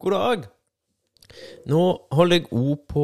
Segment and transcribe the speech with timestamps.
[0.00, 0.44] God dag.
[1.70, 1.80] Nå
[2.16, 3.02] holder jeg O på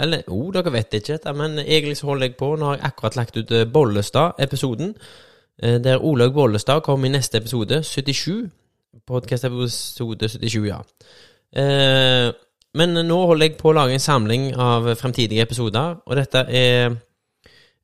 [0.00, 2.52] Eller O, dere vet ikke dette, men egentlig så holder jeg på.
[2.56, 4.94] Nå har jeg akkurat lagt ut eh, Bollestad-episoden.
[5.62, 8.50] eh, Der Olaug Bollestad kommer i neste episode, 77.
[9.06, 10.78] Podcast-episode 77, ja.
[11.52, 12.32] Eh,
[12.76, 16.96] Men nå holder jeg på å lage en samling av fremtidige episoder, og dette er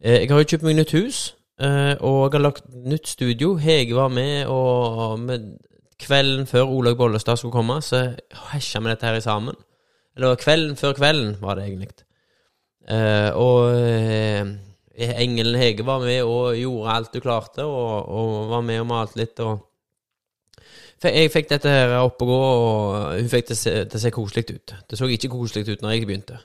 [0.03, 1.19] Jeg har jo kjøpt meg nytt hus,
[1.63, 3.55] og jeg har lagt nytt studio.
[3.57, 5.21] Hege var med, og
[6.03, 8.05] kvelden før Olaug Bollestad skulle komme, så
[8.53, 9.57] hesja vi dette her sammen.
[10.17, 12.07] Eller kvelden før kvelden, var det egentlig.
[12.91, 14.47] Eh, og eh,
[14.99, 19.21] engelen Hege var med og gjorde alt du klarte, og, og var med og malte
[19.23, 19.41] litt.
[19.41, 19.69] og
[21.03, 24.49] Jeg fikk dette her opp og gå, og hun fikk det se, å se koselig
[24.51, 24.75] ut.
[24.91, 26.41] Det så ikke koselig ut når jeg begynte.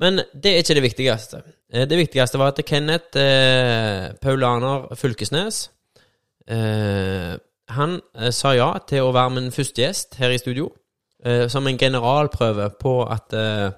[0.00, 1.42] Men det er ikke det viktigste.
[1.72, 5.68] Eh, Det viktigste var at Kenneth eh, Paulaner Fylkesnes
[6.48, 7.36] eh,
[7.76, 10.70] Han eh, sa ja til å være min første gjest her i studio.
[11.24, 13.68] Eh, som en generalprøve på at, eh,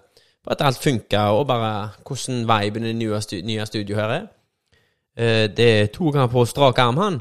[0.43, 4.17] på at alt funka, og bare hvordan viben i det nye, stu nye studio her
[4.21, 4.31] er.
[5.13, 7.19] Det tok han på strak arm, han.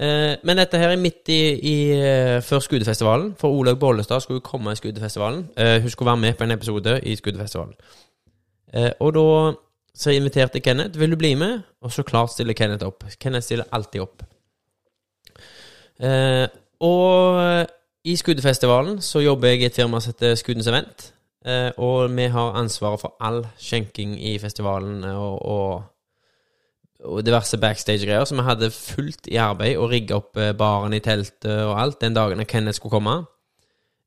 [0.00, 1.76] Men dette her er midt i, i
[2.40, 5.42] før Skuddefestivalen, for Olaug Bollestad skulle komme i Skuddefestivalen.
[5.82, 7.74] Hun skulle være med på en episode i Skuddefestivalen.
[9.04, 9.26] Og da
[9.96, 10.98] så inviterte Kenneth.
[10.98, 11.60] Vil du bli med?
[11.82, 13.04] Og så klart stiller Kenneth opp.
[13.20, 14.24] Kenneth stiller alltid opp.
[16.00, 16.46] Eh,
[16.80, 17.66] og
[18.04, 21.12] i Skuddefestivalen så jobber jeg i et firma som heter Skuddens Event.
[21.46, 25.82] Eh, og vi har ansvaret for all skjenking i festivalen og, og,
[27.04, 28.24] og diverse backstage-greier.
[28.24, 32.00] Så vi hadde fullt i arbeid og rigga opp eh, baren i teltet og alt
[32.00, 33.22] den dagen Kenneth skulle komme.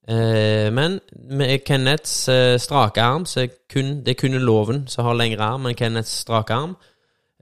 [0.09, 5.05] Eh, men med Kenneths eh, strake arm, så er kun, det er kun loven som
[5.05, 6.77] har lengre arm enn Kenneths strake arm.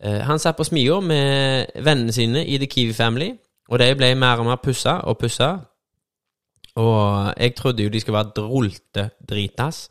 [0.04, 3.32] Eh, han satt på smia med vennene sine i The Kiwi Family,
[3.68, 5.52] og de ble mer og mer pussa og pussa.
[6.78, 9.88] Og jeg trodde jo de skulle være drolte dritas.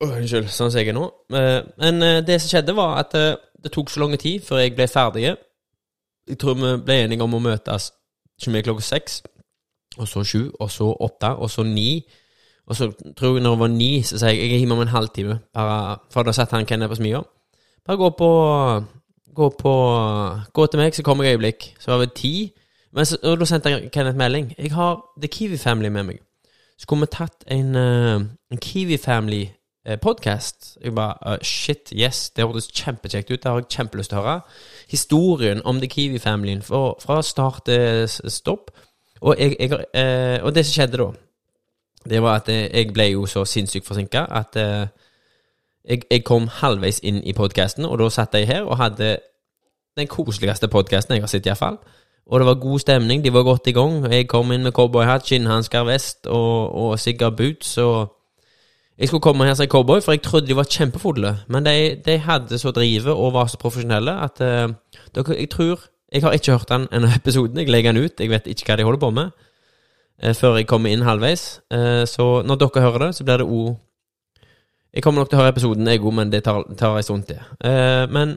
[0.00, 1.06] Unnskyld, sånn som jeg er nå.
[1.36, 4.62] Eh, Men eh, det som skjedde, var at eh, det tok så lang tid før
[4.62, 5.26] jeg ble ferdig.
[6.28, 7.90] Jeg tror vi ble enige om å møtes
[8.40, 9.20] ikke mer klokka seks,
[9.98, 12.00] og så sju, og så åtte, og så ni.
[12.70, 12.88] Og så
[13.18, 15.38] tror jeg når det var ni, så sier jeg jeg er hjemme om en halvtime,
[15.54, 17.20] bare, for da satt han Kenneth på smia.
[17.86, 18.30] Bare gå på
[19.34, 19.74] Gå på
[20.52, 21.74] Gå til meg, så kommer jeg i øyeblikk.
[21.78, 22.52] Så var det ti.
[22.92, 24.54] Men så, og da sendte jeg Kenneth melding.
[24.58, 26.18] Jeg har The Kiwi Family med meg.
[26.78, 28.20] Så kunne vi tatt en, eh,
[28.50, 30.00] en Kiwi Family-podkast.
[30.02, 30.78] podcast.
[30.84, 33.42] Jeg bare uh, Shit, yes, det hørtes kjempekjekt ut.
[33.42, 34.40] Det har jeg kjempelyst til å høre.
[34.88, 38.70] Historien om The Kiwi Family fra, start til stopp.
[39.20, 41.10] Og, jeg, jeg, eh, og det som skjedde da,
[42.08, 44.86] det var at eh, jeg ble jo så sinnssykt forsinka at eh,
[45.88, 49.18] jeg, jeg kom halvveis inn i podkasten, og da satt jeg her og hadde
[49.98, 51.80] den koseligste podkasten jeg har sett, iallfall.
[52.30, 54.04] Og det var god stemning, de var godt i gang.
[54.12, 57.72] Jeg kom inn med cowboyhatt, skinnhansker, vest og, og sikkert boots.
[57.78, 58.12] Og
[58.98, 61.34] jeg skulle komme her som cowboy, for jeg trodde de var kjempefulle.
[61.48, 64.70] Men de, de hadde så drive og var så profesjonelle at uh,
[65.14, 67.58] dere, jeg tror Jeg har ikke hørt den ennå, episoden.
[67.58, 68.20] Jeg legger den ut.
[68.20, 69.30] Jeg vet ikke hva de holder på med
[70.24, 71.60] uh, før jeg kommer inn halvveis.
[71.74, 73.76] Uh, så når dere hører det, så blir det O.
[74.94, 77.28] Jeg kommer nok til å høre episoden, jeg òg, men det tar, tar en stund
[77.28, 77.38] til.
[77.64, 78.34] Eh, men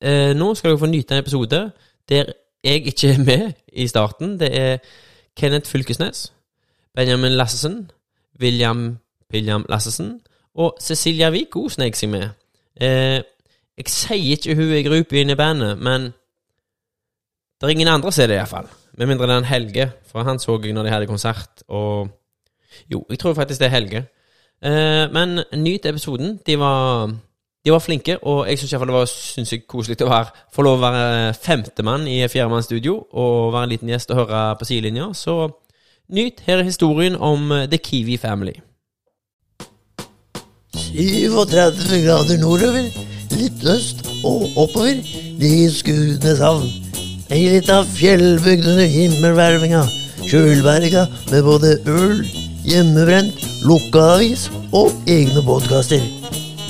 [0.00, 1.60] eh, nå skal dere få nyte en episode
[2.08, 2.32] der
[2.64, 4.38] jeg ikke er med i starten.
[4.40, 4.78] Det er
[5.36, 6.30] Kenneth Fylkesnes,
[6.96, 7.90] Benjamin Lassesen,
[8.40, 8.98] William
[9.32, 10.20] William Lassesen
[10.54, 12.30] og Cecilia òg snek seg med.
[12.80, 13.20] Eh,
[13.74, 16.12] jeg sier ikke hun er gruppe Inn i bandet, men
[17.58, 18.68] det er ingen andre som er det, iallfall.
[18.94, 22.08] Med mindre det er en Helge, for han så jeg når de hadde konsert, og
[22.90, 24.00] Jo, jeg tror faktisk det er Helge.
[24.64, 26.38] Eh, men nyt episoden.
[26.46, 27.10] De var,
[27.64, 30.84] de var flinke, og jeg syns det var sinnssykt koselig å være, få lov å
[30.86, 35.10] være femtemann i firemannsstudio og være en liten gjest og høre på sidelinja.
[35.12, 35.50] Så
[36.08, 36.40] nyt.
[36.46, 38.56] Her er historien om eh, The Kiwi Family.
[40.74, 42.88] 37 grader nordover,
[43.34, 44.96] litt øst og oppover,
[45.38, 46.70] ligger Skudeneshavn.
[47.32, 49.82] Ei lita fjellbygd under himmelhvelvinga,
[50.28, 52.20] kjølberga med både øl,
[52.64, 56.04] hjemmebrent, lukka avis og egne podkaster.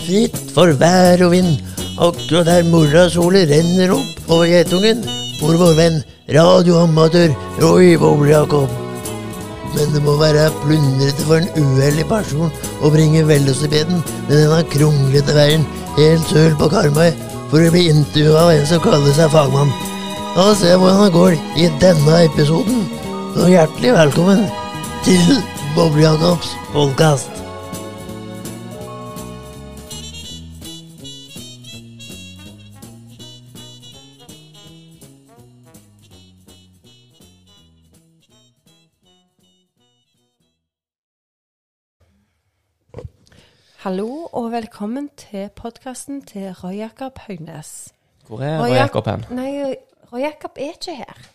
[0.04, 1.58] Fritt for vær og vind,
[1.96, 5.04] akkurat der morrasolet renner opp over Geitungen,
[5.40, 6.00] bor vår venn
[6.34, 8.80] radioamatør Roy Boble-Jakob
[9.74, 12.52] men det må være plundrete for en uheldig person
[12.84, 15.66] å bringe velocipeden med denne kronglete veien
[15.98, 17.10] helt søl på Karmøy
[17.50, 19.72] for å bli intervjua av en som kaller seg fagmann.
[20.34, 22.86] La oss se hvordan det går i denne episoden.
[23.34, 24.46] Så hjertelig velkommen
[25.06, 25.36] til
[25.74, 27.30] Boblejakobs podkast.
[43.78, 47.92] Hallo og velkommen til podkasten til Roy Jakob Haugnes.
[48.26, 49.24] Hvor er Roy Jakob hen?
[49.30, 49.74] Nei,
[50.12, 51.33] Roy Jakob er ikke her.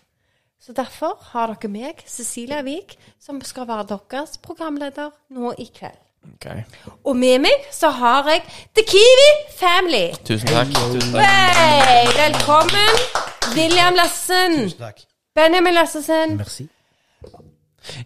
[0.59, 5.95] Så derfor har dere meg, Cecilia Wiik, som skal være deres programleder nå i kveld.
[6.35, 6.65] Okay.
[7.07, 8.41] Og med meg så har jeg
[8.75, 10.09] The Kiwi Family.
[10.27, 10.73] Tusen takk.
[10.75, 11.23] Tusen takk.
[11.23, 12.99] Hey, velkommen.
[13.55, 14.67] William Lassen.
[14.75, 14.99] Takk.
[15.35, 16.35] Benjamin Lassesen.
[16.37, 16.67] Merci.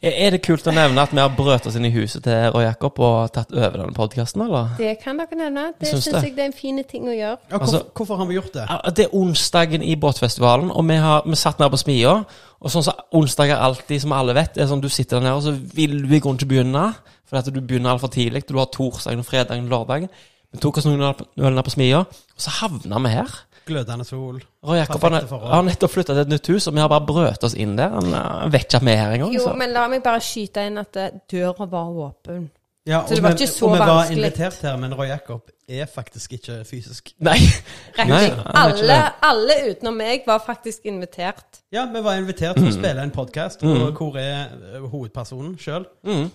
[0.02, 2.64] Er det kult å nevne at vi har brøt oss inn i huset til Roy
[2.66, 4.74] Jakob og tatt over denne podkasten, eller?
[4.78, 5.66] Det kan dere nevne.
[5.80, 7.38] Det Syns jeg det er en fin ting å gjøre.
[7.50, 8.68] Ja, hvorfor, Altså- hvorfor har vi gjort det?
[8.96, 12.26] Det er onsdagen i båtfestivalen, og vi, har, vi satt nede på smia.
[12.64, 15.44] Og sånn som onsdager alltid, som alle vet, er sånn du sitter der nede, og
[15.44, 16.94] så vil du i grunnen ikke begynne.
[17.28, 18.46] For at du begynner altfor tidlig.
[18.48, 20.10] Du har torsdagen, fredagen lørdagen.
[20.54, 23.32] Vi tok oss noen øl ned på smia, og så havna vi her.
[23.66, 24.42] Glødende sol.
[24.68, 25.22] Roy Jakob har,
[25.54, 27.90] har nettopp flytta til et nytt hus, og vi har bare brøt oss inn der.
[27.96, 29.34] Han, han vet ikke at vi er her engang.
[29.34, 32.50] Jo, så- men la meg bare skyte inn at eh, døra var åpen.
[32.86, 34.18] Ja, Så det var ikke så og vi var vanskelig.
[34.26, 37.14] invitert her, men Roy Jakob er faktisk ikke fysisk.
[37.24, 37.38] Nei.
[37.98, 38.26] Nei,
[38.60, 41.62] alle, alle utenom meg var faktisk invitert.
[41.72, 42.64] Ja, vi var invitert Mm.
[42.66, 43.94] til å spille en podkast, Mm.
[43.96, 45.86] hvor er eh, hovedpersonen sjøl?
[46.04, 46.30] Mm.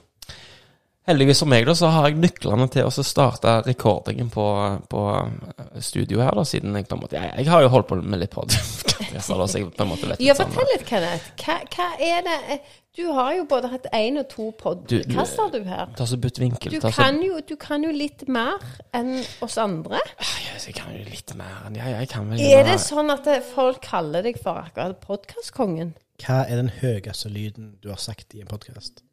[1.09, 4.45] Heldigvis for meg da, så har jeg nøklene til å starte rekordingen på,
[4.93, 7.89] på eh, studio her, da, siden jeg på en måte Jeg, jeg har jo holdt
[7.89, 10.85] på med litt podkaster, så jeg på en måte vet Ja, litt sånn fortell litt,
[10.91, 11.31] Kenneth.
[11.41, 15.65] Hva, hva er det eh, Du har jo både hatt én og to podkaster, du
[15.71, 15.89] her.
[15.97, 16.77] Ta så bytt vinkel.
[16.77, 18.61] Du ta så, kan, jo, du kan jo litt mer
[18.93, 20.03] enn oss andre.
[20.21, 23.33] Jeg, jeg kan jo litt mer enn ja, jeg kan vel Er det sånn at
[23.33, 25.97] eh, folk kaller deg for akkurat podkastkongen?
[26.21, 29.07] Hva er den høyeste lyden du har sagt i en podkast?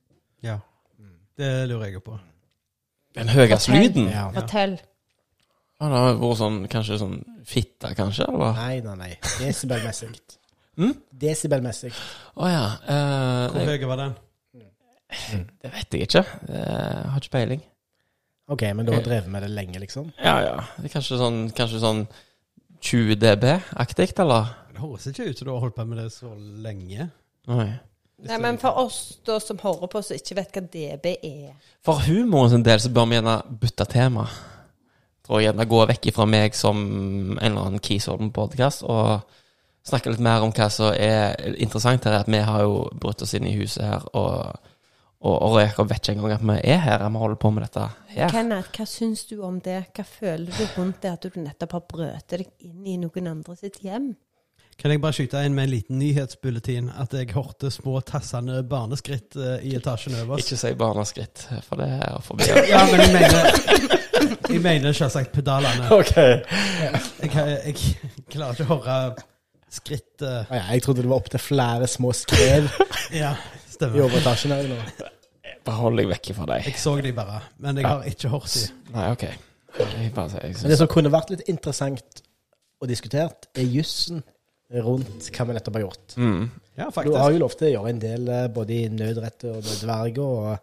[0.44, 0.59] Ja.
[1.38, 2.18] Det lurer jeg på.
[3.16, 3.84] Den høyeste Fortell.
[3.84, 4.10] lyden?
[4.12, 4.28] Ja.
[4.36, 4.76] Fortell.
[5.76, 7.16] Ja, det har vært sånn, kanskje sånn
[7.48, 8.28] fitte, kanskje?
[8.32, 8.60] Eller?
[8.60, 9.12] Nei, nei, nei.
[9.42, 10.14] Desibelmessig.
[10.80, 10.94] Mm?
[11.24, 11.92] Desibelmessig.
[12.36, 12.66] Å ja.
[12.88, 14.16] Uh, Hvor høy var den?
[15.62, 16.24] det vet jeg ikke.
[16.50, 17.62] Jeg har ikke peiling.
[18.52, 20.12] Ok, men du har drevet med det lenge, liksom?
[20.22, 20.56] Ja ja.
[20.78, 22.04] Det er kanskje sånn, kanskje sånn
[22.86, 24.52] 20 dB-aktig, eller?
[24.70, 27.08] Det høres ikke ut som du har holdt på med det så lenge.
[27.50, 27.70] Nei.
[28.23, 32.06] Nei, men for oss da som hører på, som ikke vet hva DB er For
[32.07, 34.23] humoren sin del så bør vi gjerne bytte tema.
[35.25, 39.25] Tror jeg gjerne gå vekk ifra meg som en eller annen keysolden podkast, og
[39.85, 42.21] snakke litt mer om hva som er interessant her.
[42.21, 44.71] At vi har jo brutt oss inn i huset her, og,
[45.19, 47.07] og, og Jakob vet ikke engang at vi er her.
[47.09, 48.29] Vi holder på med dette her.
[48.31, 49.81] Kenneth, hva syns du om det?
[49.91, 53.57] Hva føler du rundt det at du nettopp har brøtet deg inn i noen andre
[53.59, 54.13] sitt hjem?
[54.75, 59.38] Kan jeg bare skyte inn med en liten nyhetsbulletin at jeg hørte små tassende barneskritt
[59.39, 60.50] eh, i etasjen øverst?
[60.51, 62.50] Ikke si barneskritt, for det er forbi.
[62.69, 63.95] Ja, men jeg mener
[64.50, 65.88] Jeg mener selvsagt pedalene.
[65.92, 66.12] ok.
[66.16, 67.75] Jeg, jeg
[68.31, 68.98] klarer ikke å høre
[69.75, 72.69] skritt ah, ja, jeg trodde det var opptil flere små skrev
[73.16, 73.33] Ja,
[73.75, 74.77] i overetasjen her nå.
[75.66, 76.68] Bare hold deg vekk fra deg.
[76.69, 78.68] Jeg så de bare, men jeg har ikke hørt de.
[78.94, 79.25] Nei, ok.
[79.80, 82.22] Jeg bare Men det som kunne vært litt interessant
[82.83, 84.22] og diskutert, er jussen
[84.83, 86.16] rundt hva vi nettopp har gjort.
[86.18, 86.45] mm.
[86.75, 89.62] Ja, Du har jo lov til å gjøre en del eh, både i nødrette og
[89.63, 90.57] nødverge, og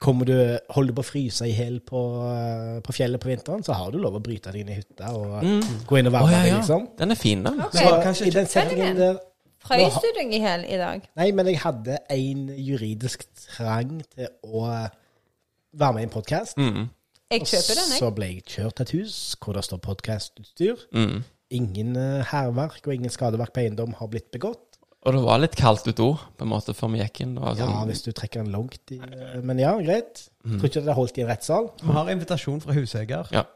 [0.00, 0.36] kommer du,
[0.70, 3.90] holder du på å fryse i hjel på, eh, på fjellet på vinteren, så har
[3.90, 5.42] du lov å bryte deg inn i hytta og
[5.88, 6.60] gå inn og være oh, ja, deg, ja.
[6.60, 6.86] liksom.
[7.00, 7.58] Den er fin, den.
[7.66, 8.14] Okay.
[8.14, 9.18] Så, I den der
[9.60, 11.02] Frøys du deg i hjel i dag?
[11.20, 16.56] Nei, men jeg hadde en juridisk trang til å være med i en podkast.
[16.56, 16.88] Mm.
[17.30, 18.00] Jeg kjøper den, jeg.
[18.00, 20.86] Så ble jeg kjørt til et hus hvor det står podkastutstyr.
[20.96, 21.20] Mm.
[21.50, 24.66] Ingen eh, hærverk og ingen skadeverk på eiendom har blitt begått.
[25.00, 27.32] Og det var litt kaldt ute òg, på en måte, før vi gikk inn.
[27.38, 30.26] Det var Ja, sånn, hvis du trekker den langt i eh, Men ja, greit.
[30.44, 30.58] Mm.
[30.58, 31.70] Tror ikke det holdt i en rettssal.
[31.80, 33.32] Vi har invitasjon fra huseier.
[33.32, 33.46] Ja.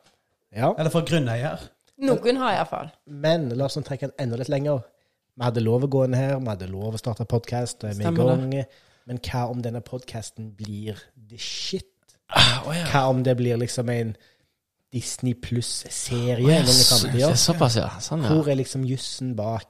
[0.54, 0.72] Ja.
[0.78, 1.68] Eller fra grunneier.
[2.00, 2.90] Noen har iallfall.
[3.06, 4.82] Men la oss trekke den enda litt lenger.
[5.34, 7.98] Vi hadde lov å gå inn her, vi hadde lov å starte podkast, og er
[7.98, 8.44] vi i gang.
[9.04, 11.90] Men hva om denne podkasten blir the shit?
[12.32, 12.86] Ah, oh ja.
[12.88, 14.14] Hva om det blir liksom en
[14.94, 17.88] Disney pluss-serie ja, så- så- Såpass, ja.
[18.00, 18.28] Sånn, ja.
[18.30, 19.66] Hvor er liksom jussen bak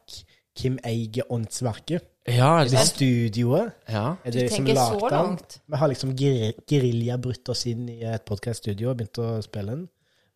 [0.54, 2.02] Kim eier åndsverket?
[2.28, 3.73] Ja, Er det studioet?
[3.88, 4.14] ja.
[4.25, 5.19] Er Du det liksom tenker så lagt den?
[5.26, 5.59] langt.
[5.69, 9.71] Vi har liksom geri- gerilja brutt oss inn i et podkaststudio og begynt å spille
[9.75, 9.88] den.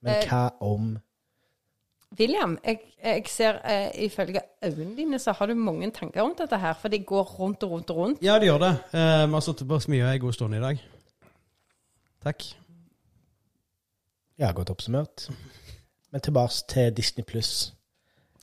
[0.02, 0.98] Men Eh, hva om
[2.18, 6.58] William, jeg, jeg ser eh, ifølge øynene dine så har du mange tanker rundt dette
[6.58, 8.22] her, for de går rundt og rundt og rundt.
[8.22, 8.70] Ja, de gjør det.
[8.94, 10.78] Eh, Vi har sittet på smia en god stund i dag.
[12.24, 12.42] Takk.
[14.38, 15.28] Ja, godt oppsummert.
[16.12, 17.72] Men tilbake til Disney pluss.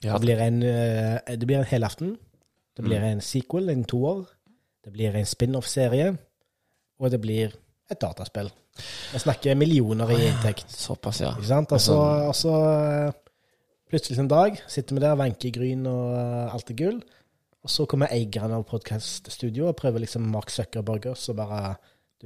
[0.04, 0.14] ja.
[0.14, 2.18] Det blir en, eh, det blir en helaften.
[2.78, 3.06] Det blir Mm.
[3.12, 4.26] en sequel, en toer.
[4.84, 6.18] Det blir en spin-off-serie.
[7.00, 7.52] Og det blir
[7.92, 8.52] et dataspill.
[9.14, 10.70] Vi snakker millioner i inntekt.
[10.72, 11.32] Såpass, ja.
[11.32, 11.72] Ikke sant?
[11.72, 13.12] Altså, så og så, eh,
[13.90, 17.02] plutselig en dag sitter vi der, vanker gryn og eh, alt er gull.
[17.64, 21.76] Og så kommer eierne av podkaststudioet og prøver liksom Mark Zuckerbergers og bare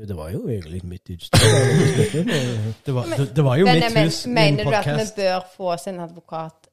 [0.07, 1.39] det var jo egentlig mitt utstyr.
[2.85, 5.45] Det var, det, det var jo Men mitt men- hus, Mener du at vi bør
[5.55, 6.69] få oss en advokat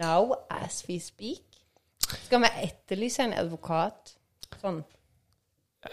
[0.00, 1.42] now as we speak?
[2.26, 4.14] Skal vi etterlyse en advokat
[4.60, 4.82] sånn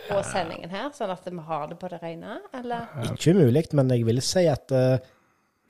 [0.09, 2.91] på sendingen her, sånn at vi har det på det rene, eller?
[3.09, 4.99] Ikke umulig, men jeg vil si at uh,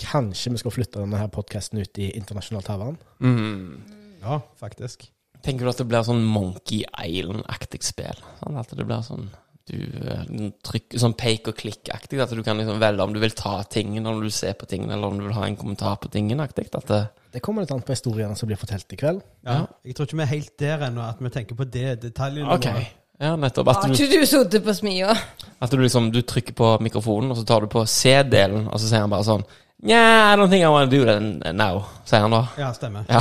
[0.01, 2.97] kanskje vi skal flytte denne her podkasten ut i internasjonalt havvann.
[3.23, 4.19] Mm.
[4.19, 5.07] Ja, faktisk.
[5.45, 8.19] Tenker du at det blir sånn Monkey Island-aktig spill?
[8.41, 9.29] Sånn at det blir sånn
[9.69, 12.19] du eh, trykker Sånn peke og klikk-aktig?
[12.23, 14.91] At du kan liksom velge om du vil ta tingen når du ser på tingen,
[14.91, 16.67] eller om du vil ha en kommentar på tingen-aktig?
[16.73, 19.21] Det Det kommer litt an på historiene som blir fortalt i kveld.
[19.45, 22.49] Ja, Jeg tror ikke vi er helt der ennå, at vi tenker på det detaljene.
[22.57, 22.87] Okay.
[23.19, 23.67] Ja, nettopp.
[23.67, 25.15] At Har du, ikke du sittet på smia?
[25.59, 28.87] at du liksom Du trykker på mikrofonen, og så tar du på C-delen, og så
[28.87, 29.43] sier han bare sånn
[29.83, 32.47] Yeah, I don't think I want to do that now, sier han da.
[32.57, 33.05] Ja, stemmer.
[33.07, 33.19] Ja.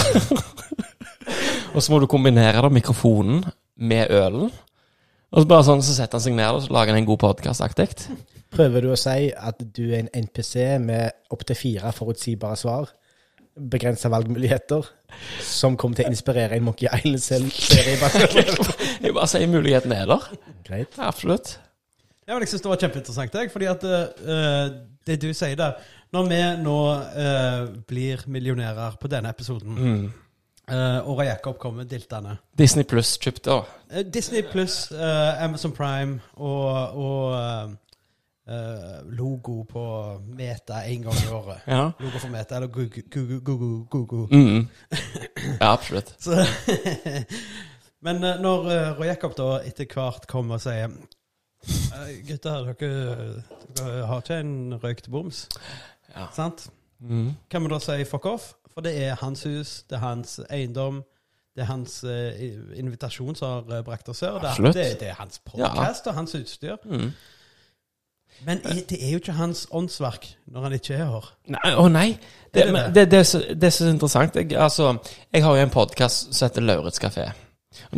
[1.74, 3.44] og så må du kombinere da mikrofonen
[3.78, 4.50] med ølen.
[5.28, 7.20] Og så bare sånn, så setter han seg ned og så lager han en god
[7.26, 7.88] podkast-aktig.
[8.54, 12.88] Prøver du å si at du er en NPC med opptil fire forutsigbare svar,
[13.58, 14.86] begrensa valgmuligheter,
[15.44, 17.98] som kommer til å inspirere en Monkey Island-serie?
[19.04, 20.30] Jeg bare sier muligheten er der.
[20.64, 20.96] Greit.
[20.96, 21.58] Ja, absolutt.
[22.28, 24.64] Ja, men jeg synes det var kjempeinteressant, jeg, fordi at uh,
[25.08, 25.78] det du sier der
[26.12, 30.08] Når vi nå uh, blir millionærer på denne episoden, Mm.
[30.70, 32.36] Eh, Åra Jakob kom med diltene.
[32.58, 33.74] Disney Pluss kjøpte òg.
[33.92, 37.70] Uh, Disney pluss uh, Amazon Prime og, og eh,
[38.48, 39.84] eh, logo på
[40.36, 41.62] Meta en gang i året.
[41.66, 41.90] Ja.
[42.00, 43.02] Logo for Meta, eller Google.
[43.14, 44.26] Google, Google, Google.
[44.38, 44.68] Mm.
[45.60, 46.14] ja, absolutt.
[46.24, 46.36] Så,
[48.00, 50.92] men eh, når uh, Roy Jakob da etter hvert kommer og sier
[51.68, 53.42] «Eh, Gutter, dere,
[53.76, 55.46] dere har ikke en røykt boms,
[56.14, 56.28] Ja.
[56.32, 56.68] sant?
[57.00, 57.32] Mm.
[57.50, 58.52] Kan vi da si fuck off?
[58.78, 61.00] For det er hans hus, det er hans eiendom.
[61.56, 62.44] Det er hans eh,
[62.78, 64.36] invitasjon som har eh, brakt oss her.
[64.38, 64.76] Det, Absolutt.
[64.76, 66.76] det, det er hans podkast og hans utstyr.
[66.84, 67.08] Mm.
[68.46, 71.26] Men det er jo ikke hans åndsverk når han ikke er her.
[71.56, 72.06] Nei, å nei.
[72.54, 73.04] Det, Er det det?
[73.10, 74.38] det, er så, er så interessant.
[74.38, 74.92] Jeg, altså,
[75.34, 77.26] jeg har jo en podkast som heter Lauritz kafé.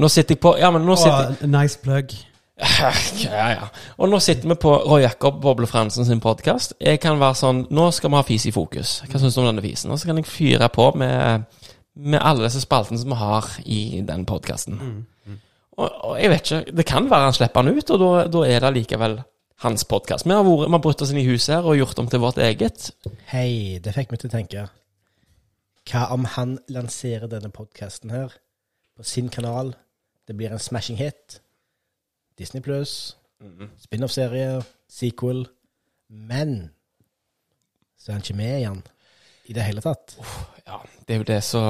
[0.01, 2.17] Nå sitter jeg på Ja, men nå sitter Og, nice plug.
[3.25, 3.69] Ja, ja.
[4.01, 6.75] Og nå sitter vi på Roy Jakob Boble Fransen sin podkast.
[6.81, 9.01] Jeg kan være sånn Nå skal vi ha fis i fokus.
[9.09, 9.93] Hva syns du om denne fisen?
[9.93, 11.47] Og så kan jeg fyre på med,
[11.97, 14.81] med alle disse spaltene som vi har i den podkasten.
[15.81, 18.65] Og, og jeg vet ikke Det kan være han slipper den ut, og da, er
[18.65, 19.21] det likevel
[19.65, 20.27] hans podkast.
[20.27, 22.41] Vi har, vi har brutt oss inn i huset her og gjort om til vårt
[22.41, 22.91] eget.
[23.33, 24.67] Hei, det fikk meg til å tenke.
[25.91, 28.33] Hva om han lanserer denne podkasten her
[28.97, 29.75] på sin kanal?
[30.29, 31.41] Det blir en smashing hit.
[32.41, 32.95] Disney pluss,
[33.85, 35.45] spin-off-serie, sequel.
[36.11, 36.71] Men
[38.01, 38.81] så er han ikke med igjen
[39.51, 40.17] i det hele tatt.
[40.67, 41.61] Ja, det er jo det så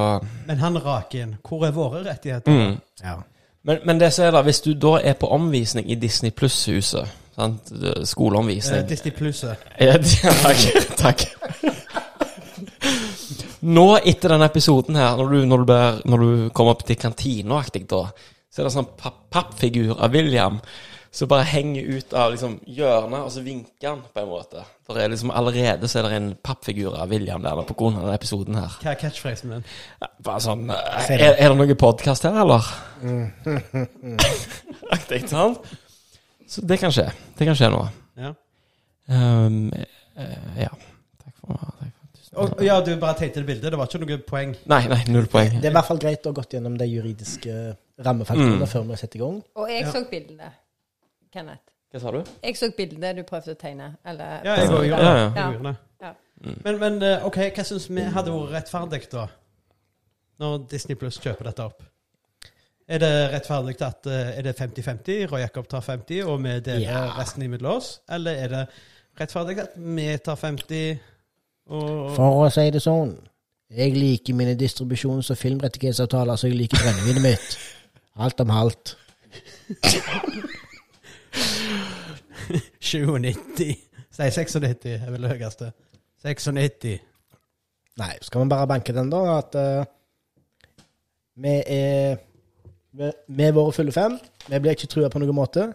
[0.47, 1.35] Men han raker inn.
[1.43, 2.53] Hvor er våre rettigheter?
[2.53, 2.79] mm.
[3.03, 3.17] Ja.
[3.63, 7.11] Men, men det som er da, hvis du da er på omvisning i Disney Pluss-huset,
[7.37, 7.73] sant?
[7.77, 9.61] Eh, skoleomvisning Disney Plusset.
[9.81, 10.65] Ja, takk.
[10.97, 11.27] takk.
[13.61, 16.97] Nå, etter denne episoden her, når du, når du, bør, når du kommer opp til
[16.97, 18.07] kantina-aktig, da,
[18.51, 20.59] så er det en sånn papp, pappfigur av William
[21.11, 24.63] som bare henger ut av liksom, hjørnet, og så vinker han på en måte.
[24.87, 28.05] Der er liksom, allerede så er det en pappfigur av William der på grunn av
[28.07, 28.77] denne episoden her.
[28.83, 29.65] Hva er catchphrasen din?
[30.23, 32.71] Bare sånn eh, Er, er det noe podkast her, eller?
[34.97, 35.67] Aktig, sant?
[36.51, 37.09] Så det kan skje.
[37.39, 37.83] Det kan skje nå.
[38.19, 38.33] Ja.
[39.11, 39.65] Um,
[40.19, 40.71] uh, ja.
[41.23, 42.00] Takk for takk for-
[42.39, 43.73] Og, ja, du bare tenkte det bildet.
[43.73, 44.53] Det var ikke noe poeng.
[44.71, 45.51] Nei, nei, null poeng.
[45.59, 47.55] Det er i hvert fall greit å ha gått gjennom de juridiske
[48.07, 48.67] rammefaktorene Mm.
[48.71, 49.43] før vi setter i gang.
[49.57, 49.91] Og jeg Ja.
[49.91, 50.53] så bildene,
[51.33, 51.67] Kenneth.
[51.93, 52.23] Hva sa du?
[52.45, 53.97] Jeg så bildene du prøvde å tegne.
[54.07, 55.33] Eller Ja, jeg gjorde Ja, det.
[55.37, 55.51] ja.
[55.51, 55.77] Det.
[56.03, 56.13] Ja.
[56.65, 59.27] Men, men eh, OK, hva syns vi hadde vært rettferdig, da?
[60.41, 61.83] Når Disney Pluss kjøper dette opp?
[62.89, 65.27] Er det rettferdig at eh, Er det 50-50?
[65.31, 67.13] Roy Jakob tar 50, og vi deler Ja.
[67.19, 68.01] resten imellom oss?
[68.09, 68.69] Eller er det
[69.21, 70.99] rettferdig at vi tar 50,
[71.71, 73.13] og For å si det sånn,
[73.71, 77.59] jeg liker mine distribusjons- og filmrettighetsavtaler så jeg liker brennevinet mitt.
[78.21, 78.97] Alt om halvt.
[82.81, 83.77] 97?
[84.19, 85.71] Nei, 96 er vel det høyeste.
[86.25, 86.99] 96.
[88.01, 89.21] Nei, skal vi bare banke den, da?
[89.39, 89.87] At uh,
[91.41, 92.19] vi er
[92.91, 94.19] vi vi er våre fulle fem.
[94.49, 95.69] Vi blir ikke trua på noen måte.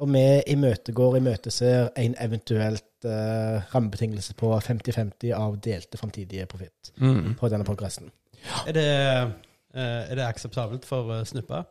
[0.00, 7.34] Og vi imøtegår imøteser en eventuelt uh, rammebetingelse på 50-50 av delte framtidige profitt Mm.
[7.40, 8.10] på denne progressen.
[8.66, 8.86] Er det,
[9.74, 11.62] uh, er det akseptabelt for uh, Snuppa?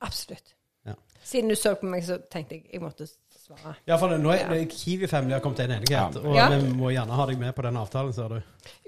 [0.00, 0.54] Absolutt.
[0.86, 0.92] Ja.
[1.24, 3.74] Siden du så på meg, så tenkte jeg jeg måtte svare.
[3.86, 4.64] Ja, for nå er Ja.
[4.64, 6.48] Kiwi Family har kommet til en enighet, og Ja.
[6.58, 8.40] vi må gjerne ha deg med på den avtalen, ser du.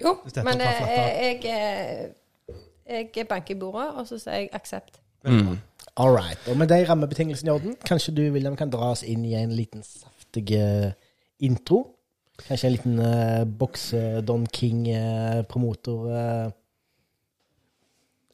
[0.05, 1.45] Jo, men eh, jeg,
[2.89, 5.01] eh, jeg banker i bordet, og så sier jeg aksept.
[5.25, 5.59] Mm.
[5.97, 6.39] All right.
[6.49, 9.51] Og med de rammebetingelsene i orden, kanskje du, William, kan dra oss inn i en
[9.53, 10.53] liten saftig
[11.41, 11.85] intro.
[12.39, 16.05] Kanskje en liten uh, bokse-Don King-promotor.
[16.07, 16.51] Uh,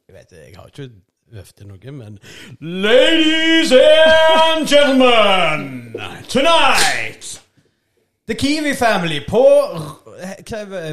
[0.07, 0.89] Jeg vet Jeg har ikke
[1.33, 2.19] øvd til noe, men
[2.61, 5.95] Ladies and gentlemen,
[6.29, 7.41] tonight
[8.27, 9.41] The Kiwi Family på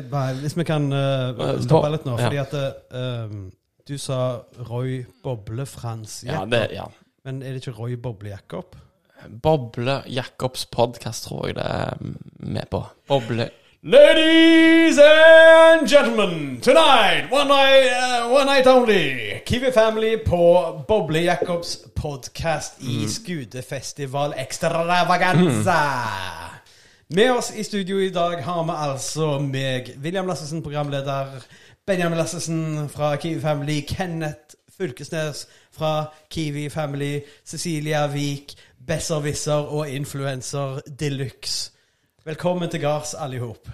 [0.09, 3.45] hva, Hvis vi kan uh, stoppe litt nå, fordi at eh, um,
[3.89, 4.19] du sa
[4.69, 6.51] Roy Boble Frans Ja, Jakob.
[6.57, 6.85] det, ja.
[7.25, 8.77] Men er det ikke Roy Boble Jakob?
[9.43, 11.97] Boble Jacobs podkast tror jeg det er
[12.39, 12.85] med på.
[13.09, 13.51] Boble
[13.85, 19.41] Ladies and gentlemen, tonight, one night, uh, one night only.
[19.45, 25.81] Kiwi Family på Boble Jacobs podcast i Skudefestival Extravaganza.
[27.09, 31.43] Med oss i studio i dag har vi altså meg, William Lassesen, programleder.
[31.87, 33.81] Benjamin Lassesen fra Kiwi Family.
[33.89, 37.21] Kenneth Fylkesnes fra Kiwi Family.
[37.45, 38.55] Cecilia Vik,
[38.87, 41.71] besserwisser og influenser de luxe.
[42.25, 43.71] Velkommen til gards, alle i hop.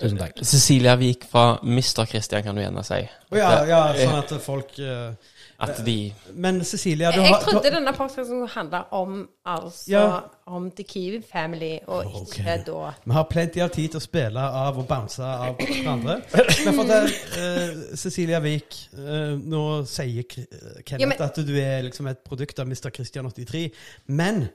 [0.00, 0.42] Tusen takk.
[0.44, 2.04] Cecilia Vik fra Mr.
[2.06, 3.00] Christian, kan du gjerne si.
[3.32, 7.92] Å ja, ja, sånn at folk eh, At de Men Cecilia, du Jeg trodde denne
[7.96, 10.20] podkasten handla om altså Ja.
[10.46, 12.58] om The Kiwi Family, og ikke okay.
[12.66, 16.20] da Vi har plenty av tid til å spille av og bounce av hverandre.
[16.66, 18.76] Men fortell, uh, Cecilia Vik.
[18.98, 22.90] uh, nå sier Kenneth Ja, men- at du er liksom et produkt av Mr.
[22.90, 23.70] Christian 83.
[24.06, 24.48] Men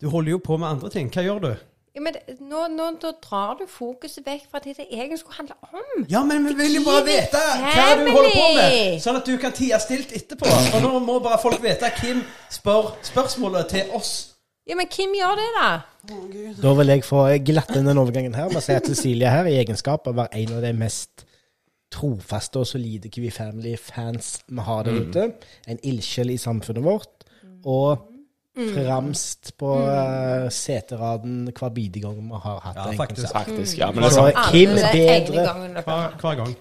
[0.00, 1.10] du holder jo på med andre ting.
[1.10, 1.54] Hva gjør du?
[1.94, 5.36] Ja, men det- nå, nå da drar du fokuset vekk fra det det egentlig skulle
[5.36, 6.06] handle om.
[6.08, 9.36] Ja, men vi vil jo bare vite hva du holder på med, sånn at du
[9.38, 10.46] kan tie stilt etterpå.
[10.74, 14.12] Og nå må bare folk vite hvem spør spørsmålet til oss.
[14.66, 15.70] Ja, men hvem gjør det, da?
[16.62, 19.44] Da vil jeg få glatte inn den overgangen her med å si at Cecilie her,
[19.50, 21.24] i egenskap av å være en av de mest
[21.92, 25.26] trofaste og solide Kiwi Family-fans vi har der ute,
[25.68, 27.26] en ildsjel i samfunnet vårt,
[27.68, 28.06] og
[28.56, 33.22] fremst på eh, seteraden hver bidige gang vi har hatt Ja, en faktisk.
[33.32, 33.46] konsert.
[33.46, 33.90] Faktisk, ja.
[33.90, 34.52] Men det er Så sant.
[34.52, 36.56] Kim bedre Hver, hver gang.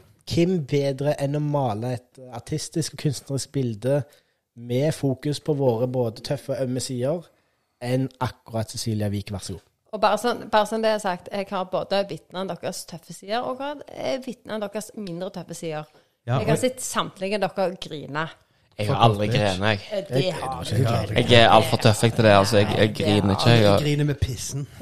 [0.68, 4.04] Bedre enn å male et artistisk og kunstnerisk bilde
[4.56, 7.26] med fokus på våre både tøffe og ømme sider,
[7.82, 9.68] enn akkurat Cecilia Wiik, vær så god.
[9.92, 13.44] Og bare sånn, bare sånn det er sagt, jeg har både vitna deres tøffe sider
[13.44, 15.90] og jeg om deres mindre tøffe sider.
[16.28, 18.28] Ja, jeg har sett samtlige dere grine.
[18.80, 19.80] Jeg har aldri grenet, jeg.
[19.92, 21.14] Eh, Det har du.
[21.16, 22.32] Jeg er altfor tøff til det.
[22.32, 22.58] altså.
[22.58, 23.50] Jeg, jeg griner ikke.
[23.50, 24.68] Jeg Jeg, griner med pissen.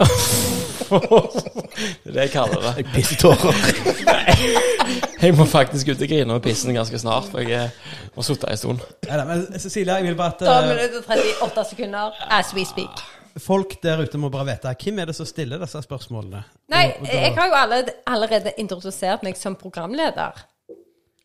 [0.89, 2.85] det er det jeg kaller det.
[2.93, 3.53] Pissetårer.
[5.21, 8.47] Jeg må faktisk ut og grine med pissen ganske snart, for jeg eh, må sitte
[8.49, 8.79] en stund.
[9.03, 10.97] Neida, men Cecilia, jeg vil bare at 12 eh, minutter
[11.43, 13.01] og 38 sekunder as we speak.
[13.39, 16.43] folk der ute må bare vite hvem er det som stiller disse spørsmålene.
[16.71, 20.31] Nei, Og- og da- jeg har jo allerede, allerede introdusert meg som programleder.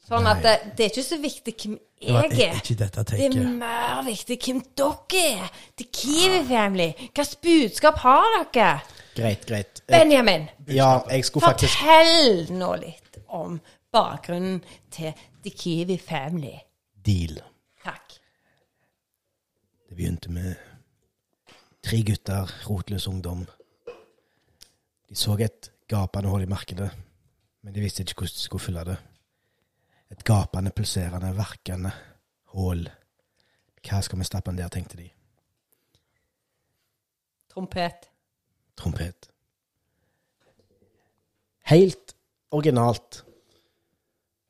[0.05, 2.59] Sånn at det, det er ikke så viktig hvem jeg er.
[2.61, 5.55] ikke dette Det er mer viktig hvem dere er.
[5.81, 6.90] The Kiwi Family.
[7.07, 8.75] Hvilket budskap har dere?
[9.14, 9.81] Greit, greit.
[9.87, 13.57] Eh, Benjamin, Ja, jeg skulle faktisk fortell nå litt om
[13.95, 14.61] bakgrunnen
[14.93, 15.14] til
[15.45, 16.53] The Kiwi Family.
[17.05, 17.40] Deal.
[17.85, 18.19] Takk.
[19.88, 20.55] Det begynte med
[21.85, 23.47] tre gutter, rotløs ungdom.
[25.09, 26.90] De så et gapende hull i markedet,
[27.62, 28.97] men de visste ikke hvordan de skulle fylle det.
[30.12, 31.93] Et gapende, pulserende, verkende
[32.55, 32.85] hull.
[33.85, 35.09] Hva skal vi stappe inn der, tenkte de.
[37.53, 38.09] Trompet.
[38.77, 39.29] Trompet.
[41.71, 42.14] Helt
[42.51, 43.23] originalt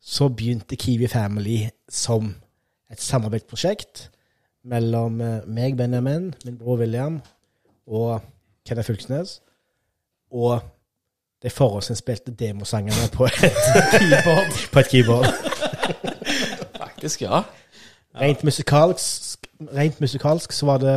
[0.05, 2.35] så begynte Kiwi Family som
[2.93, 4.09] et samarbeidsprosjekt
[4.69, 7.21] mellom eh, meg, Benjamin, min bror William
[7.87, 8.21] og
[8.65, 9.39] Kenneth Fylkesnes,
[10.33, 10.61] og
[11.45, 13.37] de forhåndsinnspilte demosangene på et
[13.99, 14.55] keyboard.
[14.73, 15.27] på et keyboard.
[16.83, 17.43] Faktisk, ja.
[18.21, 20.95] Rent musikalsk, rent musikalsk så var det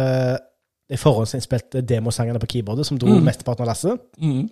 [0.87, 3.23] de forhåndsinnspilte demosangene på keyboardet som dro Mm.
[3.27, 3.99] mesteparten av lasset.
[4.21, 4.45] Mm.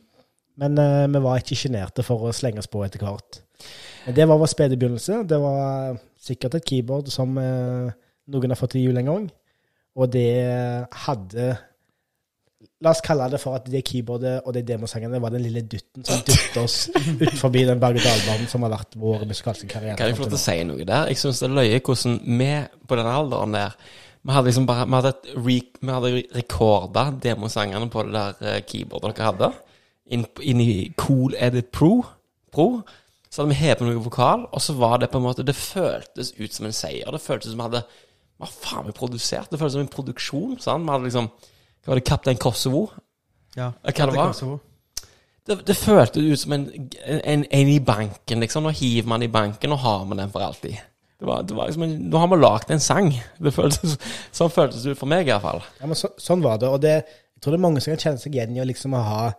[0.57, 3.39] Men uh, vi var ikke sjenerte for å slenge oss på etter hvert.
[4.05, 5.21] Men det var vår spede begynnelse.
[5.27, 7.91] Det var sikkert et keyboard som uh,
[8.27, 9.25] noen har fått til jul en gang.
[9.95, 10.27] Og det
[11.05, 11.53] hadde
[12.83, 16.03] La oss kalle det for at det keyboardet og de demosangene var den lille dutten
[16.03, 19.95] som dytta oss ut forbi den berg-og-dal-banen som har vært vår musikalske karriere.
[19.99, 21.07] Kan jeg få lov til å si noe der?
[21.07, 22.49] Jeg syns det er løye hvordan vi
[22.83, 23.77] på denne alderen der
[24.25, 28.59] Vi hadde liksom bare Vi hadde, re, vi hadde rekorda demosangene på det der eh,
[28.67, 29.51] keyboardet dere hadde.
[30.11, 32.03] Inn, inn i Cool Edit Pro.
[32.51, 32.69] Pro.
[33.29, 36.35] Så hadde vi hevet noe vokal, og så var det på en måte Det føltes
[36.35, 37.07] ut som en seier.
[37.07, 37.85] Det føltes som vi hadde
[38.35, 39.55] Hva faen vi produserte?
[39.55, 40.57] Det føltes som en produksjon.
[40.59, 40.83] Sant?
[40.83, 41.31] Vi hadde liksom
[41.85, 42.07] Hva var det?
[42.09, 42.87] Kaptein Kosovo?
[43.55, 44.33] Ja, Hva det var?
[44.33, 44.57] Kosovo.
[45.45, 46.63] Det, det føltes ut som en,
[47.05, 48.65] en, en i banken, liksom.
[48.65, 50.79] Nå hiver man i banken, og har man den for alltid.
[51.19, 53.11] Det var, det var liksom en, Nå har vi lagd en sang.
[53.37, 53.99] Det føltes,
[54.35, 55.61] sånn føltes det ut for meg, iallfall.
[55.79, 56.71] Ja, men så, sånn var det.
[56.73, 58.97] Og det, jeg tror det er mange som kan kjenne seg igjen i å liksom
[58.97, 59.29] ha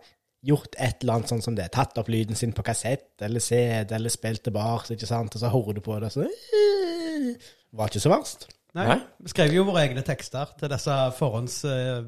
[0.47, 1.67] gjort et eller annet sånn som det.
[1.75, 5.51] Tatt opp lyden sin på kassett eller CD eller spilt tilbake, ikke sant, og så
[5.51, 8.47] hører du på det, så eh, Var ikke så verst.
[8.75, 8.87] Nei.
[8.87, 8.99] Nei.
[9.23, 12.01] Vi skrev jo våre egne tekster til disse forhånds uh,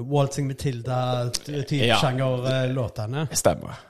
[0.00, 1.98] Waltzing Matilda-type Ja.
[2.00, 3.26] sjanger-låtene.
[3.36, 3.82] Stemmer.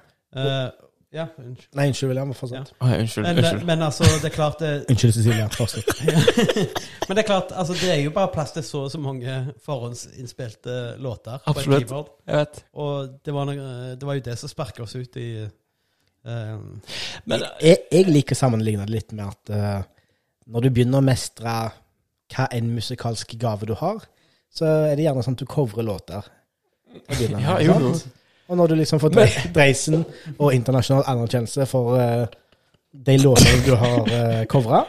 [1.13, 1.69] ja, unnskyld.
[1.75, 2.33] Nei, unnskyld, William.
[2.35, 2.73] Fortsett.
[2.81, 3.27] Oi, unnskyld.
[3.27, 3.65] Men, unnskyld.
[3.67, 5.49] men altså, det er klart det, Unnskyld, Cecilia.
[5.55, 5.89] Fortsett.
[7.09, 9.39] Men det er klart, altså, det er jo bare plass til så og så mange
[9.65, 11.83] forhåndsinnspilte låter på Absolutt.
[11.83, 12.13] et keyboard.
[12.27, 12.65] Jeg vet.
[12.75, 16.57] Og det var, noe, det var jo det som sparka oss ut i eh,
[17.27, 19.83] Men jeg, jeg liker å sammenligne det litt med at uh,
[20.51, 21.57] når du begynner å mestre
[22.31, 24.05] hva enn musikalsk gave du har,
[24.51, 26.27] så er det gjerne sånn at du covrer låter.
[27.39, 27.95] Ja, jo.
[28.51, 30.01] Og når du liksom får Dre- Dreisen
[30.39, 32.25] og internasjonal anerkjennelse for uh,
[32.91, 34.81] de låtene du har uh, covra,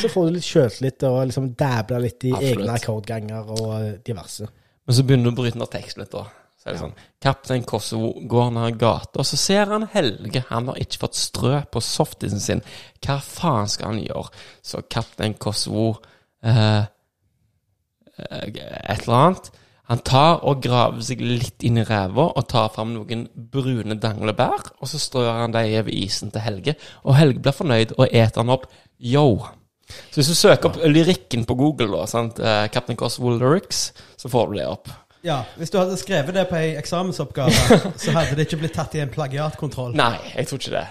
[0.00, 2.64] så får du litt sjøltillit og liksom dabler litt i Absolutt.
[2.64, 4.48] egne akkordganger og eh, diverse.
[4.86, 6.24] Men så begynner du å bryte ned teksten litt, da.
[6.58, 10.42] Så er det sånn Kaptein Kosovo går ned gata, og så ser han Helge.
[10.50, 12.64] Han har ikke fått strø på softisen sin.
[13.06, 14.34] Hva faen skal han gjøre?
[14.66, 15.92] Så Kaptein Kosovo
[16.44, 16.82] eh,
[18.18, 19.50] eh, Et eller annet.
[19.86, 24.72] Han tar og graver seg litt inn i ræva og tar fram noen brune danglebær,
[24.82, 28.42] og så strør han dem over isen til Helge, og Helge blir fornøyd og eter
[28.42, 28.66] han opp.
[28.98, 29.28] Yo!
[30.10, 32.40] Så hvis du søker opp lyrikken på Google, da, sant?
[32.42, 34.90] eh, Captain Coswell lyrics, så får du det opp.
[35.22, 38.94] Ja, hvis du hadde skrevet det på ei eksamensoppgave, så hadde det ikke blitt tatt
[38.98, 39.94] i en plagiatkontroll.
[39.98, 40.86] Nei, jeg tror ikke det.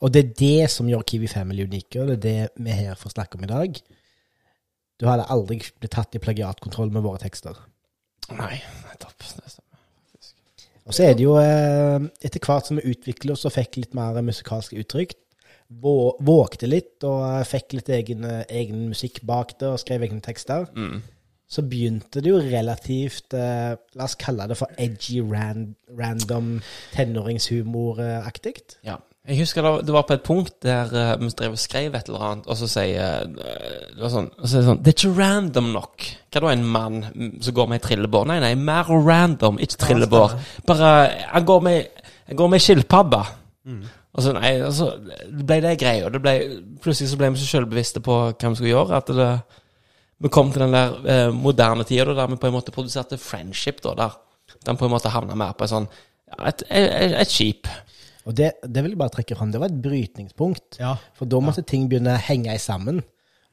[0.00, 2.96] Og det er det som gjør Kiwi Family unike, og det er det vi her
[2.96, 3.82] får snakke om i dag.
[5.00, 7.56] Du hadde aldri blitt tatt i plagiatkontroll med våre tekster.
[8.36, 8.58] Nei,
[8.90, 9.16] nettopp.
[9.18, 9.66] Det stemmer.
[10.90, 13.94] Og så er det jo eh, etter hvert som vi utvikler oss og fikk litt
[13.96, 15.12] mer musikalske uttrykk,
[15.82, 20.02] vå- vågte litt og eh, fikk litt egen, eh, egen musikk bak det og skrev
[20.08, 21.00] egne tekster, Mm.
[21.50, 26.58] så begynte det jo relativt eh, La oss kalle det for edgy, ran, random
[26.96, 28.56] tenåringshumoraktig.
[28.86, 28.98] Ja.
[29.30, 32.08] Jeg husker det, det var på et punkt der eh, vi drev og skrev et
[32.10, 34.90] eller annet, og så sier eh, det var sånn, og så er det sånn Det
[34.90, 36.08] er ikke random nok.
[36.30, 38.26] Hva da, en mann mm, som går med ei trillebår?
[38.30, 40.34] Nei, nei, mer random, ikke trillebår.
[40.66, 40.90] Bare
[41.36, 43.22] Han går med, han går med skilpadde.
[44.10, 44.90] Og så, nei, altså,
[45.30, 46.10] det ble det greia.
[46.10, 46.34] Det ble,
[46.82, 49.30] plutselig så ble vi så selvbevisste på hva vi skulle gjøre, at det,
[50.20, 53.78] vi kom til den der eh, moderne tida der vi på en måte produserte friendship,
[53.86, 54.18] da, der
[54.66, 57.70] den på en måte havna mer på et sånn ja, et, et, et skip.
[58.28, 59.52] Og det, det vil jeg bare trekke fram.
[59.52, 60.80] Det var et brytningspunkt.
[60.80, 60.94] Ja.
[61.16, 63.00] For da måtte ting begynne å henge sammen.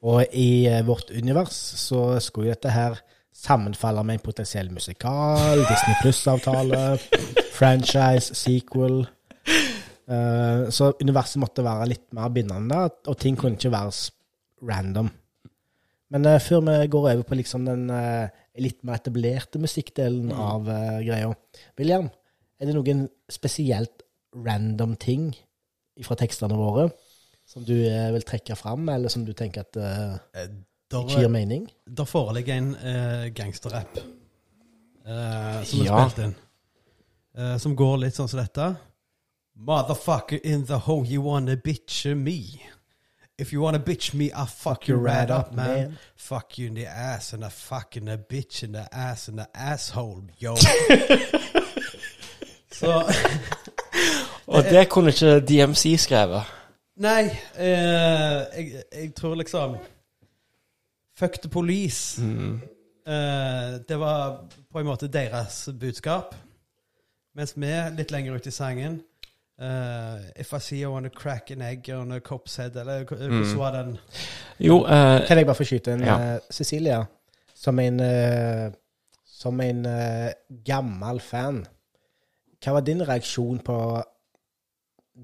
[0.06, 3.00] Og i eh, vårt univers så skulle dette her
[3.38, 6.98] sammenfalle med en potensiell musikal, Disney Pluss-avtale,
[7.58, 9.04] franchise, sequel.
[10.08, 13.92] Uh, så universet måtte være litt mer bindende, og ting kunne ikke være
[14.66, 15.12] random.
[16.16, 18.26] Men uh, før vi går over på liksom den uh,
[18.62, 21.32] litt mer etablerte musikkdelen av eh, greia
[21.78, 22.10] William,
[22.58, 24.04] er det noen spesielt
[24.36, 25.36] random ting
[26.04, 26.90] fra tekstene våre
[27.48, 30.18] som du eh, vil trekke fram, eller som du tenker at eh,
[30.92, 31.68] ikke gir mening?
[31.88, 36.10] da foreligger en eh, gangsterrapp eh, som er Ja.
[36.10, 36.36] spilt inn.
[37.38, 38.76] Eh, som går litt sånn som dette.
[39.56, 42.62] Motherfucker in the hole, you wanna bitch me.
[43.40, 45.98] If you wanna bitch me, I fuck you right up, man.
[46.16, 49.48] Fuck you in the ass and I fucking a bitch in the ass and the
[49.56, 50.56] asshole, yo.
[52.72, 53.04] Så
[54.58, 56.54] Og det kunne ikke DMC skrevet.
[56.98, 59.78] Nei, eh, jeg, jeg tror liksom
[61.18, 62.22] Fuck the police.
[62.22, 62.62] Mm.
[63.08, 66.36] Eh, det var på en måte deres budskap.
[67.38, 68.96] Mens vi, litt lenger ut i sangen
[69.62, 73.30] uh, If I see you wanna crack an egg on a cop's head Eller hvordan
[73.30, 73.60] mm.
[73.60, 73.98] var den?
[74.60, 76.16] Jo, uh, Kan jeg bare få skyte en Ja.
[76.18, 77.04] uh, Cecilia,
[77.56, 78.74] som en uh,
[79.26, 79.86] Som en
[80.66, 81.60] gammel fan.
[82.64, 83.76] Hva var din reaksjon på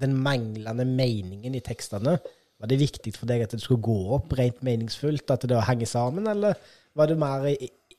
[0.00, 2.16] den manglende meningen i tekstene?
[2.58, 5.90] Var det viktig for deg at det skulle gå opp rent meningsfullt, at det henger
[5.90, 6.52] sammen, eller
[6.94, 7.48] var det mer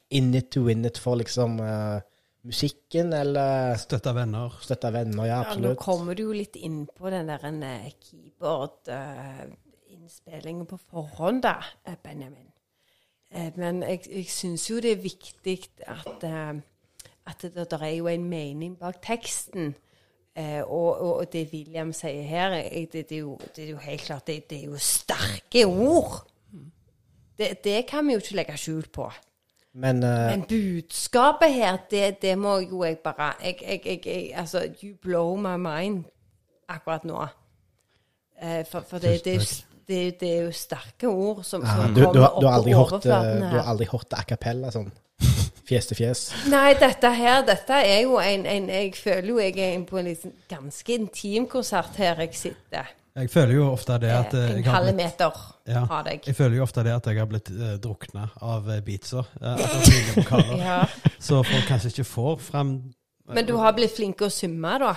[0.09, 1.99] in it to win it for liksom uh,
[2.45, 4.49] musikken, eller Støtta venner.
[4.61, 5.25] Støtta venner?
[5.27, 5.63] Ja, absolutt.
[5.63, 11.55] Ja, nå kommer du jo litt inn på den der eh, keyboard-innspillingen på forhånd, da,
[11.85, 12.49] eh, Benjamin.
[13.35, 16.53] Uh, Men jeg, jeg syns jo det er viktig at, eh,
[17.25, 19.75] at det, det er jo en mening bak teksten.
[20.35, 23.77] Eh, og, og, det William sier her, eh, det, det, er, jo, det er jo
[23.77, 26.25] helt klart Det, det er jo sterke ord.
[27.37, 29.07] Det, det kan vi jo ikke legge skjul på.
[29.75, 34.61] Men uh, Men budskapet her, det, det må jo jeg bare jeg, jeg, jeg, Altså,
[34.83, 36.03] you blow my mind
[36.69, 37.25] akkurat nå.
[38.41, 39.39] Eh, for for det, det,
[39.87, 42.59] det, det er jo sterke ord som, ja, som du, du, kommer har- du har
[42.59, 43.51] opp på overflaten her.
[43.51, 44.91] du har aldri hørt a cappella sånn?
[45.65, 46.27] Fjes til fjes.
[46.51, 50.11] Nei, dette her, dette er jo en, en Jeg føler jo jeg er på en
[50.11, 52.91] liksom ganske intim konsert her jeg sitter.
[53.15, 55.37] Jeg føler jo ofte det at eh, en jeg har halv meter
[55.71, 56.25] ja, av deg.
[56.27, 59.61] jeg føler jo ofte det at jeg har blitt uh, drukna av beatser, beatsa.
[59.63, 60.51] Uh, akkurat.
[60.65, 60.79] Ja.
[61.17, 62.73] Så folk kanskje ikke får frem
[63.31, 64.91] Men du har blitt flink å summe, da?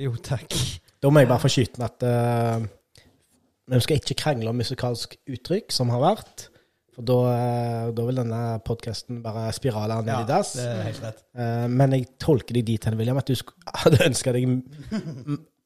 [0.00, 0.52] Jo, takk.
[1.00, 2.66] Da må jeg bare få skyte inn at eh,
[3.70, 6.49] vi skal ikke krangle om musikalsk uttrykk, som har vært.
[7.00, 10.52] For da, eh, da vil denne podkasten bare spirale ned Ja, i dass.
[10.58, 11.22] det er helt rett.
[11.34, 13.34] Eh, men jeg tolker deg dit hen, William, at du
[13.84, 14.60] hadde ønska deg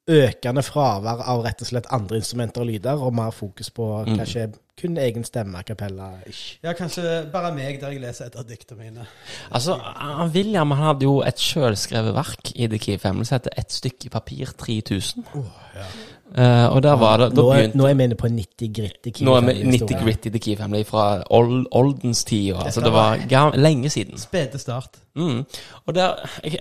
[0.04, 4.18] økende fravær av rett og slett andre instrumenter og lyder, og mer fokus på Mm.
[4.18, 4.42] kanskje
[4.76, 6.58] kun egen stemme, kapella ish.
[6.62, 9.06] Ja, kanskje bare meg der jeg leser et av diktene mine.
[9.50, 9.78] Altså,
[10.34, 14.10] William han hadde jo et sjølskrevet verk i The Key Family som heter 'Et stykke
[14.10, 15.24] papir 3000'.
[16.34, 19.10] Eh, og der var det Da Nå er, begynte nå er vi inne på 90-gritty
[19.22, 22.52] Nå er vi 90 gritty The Key Family fra old, oldens tid.
[22.54, 24.18] og Altså, det var gam- lenge siden.
[24.18, 24.98] Spede start.
[25.14, 25.44] Mm.
[25.86, 26.58] Og der jeg,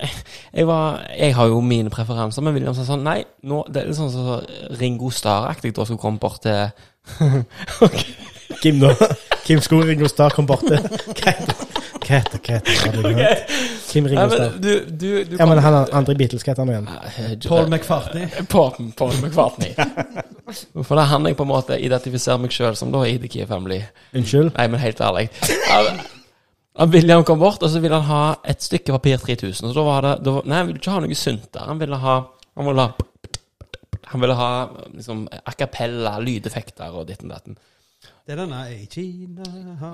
[0.54, 3.88] jeg, var, jeg har jo mine preferanser, men William sa sånn Nei, nå, det er
[3.89, 4.41] litt sånn så
[4.82, 6.69] Ringo Starr-aktig da skulle komme bort til
[8.62, 8.93] Kim, nå.
[9.45, 10.78] Kim skulle Ringo Starr kom bort til
[12.03, 13.27] Hva heter det?
[13.93, 14.55] Kim Starr.
[14.59, 16.87] du, du, du Ja, men han andre Beatles, hva heter han igjen?
[16.89, 18.27] Eh, Paul McFartney.
[18.49, 19.73] Paul, Paul McCartney.
[20.83, 23.29] For det er han jeg på en måte identifiserer meg sjøl som da i The
[23.31, 23.79] Key Family.
[24.17, 24.51] Unnskyld?
[24.57, 25.29] Nei, men helt ærlig.
[25.69, 26.01] Han-
[26.81, 29.67] han William kom bort, og så ville han ha et stykke papir 3000.
[29.69, 31.67] Og da var det da, Nei, han ville ikke ha noe sunt der.
[31.69, 32.15] Han ville ha
[32.57, 32.91] Han ville ha
[34.13, 34.49] Han ville ha
[34.93, 37.55] liksom a cappella, lydeffekter og ditten datten.
[38.23, 39.43] Det er denne i Kina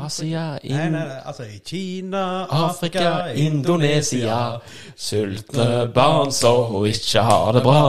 [0.06, 2.20] Asia, Nei, nei, nei, altså i Kina,
[2.54, 4.36] Afrika, Indonesia.
[4.96, 7.80] Sultne barn som ikke har det bra.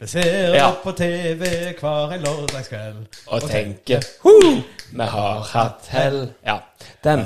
[0.00, 0.72] Vi ser Ja.
[0.72, 1.44] opp på TV
[1.78, 3.06] hver en lørdagskveld.
[3.28, 6.32] og tenker «Hu, Vi har hatt hell.
[6.44, 6.58] Ja,
[7.04, 7.20] den.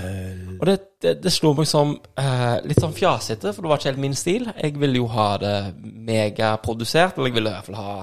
[0.61, 3.91] Og det, det, det slo meg som uh, litt sånn fjasete, for det var ikke
[3.95, 4.51] helt min stil.
[4.63, 8.01] Jeg ville jo ha det megaprodusert, eller jeg ville i hvert fall ha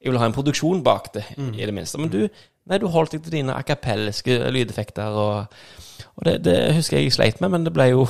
[0.00, 1.98] Jeg ville ha en produksjon bak det, i det minste.
[1.98, 2.28] Men du,
[2.68, 5.60] nei, du holdt deg til dine akapelliske lydeffekter, og,
[6.16, 8.08] og det, det husker jeg jeg sleit med, men det ble jo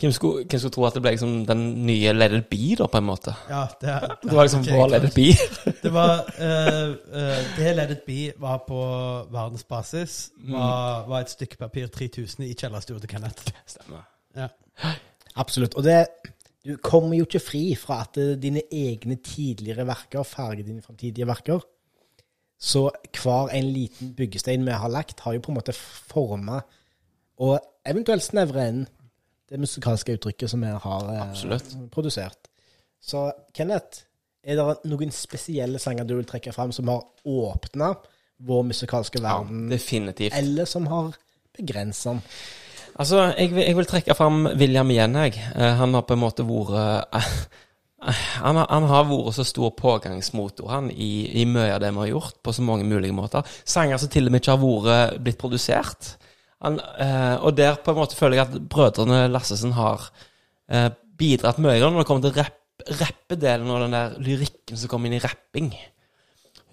[0.00, 2.86] hvem skulle, hvem skulle tro at det ble liksom den nye Let it be, da,
[2.88, 3.34] på en måte?
[3.50, 5.28] Ja, det, Det var liksom vår Let it be.
[5.84, 8.80] Det var uh, uh, Det Let it be var på
[9.32, 10.16] verdensbasis.
[10.48, 13.52] Var, var et stykke papir 3000 i kjellerstua til Kenneth.
[13.68, 14.06] Stemmer.
[14.36, 14.48] Ja.
[15.36, 15.74] Absolutt.
[15.74, 16.06] Og det
[16.64, 21.60] Du kommer jo ikke fri fra at dine egne tidligere verker farger dine framtidige verker.
[22.60, 22.90] Så
[23.22, 26.60] hver en liten byggestein vi har lagt, har jo på en måte forma
[27.40, 27.56] og
[27.88, 28.82] eventuelt snevra inn
[29.50, 31.72] det musikalske uttrykket som vi har eh, Absolutt.
[31.90, 32.50] produsert.
[33.00, 34.04] Så Kenneth,
[34.44, 37.94] er det noen spesielle sanger du vil trekke fram som har åpna
[38.46, 39.64] vår musikalske verden?
[39.70, 40.36] Ja, definitivt.
[40.36, 41.16] eller som har
[41.56, 42.22] begrensa den?
[43.00, 45.34] Altså, jeg, vil- jeg vil trekke fram William igjen, jeg.
[45.56, 47.32] Eh, Han har på en måte vært eh,
[48.00, 52.12] han, han har vært så stor pågangsmotor han, i, i mye av det vi har
[52.14, 53.46] gjort, på så mange mulige måter.
[53.68, 56.14] Sanger som til og med ikke har vært blitt produsert.
[56.64, 60.10] Han, eh, og der på en måte føler jeg at brødrene Lassesen har
[60.68, 62.56] eh, bidratt mye når det kommer til rapp,
[63.00, 65.72] rappedelen og den der lyrikken som kommer inn i rapping.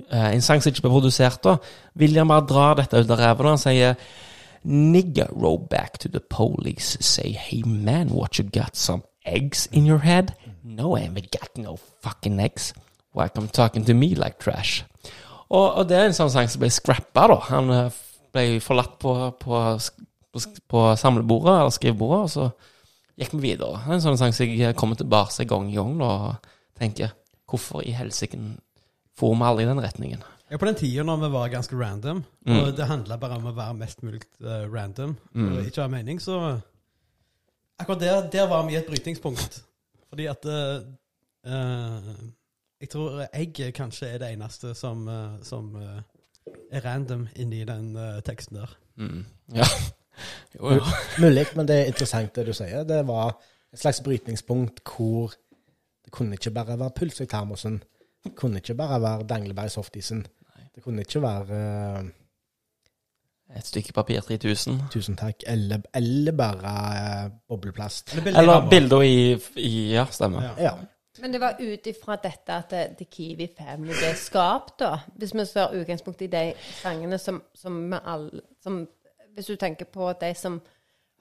[0.07, 1.57] Eh, en sang som ikke ble produsert da.
[1.99, 3.99] William bare drar dette ut av ræva når han sier
[4.67, 9.85] Nigger roll back to the police, say, hey man, what you got, some eggs in
[9.85, 10.33] your head?
[10.67, 12.73] No, I haven't got no fucking eggs.
[13.15, 14.83] Why come talking to me like trash?
[15.47, 17.37] Og, og det er en sånn sang som ble scrappa, da.
[17.53, 17.99] Han eh,
[18.35, 19.61] ble forlatt på, på,
[20.35, 22.49] på, på samlebordet, eller skrivebordet, og så
[23.17, 23.79] gikk vi videre.
[23.79, 27.15] Det er en sånn sang som jeg kommer tilbake gang i gang, da, og tenker,
[27.47, 28.37] hvorfor i helsike
[29.17, 30.25] får vi aldri i den retningen?
[30.51, 32.59] Ja, på den tida når vi var ganske random, Mm.
[32.61, 35.47] og det handla bare om å være mest mulig uh, random, Mm.
[35.57, 36.59] og ikke ha mening, så
[37.79, 39.59] Akkurat der, der var vi i et brytningspunkt.
[40.09, 40.83] Fordi at uh,
[41.45, 42.11] eh,
[42.81, 45.71] Jeg tror egg kanskje er det eneste som, eh, som
[46.71, 48.77] er random inni den teksten der.
[48.95, 49.25] Mm.
[49.55, 49.69] Ja.
[50.57, 50.81] Jo, jo.
[51.21, 52.81] Mulig, men det er interessant det du sier.
[52.89, 53.35] Det var
[53.73, 55.35] et slags brytningspunkt hvor
[56.07, 57.83] det kunne ikke bare være pølse i termosen.
[58.23, 60.25] Det kunne ikke bare være danglebær i softisen.
[60.75, 62.09] Det kunne ikke være eh,
[63.55, 64.79] Et stykke papir 3000.
[64.91, 68.17] tusen takk, eller, eller bare eh, bobleplast.
[68.25, 70.43] Eller bilder i i, Ja, stemmer.
[70.43, 70.63] Ja.
[70.63, 70.71] Ja.
[71.21, 74.97] Men det var ut ifra dette at det, The Kiwi Family ble skapt, da.
[75.15, 78.87] Hvis vi ser utgangspunkt i de sangene som, som vi alle som,
[79.33, 80.61] Hvis du tenker på de som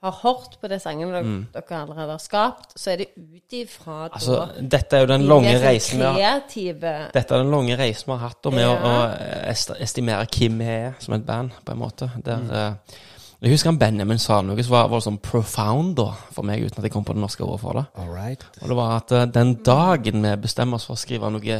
[0.07, 3.97] har hørt på de sangene dere, dere allerede har skapt, så er det ut ifra
[4.07, 4.15] Mm.
[4.17, 7.43] Altså, da dette er jo den de lange mer reisen vi har kreative Dette er
[7.43, 8.73] den lange reisen vi har hatt da, med Ja.
[8.73, 12.09] å å, estimere hvem vi er som et band, på en måte.
[12.25, 12.97] Der, mm.
[13.41, 16.81] Jeg husker han Benjamin sa noe som var, var sånn profound da, for meg, uten
[16.81, 17.85] at jeg kom på det norske ordet for det.
[18.01, 18.45] All right.
[18.63, 21.59] Og det var at uh, den dagen vi bestemmer oss for å skrive noe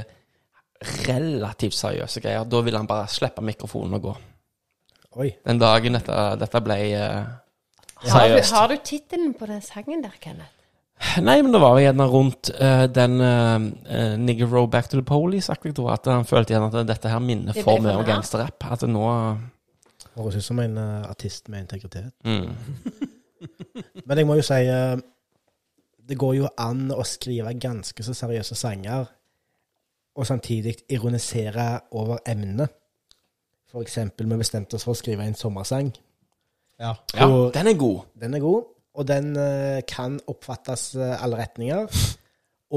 [1.07, 4.15] relativt seriøse greier, da vil han bare slippe mikrofonen og gå.
[5.17, 5.31] Oi.
[5.45, 7.29] Den dagen dette, dette ble eh,
[8.05, 10.53] Har du, har du tittelen på den sangen der, Kenneth?
[11.21, 15.05] Nei, men det var jo gjerne rundt uh, den uh, Nigger Row Back to the
[15.05, 18.65] Police-aktig, at han følte gjerne at dette her minner Det for mye om gangsterrapp.
[18.71, 19.05] At det nå
[20.17, 22.13] Høres ut som en uh, artist med integritet.
[22.25, 22.49] mm.
[24.07, 24.97] Men jeg må jo si uh,
[26.10, 29.05] Det går jo an å skrive ganske så seriøse sanger,
[30.17, 32.73] og samtidig ironisere over emnet.
[33.69, 35.91] For eksempel, vi bestemte oss for å skrive en sommersang.
[36.79, 36.93] Ja.
[37.15, 37.99] Ja, Og- den er god.
[38.21, 38.63] Den er god,
[38.93, 41.87] og den uh, kan oppfattes uh, alle retninger.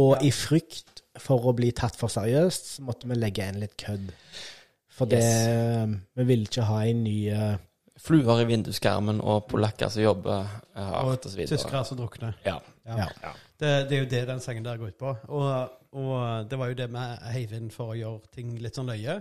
[0.01, 3.75] Og i frykt for å bli tatt for seriøst, så måtte vi legge inn litt
[3.81, 4.13] kødd.
[4.95, 5.25] For det
[6.17, 7.57] Vi ville ikke ha en ny uh,
[8.01, 11.59] Fluer i vinduskarmen og polakker som jobber eh, hardt og så videre.
[11.59, 12.39] Tyskere som drukner.
[12.47, 12.55] Ja.
[12.89, 13.09] Ja.
[13.61, 15.11] Det, det er jo det den sangen der går ut på.
[15.29, 17.03] Og, og det var jo det vi
[17.35, 19.19] heiv inn for å gjøre ting litt sånn løye.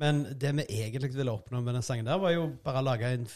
[0.00, 3.12] Men det vi egentlig ville oppnå med den sangen der, var jo bare å lage
[3.12, 3.28] en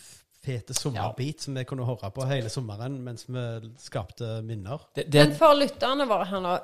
[0.48, 3.46] fete sommerbit som vi kunne høre på hele sommeren mens vi
[3.80, 4.88] skapte minner.
[4.96, 6.54] Det, det, Men for lytterne våre her nå,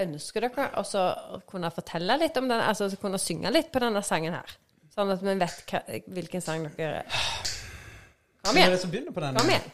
[0.00, 4.02] ønsker dere også å kunne fortelle litt om den, altså kunne synge litt på denne
[4.06, 4.58] sangen her?
[4.94, 5.80] Sånn at vi vet hva,
[6.14, 7.02] hvilken sang dere
[8.44, 8.76] Kom igjen!
[9.14, 9.72] Kom igjen!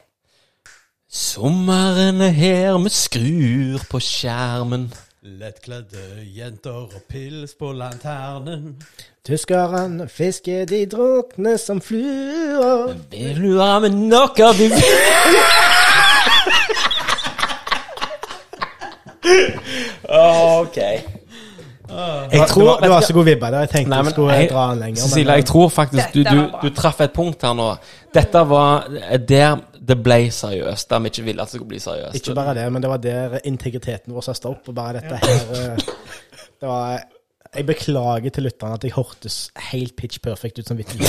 [1.10, 4.84] Sommeren er her, vi skrur på skjermen.
[5.22, 6.00] Lettkledde
[6.36, 8.76] jenter og pils på lanternen.
[9.28, 12.94] Tyskerne fisker, de drukner som fluer.
[13.12, 14.70] Vil du ha med noe vi
[20.08, 20.76] OK.
[22.32, 23.58] Jeg tror det var så god vibbe der.
[23.64, 25.02] Jeg tenkte Nei, jeg du skulle jeg- dra den lenger.
[25.02, 27.74] Cecilia, jeg tror faktisk du, du, du traff et punkt her nå.
[28.14, 28.86] Dette var
[29.28, 29.56] der
[29.90, 32.18] det ble seriøst, der vi ikke ville at det skulle bli seriøst.
[32.20, 34.68] Ikke bare det, men det var der integriteten vår sa stopp.
[34.70, 35.88] Og bare dette her eh,
[36.60, 37.00] Det var
[37.56, 39.36] Jeg beklager til lytterne at jeg hørtes
[39.72, 41.00] helt pitch perfect ut som vittig.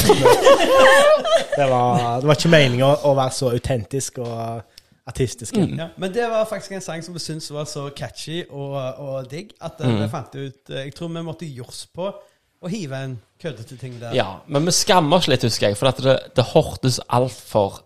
[1.52, 4.64] Det var, det var ikke meninga å være så autentisk og
[5.06, 5.58] artistisk.
[5.58, 9.30] Ja, men det var faktisk en sang som vi syntes var så catchy og, og
[9.30, 12.10] digg at vi fant ut eh, Jeg tror vi måtte jors på
[12.62, 14.14] å hive en køddete ting der.
[14.16, 17.82] Ja, men vi skammer oss litt, husker jeg, for at det, det hørtes altfor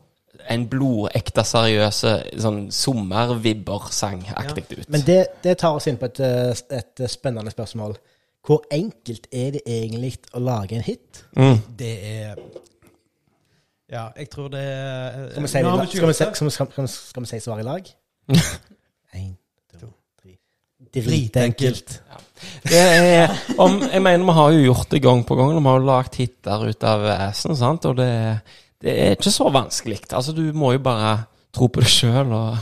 [0.50, 4.90] en blodekte, seriøse sånn sommervibber-sang-aktig ut.
[4.94, 7.96] Men det, det tar oss inn på et, eh, et spennende spørsmål.
[8.46, 11.24] Hvor enkelt er det egentlig å lage en hit?
[11.38, 11.58] mm.
[11.80, 12.36] Det er
[13.92, 16.18] Ja, jeg tror det er Skal vi si, Nå har det, vi skal vi, ikke
[16.18, 16.36] si, gjort det.
[16.36, 17.90] skal vi, skal vi, skal vi si svar i lag?
[19.20, 19.34] Én,
[19.80, 19.90] to,
[20.22, 20.38] tre.
[20.96, 22.02] Dritenkelt.
[22.66, 25.54] Det er, om, jeg mener, vi har jo gjort det gang på gang.
[25.54, 27.86] Vi har jo lagd hiter ut av assen, sant?
[27.86, 28.10] og det,
[28.82, 30.00] det er ikke så vanskelig.
[30.14, 31.14] Altså, du må jo bare
[31.56, 32.58] tro på det sjøl og,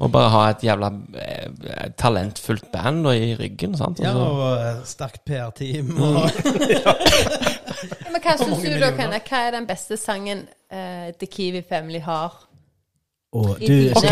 [0.00, 3.74] og bare ha et jævla eh, talentfullt band i ryggen.
[3.76, 3.98] sant?
[4.00, 5.90] Ja, Altså, og eh, sterkt PR-team.
[6.00, 6.30] Og,
[8.12, 8.92] Men hva syns du da.
[8.96, 9.26] Kenneth?
[9.30, 12.38] Hva er den beste sangen eh, The Kiwi Family har?
[13.32, 14.08] Og I du, OK,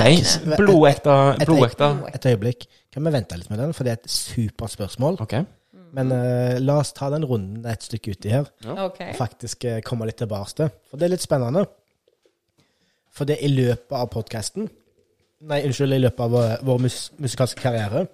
[0.60, 1.14] blodekte.
[1.42, 1.88] Et- blodekte.
[2.14, 2.66] et øyeblikk.
[2.94, 5.16] Kan vi vente litt med den, for det er et supert spørsmål.
[5.24, 5.34] OK.
[5.96, 8.50] Men uh, la oss ta den runden et stykke uti her.
[8.68, 9.00] OK.
[9.06, 10.72] og faktisk uh, komme litt tilbake til.
[10.90, 11.64] For det er litt spennende.
[13.14, 14.68] For det i løpet av podkasten
[15.48, 18.08] Nei, unnskyld, i løpet av vår, vår mus musikalske karriere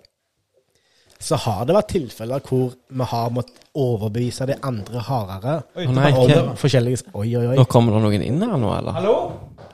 [1.24, 6.10] så har det vært tilfeller hvor vi har måttet overbevise de andre hardere Oi, nei,
[6.12, 7.56] om forskjellige Oi, oi, oi.
[7.56, 8.98] Nå kommer det noen inn her nå, eller?
[8.98, 9.14] Hallo?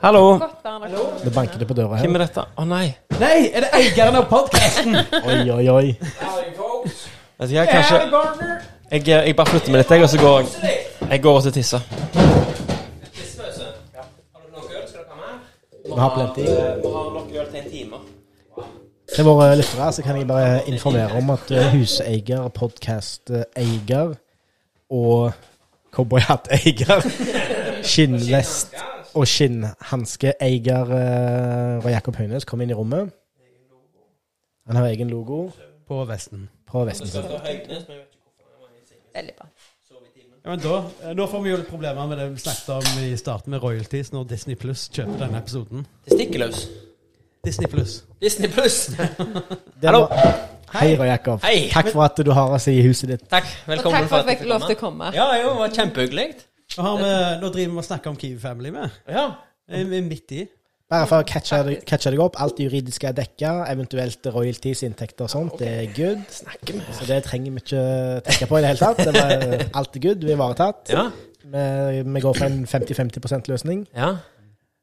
[0.01, 0.23] Hallo?
[0.39, 2.45] Nå banker det på døra Hvem er dette?
[2.55, 2.85] Å nei.
[3.19, 4.95] Nei, er det eieren av podkasten?
[5.25, 5.95] Oi, oi, oi.
[7.41, 7.97] Vet du hva, kanskje
[8.91, 11.79] jeg, jeg bare flytter meg litt, jeg, og så går jeg Jeg går og tisser.
[15.85, 16.45] Vi har plenty.
[16.45, 18.01] Vi har nok øl til en time.
[19.15, 24.13] Til våre lyttere så kan jeg bare informere om at eh, huseier, podkast-eier
[24.89, 25.33] og
[25.91, 27.09] cowboyhatt-eier,
[27.91, 28.77] skinnvest
[29.17, 30.95] og skinnhanske-eier
[31.81, 33.09] uh, Jakob Høines kom inn i rommet.
[34.69, 35.47] Han har egen logo
[35.87, 36.51] På Vesten.
[36.71, 37.07] På vesten.
[39.11, 39.47] Veldig bra.
[40.43, 43.03] Ja, men da, eh, da får vi jo litt problemer med det vi snakket om
[43.03, 45.83] i starten med royalties, når Disney Pluss kjøper denne episoden.
[46.07, 46.63] Testikkeløs.
[47.45, 47.99] Disney Pluss.
[48.21, 48.89] Disney pluss.
[49.83, 50.07] Hallo.
[50.71, 51.41] Hei, Roy Jakob.
[51.43, 51.69] Hei.
[51.73, 53.23] Takk for at du har oss i huset ditt.
[53.29, 53.49] Takk.
[53.67, 55.09] Og takk for at jeg fikk lov til å komme.
[55.17, 56.27] Ja, jo, det var kjempehyggelig.
[56.77, 56.93] Nå,
[57.41, 59.01] nå driver vi og snakker om Kiwi Family med.
[59.09, 59.25] Ja.
[59.71, 60.45] Vi midt i?
[60.91, 64.81] Bare for å catche deg, catche deg opp, alt det juridiske er dekka, eventuelt royalties,
[64.83, 66.25] inntekter og sånt, det er good.
[66.97, 67.83] Så det trenger vi ikke
[68.27, 68.99] tenke på i det hele tatt.
[69.07, 70.91] Det var, alt er good, vi er ivaretatt.
[70.91, 71.05] Ja.
[71.41, 73.87] Vi, vi går for en 50-50 %-løsning.
[73.95, 74.11] ja.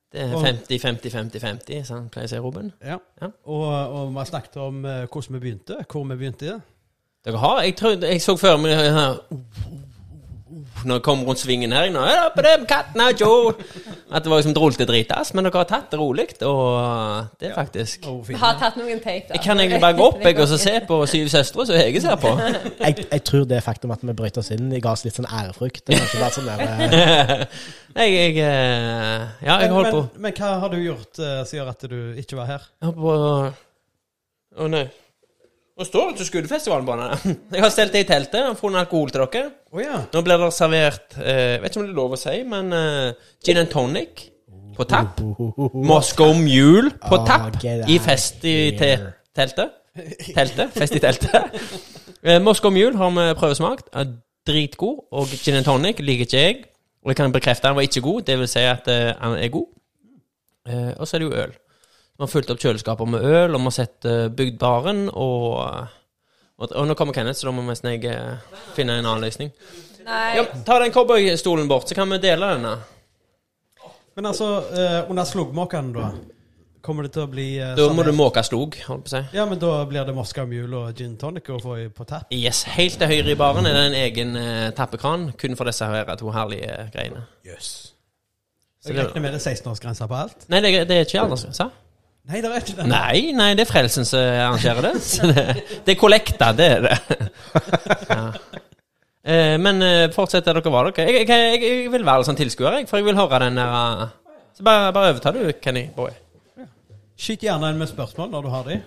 [0.08, 2.70] Det er 50-50-50-50, sånn pleier jeg å si, Robin.
[2.80, 2.94] Ja.
[3.20, 3.28] Ja.
[3.44, 6.54] Og, og vi har snakket om eh, hvordan vi begynte, hvor vi begynte.
[7.28, 9.18] Dere har Jeg, tror, jeg så før meg her
[10.84, 13.52] Når jeg kom rundt svingen her nå, på dem kattene, Joe!»
[14.08, 15.34] At det var liksom drolte dritass.
[15.34, 19.26] men dere har tatt det rolig, og det er faktisk Vi har tatt noen take,
[19.28, 19.36] da.
[19.36, 22.00] Jeg kan egentlig bare gå opp jeg, og så se på Syv søstre, som Hege
[22.00, 22.32] ser på.
[22.88, 25.82] Jeg, jeg tror det faktum at vi brøt oss inn, ga oss litt sånn ærefrykt.
[25.86, 27.44] Det har ikke vært sånn der eh,
[27.98, 31.58] Jeg, jeg eh, Ja, jeg holdt på men, men hva har du gjort uh, som
[31.58, 32.70] gjør at du ikke var her?
[32.78, 34.86] Jeg holdt på Å nei.
[35.78, 37.36] Nå står det til den.
[37.54, 39.50] Jeg har stelt det i teltet og funnet alkohol til dere.
[39.70, 40.00] Oh, ja.
[40.10, 43.28] Nå blir det servert eh, Vet ikke om det er lov å si, men eh,
[43.46, 44.24] gin and tonic
[44.74, 45.20] på tapp.
[45.74, 48.90] Moscow Mule på Ah, tapp i fest i te
[49.34, 49.76] teltet.
[50.34, 50.74] Teltet.
[50.74, 51.38] Fest i teltet.
[52.26, 53.92] Eh, Moscow Mule har vi prøvesmakt.
[53.94, 54.08] Er
[54.48, 55.04] dritgod.
[55.14, 56.56] Og gin and tonic liker ikke jeg.
[57.06, 58.24] Og jeg kan bekrefte han var ikke god.
[58.26, 59.68] Det vil si at eh, han er god.
[60.66, 61.54] Eh, og så er det jo øl.
[62.18, 65.60] Vi har fulgt opp kjøleskapet med øl, og vi har sett eh, bygd baren, og,
[66.58, 69.52] og Og nå kommer Kenneth, så da må nesten jeg eh, finne en annen løsning.
[70.08, 70.24] Nei.
[70.34, 72.72] Ja, ta den cowboystolen bort, så kan vi dele denne.
[74.18, 76.10] Men altså, eh, under slugmåkene, da?
[76.82, 79.22] Kommer det til å bli eh, Da må du måke slog, holdt på å si.
[79.38, 82.32] Ja, men da blir det moska Mule og gin tonic å få på tapp?
[82.34, 85.86] Yes, Helt til høyre i baren er det en egen eh, tappekran, kun for disse
[85.86, 87.28] her to herlige greiene.
[87.46, 87.70] Jøss.
[88.82, 90.48] Så Jeg det- regner med det er 16-årsgrense på alt?
[90.50, 91.70] Nei, det, det er ikke aldersgrense.
[92.28, 92.86] Nei, det er ikke det.
[92.90, 94.94] Nei, nei, det er Frelsen som arrangerer det.
[95.00, 95.44] Så det,
[95.86, 96.98] det er kollekta, det er det.
[98.08, 98.24] Ja.
[99.28, 101.04] Eh, men fortsetter fortsett der dere var, dere.
[101.04, 104.06] Jeg, jeg, jeg, vil være sånn tilskuer, jeg, for jeg vil høre den der eh,
[104.56, 106.14] Så bare, bare overta du, Kenny Boy.
[107.18, 108.78] Skyt gjerne inn med spørsmål når du har de.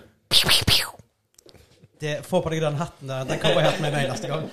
[2.02, 3.26] Det, få på deg den hatten der.
[3.28, 4.48] Den kommer jeg hatt med en eneste gang.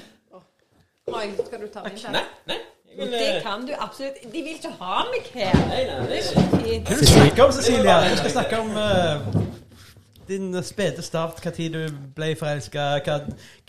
[1.09, 1.97] Oi, skal du ta den?
[2.13, 2.59] Nei, nei.
[2.97, 4.17] Vil, Det eh, kan du absolutt.
[4.23, 5.55] De vil ikke ha meg her.
[5.69, 6.89] nei, nei, det er Fint.
[6.89, 7.99] Du snakke om, Cecilia?
[8.11, 9.43] Du skal snakke om uh,
[10.29, 12.85] din spede start, hva tid du ble forelska,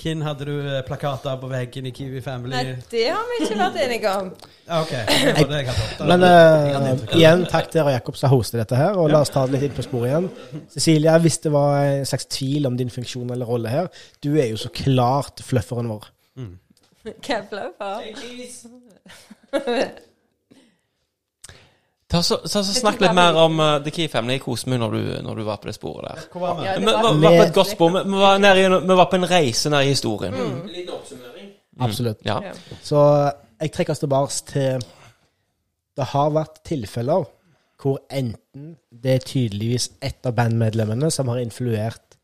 [0.00, 2.52] hvem hadde du eh, plakater på veggen i Kiwi Family?
[2.52, 4.28] Nei, det har vi ikke vært enige om.
[4.66, 4.92] Ah, ok,
[5.38, 5.62] det.
[6.10, 7.06] Men av.
[7.16, 8.98] igjen, takk til Roy Jakob som hoster dette her.
[9.00, 10.28] Og la oss ta det litt inn på sporet igjen.
[10.74, 13.90] Cecilia, hvis det var en slags tvil om din funksjon eller rolle her,
[14.24, 16.10] du er jo så klart flufferen vår.
[17.00, 18.88] Hva er fluffer?
[22.11, 24.34] Ta så, så, så Snakk litt mer om uh, The Key Family.
[24.38, 26.24] Jeg koste meg når du, når du var på det sporet der.
[26.32, 26.64] Hvor var vi?
[26.66, 27.92] Ja, Vi var, på et godt spor.
[27.94, 30.34] Vi, var nede vi var på en reise nær i historien.
[30.66, 31.53] Liten oppsummering.
[31.80, 32.24] Absolutt.
[32.26, 32.40] Ja.
[32.82, 32.98] Så
[33.61, 34.88] jeg trekker oss tilbake til
[35.96, 37.28] Det har vært tilfeller
[37.80, 42.18] hvor enten det er tydeligvis et av bandmedlemmene som har influert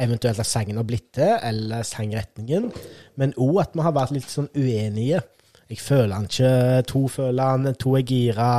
[0.00, 2.70] eventuelt at sangen har blitt til, eller sangretningen,
[3.16, 5.22] men òg at vi har vært litt sånn uenige.
[5.68, 8.50] Jeg føler han ikke, to føler han, to er gira.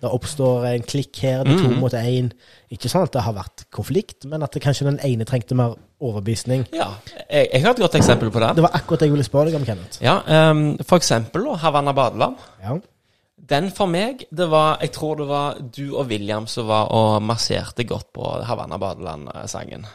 [0.00, 1.78] Det oppstår en klikk her, det er to Mm.
[1.80, 2.30] mot én.
[2.70, 5.74] Ikke sånn at det har vært konflikt, men at det kanskje den ene trengte mer
[6.00, 6.66] overbevisning.
[6.72, 6.90] ja.
[7.30, 8.50] Jeg, jeg har et godt eksempel på det.
[8.56, 10.02] Det var akkurat det jeg ville spørre deg om, Kenneth.
[10.02, 12.36] Ja, um, For eksempel Havanna badeland.
[12.62, 12.76] Ja.
[13.48, 17.22] Den for meg, det var Jeg tror det var du og William som var og
[17.22, 19.86] masserte godt på Havanna badeland-sangen.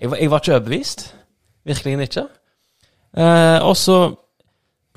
[0.00, 1.14] Jeg, var- jeg var ikke overbevist.
[1.66, 2.26] Virkelig ikke.
[3.16, 4.14] Uh, og så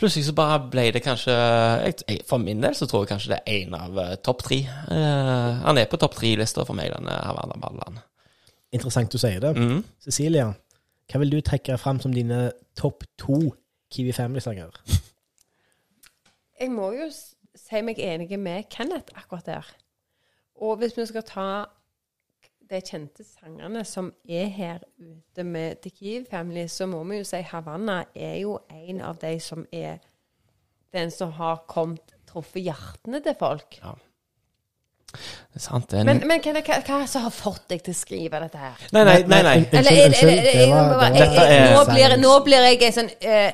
[0.02, 1.36] plutselig så bare ble det kanskje
[2.28, 4.62] For min del så tror jeg kanskje det er en av eh, topp tre.
[4.66, 8.02] Eh, han er på topp tre-lista for meg, denne Havanna-ballen.
[8.72, 9.54] Interessant du sier det.
[9.60, 9.84] Mm.
[10.02, 10.52] Cecilia,
[11.12, 12.50] hva vil du trekke fram som dine
[12.80, 13.40] topp to
[13.92, 14.80] Kiwi Family-sanger?
[16.62, 19.72] Jeg må jo si meg enig med Kenneth akkurat der.
[20.62, 21.48] Og hvis vi skal ta
[22.72, 27.26] de kjente sangerne som er her ute med The Kiev Family, så må vi jo
[27.28, 30.00] si Havanna er jo en av de som er
[30.96, 33.78] den som har kommet truffet hjertene til folk.
[35.12, 35.90] Det er sant.
[35.92, 37.98] Det er en, Men, men hva, hva er det som har fått deg til å
[38.00, 38.78] skrive dette her?
[38.96, 39.42] nei, nei, nei.
[39.44, 39.56] nei.
[39.76, 40.32] Eller er unnskyld.
[40.32, 42.62] er det- Det var- jeg må bare- det var- jeg- jeg- Nå blir nå blir
[42.70, 43.52] jeg en sånn uh,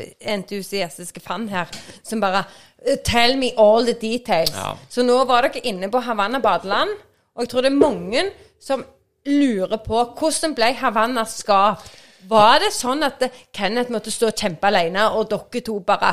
[0.00, 1.68] overentusiastisk fan her,
[2.02, 2.44] som bare
[2.86, 4.52] eh, Tell me all the details.
[4.54, 4.76] Ja.
[4.88, 6.90] Så nå var dere inne på Havanna badeland,
[7.40, 8.22] og jeg tror det er mange
[8.60, 8.82] som
[9.24, 11.86] lurer på hvordan ble Havanna skapt?
[12.28, 13.22] Var det sånn at
[13.56, 16.12] Kenneth måtte stå og kjempe alene, og dere to bare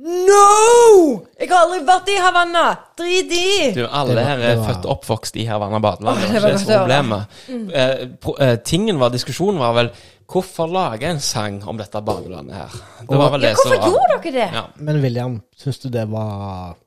[0.00, 1.24] No!
[1.36, 2.62] Jeg har aldri vært i Havanna!
[2.96, 3.48] Drit i!
[3.76, 6.22] Du, alle her er født og oppvokst i Havanna badeland.
[6.22, 6.78] Det var ikke det som høre.
[6.86, 7.42] problemet.
[7.82, 9.90] Eh, eh, tingen var, Diskusjonen var vel
[10.30, 12.78] hvorfor lage en sang om dette badelandet her?
[13.10, 14.48] Det var vel det som hvorfor gjorde dere det?
[14.54, 14.64] ja.
[14.78, 16.78] Men William, syns du det var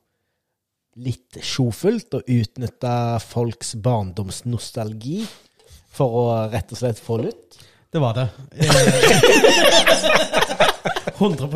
[1.00, 5.24] litt sjofullt og utnytte folks barndomsnostalgi
[5.94, 7.58] for å rett og slett få lutt?
[7.94, 8.28] Det var det.
[11.14, 11.46] 100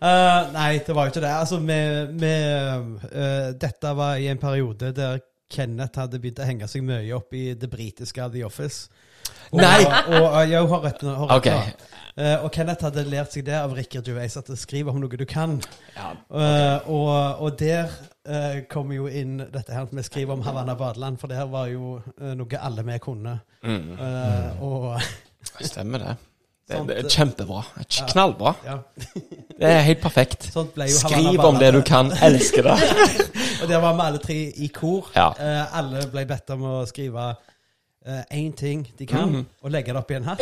[0.00, 1.32] Uh, nei, det var jo ikke det.
[1.34, 5.20] Altså, med, med, uh, dette var i en periode der
[5.50, 8.88] Kenneth hadde begynt å henge seg mye opp i det britiske The Office.
[9.50, 9.80] Og, Nei!
[9.84, 11.72] Og, og, jo, har rett, har rett okay.
[12.20, 15.26] uh, og Kenneth hadde lært seg det av Rikard Juveis, at skriv om noe du
[15.28, 15.58] kan.
[15.96, 16.12] Ja.
[16.30, 17.90] Eh, og, og der
[18.28, 21.70] uh, kom jo inn dette her med skriv om Havanna badeland, for det her var
[21.72, 23.40] jo eh, noe alle vi kunne.
[23.66, 23.94] Mm.
[23.98, 25.00] Eh, og
[25.60, 26.16] Stemmer det.
[26.70, 27.60] Det, Sånt, det er eh, kjempebra.
[28.12, 28.52] Knallbra.
[28.64, 28.76] ja,
[29.58, 30.50] Det er helt perfekt.
[31.00, 32.12] Skriv om det du kan.
[32.22, 32.76] Elsker det.
[33.62, 35.10] Og der var vi alle tre i kor.
[35.16, 35.32] Ja.
[35.34, 37.32] Eh, alle ble bedt om å skrive
[38.32, 39.46] én ting de kan, Mhm.
[39.62, 40.40] og legge det opp i en hatt.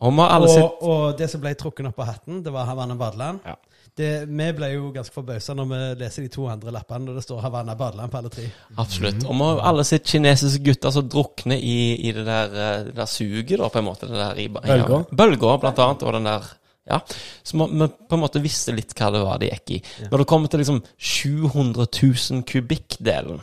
[0.00, 3.40] Og Og, og det som ble trukket opp på hatten, det var Havanna badeland.
[3.44, 3.54] Ja.
[3.96, 7.24] Det, vi ble jo ganske forbausa når vi leser de to andre lappene når det
[7.26, 8.44] står Havanna badeland på alle tre.
[8.78, 9.24] Absolutt.
[9.26, 12.94] Og vi har alle sett kinesiske gutter som drukner i, i det der, eh, det
[12.96, 14.06] der suget, da, på en måte.
[14.08, 14.88] Det der i, Bølger.
[14.88, 16.02] Ja, bølger, blant annet.
[16.02, 16.48] Og den der
[16.90, 16.98] Ja.
[17.44, 19.82] Så vi, vi på en måte visste litt hva det var de gikk i.
[20.10, 23.40] Når det kommer til liksom 700 000 kubikk-delen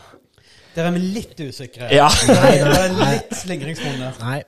[0.78, 1.88] Der er vi litt usikre.
[1.89, 2.05] Ja.
[2.30, 4.19] Nei, det er litt slingringsmonn der.
[4.21, 4.43] Nei,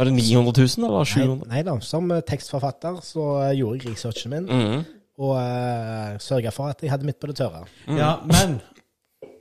[0.00, 1.74] Var det 900 000, eller nei, 700 nei da.
[1.84, 4.84] Som eh, tekstforfatter så eh, gjorde jeg researchen min, Mhm.
[5.20, 7.66] og uh, sørga for at jeg hadde midt på det tørre.
[7.92, 8.54] Ja, men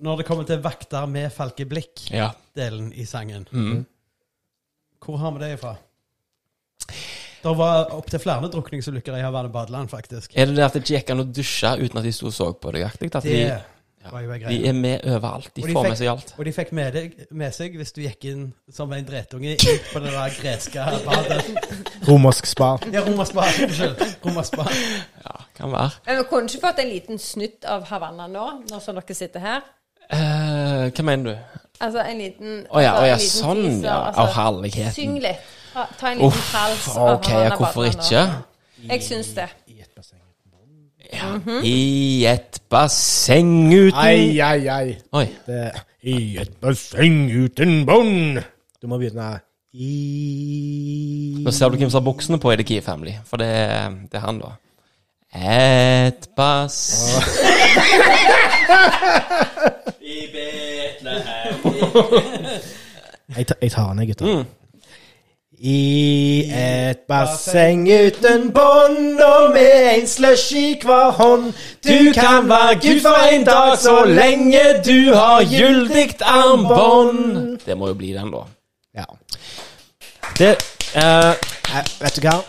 [0.04, 3.02] når det kommer til 'Vakter med falkeblikk'-delen Ja.
[3.02, 3.86] i sangen, Mhm.
[5.06, 5.76] hvor har vi det ifra?
[7.44, 10.34] Det var opptil flere drukningsulykker i Havanna badeland, faktisk.
[10.36, 12.34] Er det det at det ikke gikk an å dusje uten at de sto og
[12.34, 12.84] så på deg?
[12.84, 13.16] aktig?
[13.16, 13.62] At Det de,
[14.12, 15.50] var jo en de er med overalt.
[15.56, 16.34] De de får fikk- med seg alt.
[16.38, 19.90] Og de fikk med, deg, med seg hvis du gikk inn som en dretunge ut
[19.94, 21.44] på det der greske badet.
[22.08, 22.70] Romersk spa.
[22.94, 23.48] Ja, romersk spa.
[23.66, 24.06] Unnskyld.
[24.26, 24.66] Romersk spa.
[25.26, 25.92] Ja, kan være.
[26.08, 29.44] Men vi kunne ikke fått en liten snutt av Havanna nå, når som dere sitter
[29.44, 29.68] her.
[30.10, 31.60] Eh, hva mener du?
[31.80, 33.98] Altså en liten Å ja, altså, å ja, liten sånn, teaser, ja.
[34.10, 34.96] altså, Å, herligheten.
[34.96, 35.52] Syng litt.
[35.74, 38.24] Ta, ta en liten Uff, hals ok, ja, hvorfor ikke?
[38.90, 39.46] Jeg syns det.
[41.10, 41.66] I et basseng.
[41.66, 44.98] I et basseng uten Ai, ai, ai.
[45.18, 45.26] Oi.
[45.48, 45.72] Det,
[46.06, 48.40] I et basseng uten bånd.
[48.80, 49.40] Du må begynne
[49.74, 53.50] i Nå ser du hvem som har buksene på i The Key Family, for det,
[54.10, 54.50] det er han, da.
[55.30, 56.78] Et bass
[60.02, 61.58] I Betlehem
[63.38, 64.26] jeg tar den, jeg, gutter.
[64.26, 64.46] Mm.
[65.62, 71.52] I et basseng uten bånd og med en slush i hver hånd.
[71.84, 77.60] Du kan være Gud for en dag så lenge du har gyldig armbånd.
[77.66, 78.46] Det må jo bli den, da.
[78.96, 79.06] Ja.
[80.40, 80.56] Det
[80.96, 81.34] eh,
[81.70, 82.40] Eh, vet du hva?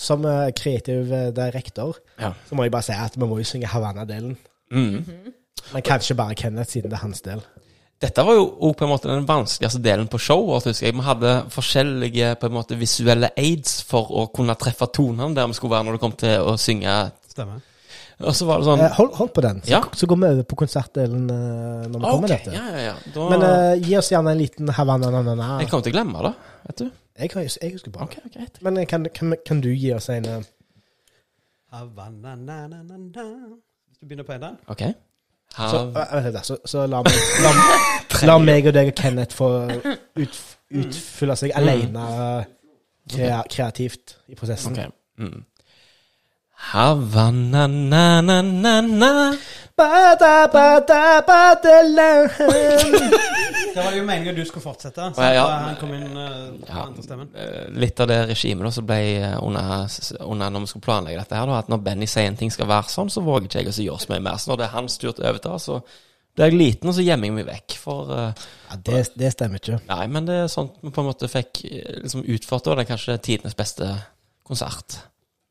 [0.00, 2.32] Som eh, kreativ eh, direktor Ja.
[2.48, 4.36] så må jeg bare si at vi må jo synge Havanna-delen.
[4.72, 5.04] Mm.
[5.72, 7.40] Men kanskje bare Kenneth, siden det er hans del.
[8.00, 10.64] Dette var jo òg på en måte den vanskeligste delen på showet.
[10.64, 10.94] husker jeg.
[10.96, 15.58] Vi hadde forskjellige på en måte visuelle aids for å kunne treffe tonene der vi
[15.58, 16.94] skulle være når det kom til å synge.
[17.28, 17.60] Stemmer.
[18.20, 19.80] Og så var det sånn Eh, hold, hold på den, så, Ja.
[19.96, 22.52] så går vi over på konsertdelen eh, når vi kommer Ok, dit.
[22.52, 22.94] ja, ja, ja.
[23.14, 25.60] Da, Men uh, gi oss gjerne en liten Havanna-na-na-na.
[25.60, 26.32] jeg kommer til å glemme det,
[26.66, 26.90] vet du.
[27.20, 30.08] Jeg, jeg, jeg husker bare Ok, okay, Men eh, kan, kan, kan du gi oss
[30.12, 30.40] en uh...
[31.72, 33.24] Havanna, na, na, na, na.
[33.88, 34.56] Hvis du begynner på en den.
[34.68, 34.82] Ok.
[35.56, 35.82] Så,
[36.24, 37.52] litt, så, så la, meg, la,
[38.30, 39.50] la meg og deg og Kenneth få
[40.16, 40.40] ut,
[40.70, 42.50] utfylle seg alene eh,
[43.10, 44.76] krea, kreativt i prosessen.
[44.76, 44.90] Okay.
[45.18, 45.44] Mm.
[46.70, 49.12] Havana na, na, na, na.
[49.76, 52.30] Bada, bada, badeland.
[53.74, 55.08] Det var jo meningen du skulle fortsette.
[55.14, 55.46] Så ja, ja.
[55.66, 56.84] Han kom inn uh, Ja.
[57.34, 59.86] Eh, Litt av det regimet som ble eh, under,
[60.26, 62.70] under når vi skulle planlegge dette her, da, at når Benny sier en ting skal
[62.70, 64.40] være sånn, så våger ikke jeg å gjøre så mye mer.
[64.42, 65.80] Så når det er hans tur til å overta, så
[66.36, 67.76] blir jeg liten, og så gjemmer jeg meg vekk.
[67.82, 69.80] For eh, Ja, det, det stemmer ikke.
[69.90, 72.86] Nei, men det er sånt vi på en måte fikk eh, liksom utført, og det
[72.86, 73.90] er kanskje tidenes beste
[74.46, 75.00] konsert.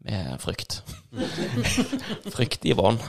[0.08, 0.80] Med frykt.
[2.36, 3.02] frykt i vann.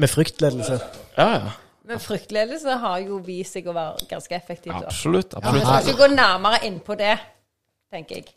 [0.00, 0.80] Med fryktledelse.
[1.16, 1.54] Ja, ja.
[1.86, 4.74] Men fryktledelse har jo vist seg å være ganske effektivt.
[4.74, 4.86] da.
[4.90, 5.34] Absolutt.
[5.34, 5.66] Vi absolutt.
[5.66, 7.14] skal ikke gå nærmere inn på det,
[7.92, 8.34] tenker jeg.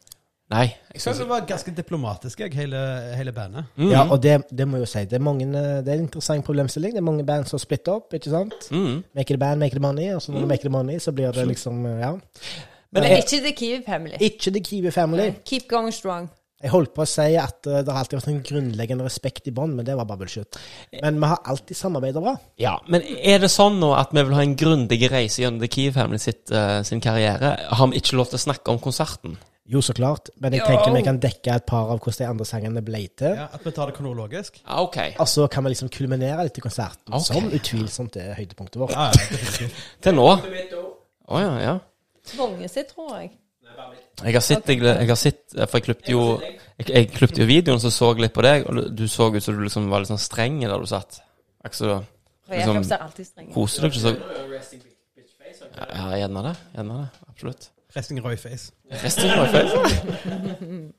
[0.49, 0.63] Nei.
[0.93, 2.79] Jeg synes, det var ganske diplomatisk, jeg, hele,
[3.15, 3.65] hele bandet.
[3.75, 5.03] mm, Ja, og det, det må jeg jo si.
[5.05, 6.93] Det er, mange, eh, det er en interessant problemstilling.
[6.93, 8.55] Det er mange band som splitter opp, ikke sant?
[8.71, 9.03] mm.
[9.15, 10.09] Make it a band, make it money.
[10.13, 12.11] Og så når du make it money, så blir det liksom eh, Ja.
[12.91, 14.17] Men Men ikke The Kiwi Family.
[14.19, 15.31] Ikke The Kiwi Family.
[15.45, 16.29] Keep going strong.
[16.59, 19.53] Jeg holdt på å si at eh, det har alltid vært en grunnleggende respekt i
[19.55, 20.57] bånd, men det var bare bullshit.
[20.91, 22.33] Men vi har alltid samarbeidet bra.
[22.59, 25.71] ja, men er det sånn nå at vi vil ha en grundig reise gjennom The
[25.71, 27.53] Key Family sitt, uh, sin karriere?
[27.79, 29.39] Har vi ikke lov til å snakke om konserten?
[29.69, 30.33] Jo, så klart.
[30.41, 33.35] Men jeg tenker vi kan dekke et par av hvordan de andre sangene ble til.
[33.37, 34.59] Ja, At vi tar det kronologisk.
[34.65, 34.97] Ja, ok.
[35.21, 37.27] Og så kan vi liksom kulminere litt i konserten, okay.
[37.29, 38.97] som utvilsomt er høydepunktet vårt.
[38.97, 39.69] Ja, ja.
[40.03, 40.27] Til nå?
[41.29, 41.75] Å ja, ja.
[42.35, 43.37] Vonge sitt, tror jeg.
[44.23, 47.45] Jeg har sett, jeg, jeg har sett For jeg klippet jo Jeg, jeg klippet jo
[47.49, 49.99] videoen, så så jeg litt på deg, og du- så ut som du liksom var
[50.03, 51.21] litt sånn streng der du satt.
[51.63, 52.03] Altså,
[52.49, 54.15] Liksom, er koser du ikke så
[55.79, 56.55] Ja, gjerne det.
[56.75, 57.09] Gjerne det.
[57.29, 57.69] Absolutt.
[57.95, 58.71] Resting Roy-face.
[59.03, 59.73] Resting Roy Face?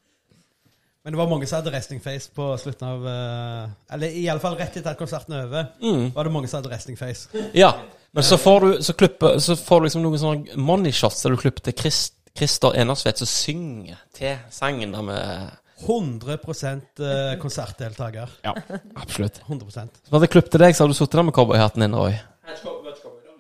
[1.03, 4.43] Men det var mange som hadde resting face på slutten av eh, Eller i alle
[4.43, 6.11] fall rett etter at konserten er over, Mm.
[6.15, 7.29] var det mange som hadde resting face.
[7.57, 7.71] Ja.
[8.13, 11.31] Men så får du så klipper, så får du liksom noen sånne money shots der
[11.31, 15.51] du klipper til Christ, Christer Enersvedt som synger til sangen der med
[15.81, 18.29] 100 eh, konsertdeltaker.
[18.45, 18.53] Ja,
[18.97, 19.41] absolutt.
[19.49, 21.97] 100 Så hadde jeg klippet til deg, så hadde du sittet der med cowboyhatten din,
[21.97, 22.13] Roy.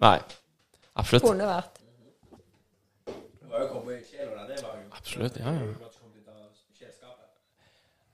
[0.01, 0.18] Nei.
[0.97, 1.24] Absolutt.
[1.26, 1.76] Kunne vært.
[4.91, 5.61] Absolutt, ja, ja.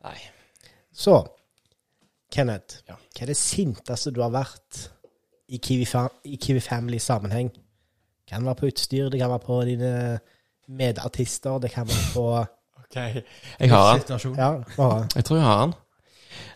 [0.06, 0.18] Nei.
[0.92, 1.26] Så,
[2.32, 2.94] Kenneth, Ja.
[2.94, 4.90] hva er det sinteste du har vært
[5.48, 5.86] i Kiwi,
[6.24, 7.50] i Kiwi Family-sammenheng?
[8.26, 10.20] Kan være på utstyr, det kan være på dine
[10.68, 12.46] medartister, det kan være på
[12.96, 14.34] Jeg har den.
[14.38, 15.74] Ja, bare Jeg tror jeg har den.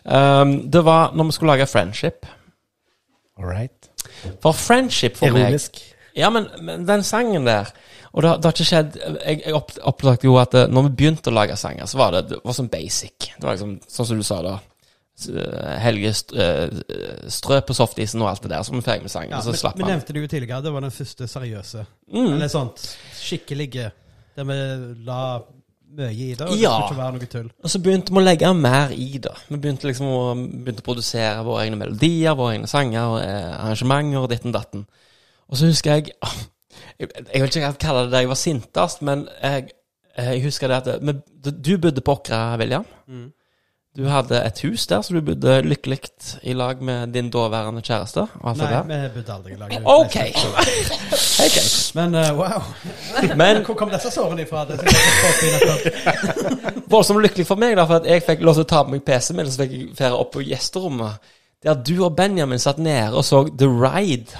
[0.05, 2.25] Um, det var når vi skulle lage Friendship.
[3.37, 3.89] All right.
[4.41, 5.81] For Friendship for meg Ironisk.
[6.17, 7.69] Ja, men, men den sangen der
[8.11, 9.53] Og det, det har ikke skjedd Jeg, jeg
[9.87, 12.57] oppdaget jo at eh, når vi begynte å lage sanger, så var det, det var
[12.57, 13.29] sånn basic.
[13.37, 14.57] Det var liksom sånn som du sa da.
[15.29, 16.81] Eh, Helge st eh,
[17.31, 19.31] strø på softisen og alt det der, så var vi ferdig med sangen.
[19.37, 19.93] Ja, så men, slapp vi man.
[19.93, 20.59] nevnte det jo tidligere.
[20.65, 21.85] Det var den første seriøse.
[22.11, 22.27] Mm.
[22.33, 22.83] Eller sånt
[23.21, 23.91] skikkelige.
[24.37, 24.57] Der vi
[25.05, 25.39] la
[25.91, 26.69] mye i det, og det Ja.
[26.71, 27.49] skulle ikke være noe tull.
[27.63, 29.33] Og så begynte vi å legge mer i det.
[29.49, 30.21] Vi begynte liksom å,
[30.63, 34.85] begynte å produsere våre egne melodier, våre egne sanger, eh, arrangementer og ditten datten.
[35.49, 36.13] Og så husker jeg
[36.99, 39.71] Jeg, jeg vil ikke kalle det det jeg var sintest, men jeg,
[40.17, 41.13] jeg husker det at vi,
[41.51, 42.85] Du bodde på Åkra, William.
[43.07, 43.31] Mm.
[43.97, 45.99] Du hadde et hus der, så du bodde lykkelig
[46.47, 48.23] i lag med din daværende kjæreste.
[48.55, 49.73] Nei, vi bodde aldri i lag.
[49.99, 50.15] OK!
[50.15, 51.65] okay.
[51.99, 52.61] Men uh, wow.
[53.41, 54.63] Men Hvor kom disse sårene ifra?
[56.93, 59.03] Voldsomt lykkelig for meg, da, for at jeg fikk lov til å ta på meg
[59.03, 61.35] PC-en min, så fikk jeg ferie opp på gjesterommet.
[61.63, 64.39] Der du og Benjamin satt nede og så The Ride.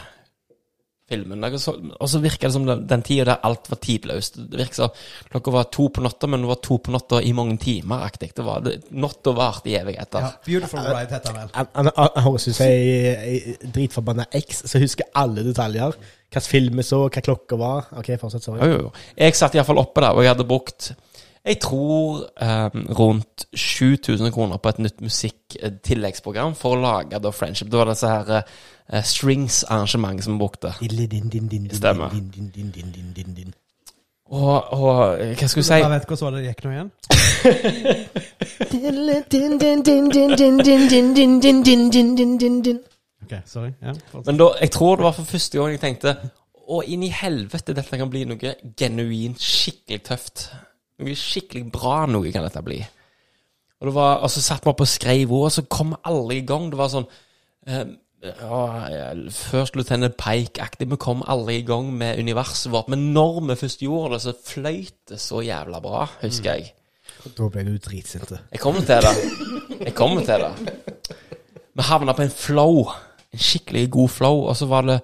[1.12, 1.44] Filmen.
[1.44, 4.40] Og så, virker det som den, den tida der alt var tidløst.
[4.52, 4.96] Det virker som
[5.34, 8.06] klokka var to på natta, men det var to på natta i mange timer.
[8.08, 8.32] aktig.
[8.38, 10.24] Det var Natta varte i evigheter.
[10.24, 11.92] Ja, Beautiful Ride heter den vel.
[12.26, 16.00] Høres ut som ei dritforbanna X som husker alle detaljer.
[16.32, 17.90] Hvilken film vi så, hva klokka var.
[18.00, 18.46] OK, fortsett.
[18.46, 18.64] Sorry.
[18.64, 18.92] Jo, jo.
[19.20, 20.94] Jeg satt iallfall oppe der, og jeg hadde brukt
[21.46, 27.72] jeg tror um, rundt 7000 kroner på et nytt musikktilleggsprogram for å lage da Friendship.
[27.72, 30.74] Det var disse her uh, strings-arrangementet som vi brukte.
[31.80, 32.14] Stemmer.
[34.32, 35.74] Og, og eh, hva skal du si?
[35.82, 36.92] Jeg vet ikke hvordan det gikk nå igjen.
[43.26, 43.74] ok, sorry.
[43.82, 46.16] Ja, Men da, jeg tror det var for første gang jeg tenkte
[46.72, 50.46] Å, inn i helvete, dette kan bli noe genuint skikkelig tøft.
[51.02, 52.80] Noe skikkelig bra noe kan dette bli.
[53.82, 56.38] Og, det var, og så satt vi opp og skrev ord, og så kom alle
[56.38, 56.70] i gang.
[56.70, 57.08] Det var sånn
[57.66, 57.88] eh,
[58.22, 58.60] ja,
[59.34, 60.86] First Lieutenant Pike-aktig.
[60.92, 62.92] Vi kom alle i gang med universet vårt.
[62.94, 66.76] Men når vi først gjorde det, så fløyt det så jævla bra, husker jeg.
[67.38, 68.32] Da ble du dritsint.
[68.52, 69.16] Jeg kommer til det.
[69.82, 70.76] Jeg kommer til det.
[71.74, 72.86] Vi havna på en flow.
[73.32, 74.46] En skikkelig god flow.
[74.50, 75.00] Og så var det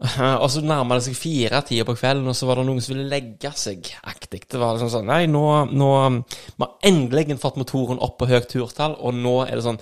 [0.42, 3.10] Og så nærma det seg fire-tida på kvelden, og så var det noen som ville
[3.10, 4.46] legge seg aktig.
[4.48, 5.42] Det var liksom sånn Nei, nå,
[5.76, 9.80] nå Vi har endelig fått motoren opp på høyt turtall, og nå er det sånn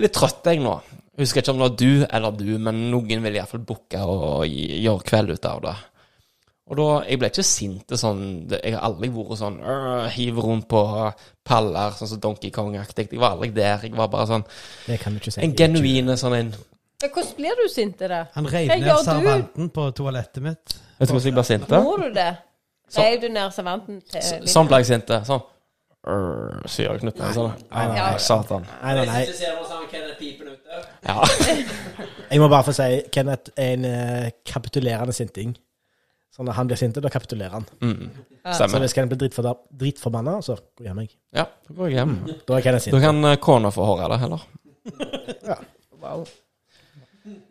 [0.00, 0.74] Litt trøtt jeg nå.
[1.20, 4.44] Husker ikke om det var du eller du, men noen ville iallfall booke og, og
[4.48, 5.76] gjøre kveld ut av det.
[6.70, 7.94] Og da, Jeg ble ikke sint.
[7.98, 8.22] Sånn,
[8.54, 10.82] jeg har aldri vært sånn øh, Hiv rundt på
[11.46, 13.08] paller, sånn som Donkey Kong-aktig.
[13.10, 13.86] Jeg var aldri der.
[13.88, 15.40] Jeg var bare sånn si.
[15.42, 16.52] En genuine sånn en
[17.00, 18.20] Hvordan blir du sint av det?
[18.34, 20.74] Han reiv ned servanten på toalettet mitt.
[20.98, 21.68] Vet du hvordan jeg blir sint?
[21.70, 21.80] da?
[21.84, 22.36] Må du det?
[22.90, 25.06] Så- Reiv du ned servanten til Så- Sånn ble jeg sint.
[25.26, 25.42] Sånn.
[26.06, 27.32] Urr, Sier jeg knuten.
[27.36, 27.52] Sånn.
[27.70, 28.66] Nei, nei, nei, satan.
[28.82, 29.26] Nei, nei, nei.
[31.04, 31.22] Ja.
[32.30, 35.56] Jeg må bare få si Kenneth er en uh, kapitulerende sinting.
[36.30, 37.66] Så når han blir sint, da kapitulerer han.
[37.82, 38.10] Mm.
[38.54, 41.00] Så hvis Kenneth blir dritforbanna, så går jeg hjem.
[41.00, 41.10] jeg.
[41.34, 42.14] Ja, da går jeg hjem.
[42.46, 43.02] Da er Kenneth Da sint.
[43.02, 44.46] kan eh, kona få høre det, heller.
[46.00, 46.24] Wow.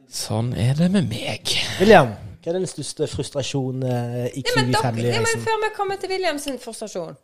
[0.10, 1.52] Sånn er det med meg.
[1.78, 5.60] William, hva er den største frustrasjon eh, i Ja, men, Kiwi dere, ja, men før
[5.62, 7.18] vi kommer til Williams frustrasjon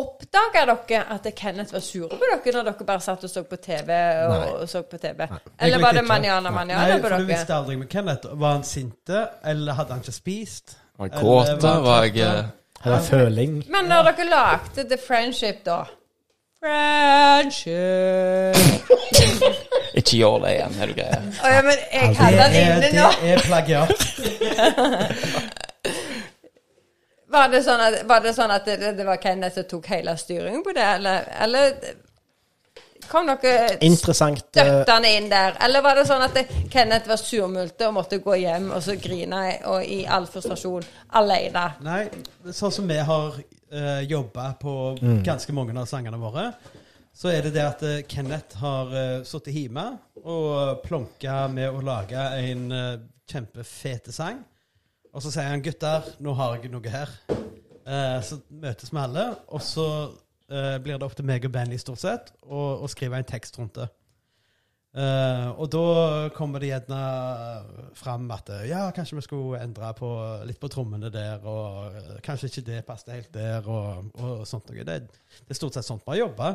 [0.00, 3.58] Oppdaga dere at Kenneth var sur på dere når dere bare satt og så på
[3.58, 3.90] TV?
[4.22, 5.26] og, og så på TV?
[5.58, 6.08] Eller var det ikke.
[6.12, 6.78] manjana på dere?
[6.78, 8.30] Nei, for du visste aldri med Kenneth.
[8.32, 10.76] Var han sinte, eller hadde han ikke spist?
[10.96, 11.74] Var han kåt, da?
[11.82, 12.52] var jeg eh,
[12.86, 13.64] Har føling?
[13.68, 15.82] Men når dere lagde The Friendship, da
[16.60, 18.56] Friendship
[19.96, 21.20] Ikke gjør det igjen, er du greia.
[21.40, 23.06] Å ja, men jeg hadde den inne inne det nå.
[23.32, 23.90] er plagiat.
[27.30, 30.16] Var det sånn at, var det, sånn at det, det var Kenneth som tok hele
[30.18, 31.76] styringen på det, eller, eller
[33.06, 34.42] kom dere Interessant.
[34.58, 35.54] eh, støttende inn der?
[35.62, 36.42] Eller var det sånn at det,
[36.72, 40.82] Kenneth var surmulte og måtte gå hjem og så grine og i all frustrasjon
[41.22, 41.64] alene?
[41.86, 42.02] Nei,
[42.50, 43.38] sånn som vi har
[43.74, 44.74] uh, jobba på
[45.26, 46.50] ganske mange av sangene våre,
[47.12, 49.86] så er det det at uh, Kenneth har uh, sittet hjemme
[50.20, 54.40] og plonka med å lage en uh, kjempefete sang.
[55.10, 57.14] Og så sier han 'gutter, nå har jeg noe her'.
[57.84, 59.86] Uh, så møtes vi alle, og så
[60.50, 63.84] blir det opp til meg og Benny stort sett å skrive en tekst rundt det.
[64.90, 65.82] Eh, og da
[66.34, 67.00] kommer det gjerne
[67.94, 70.08] fram at eh, ja, kanskje vi skulle endre på,
[70.48, 74.66] litt på trommene der, og eh, kanskje ikke det passet helt der, og, og sånt
[74.66, 74.86] noe.
[74.86, 76.50] Det, det er stort sett sånt vi har jobba.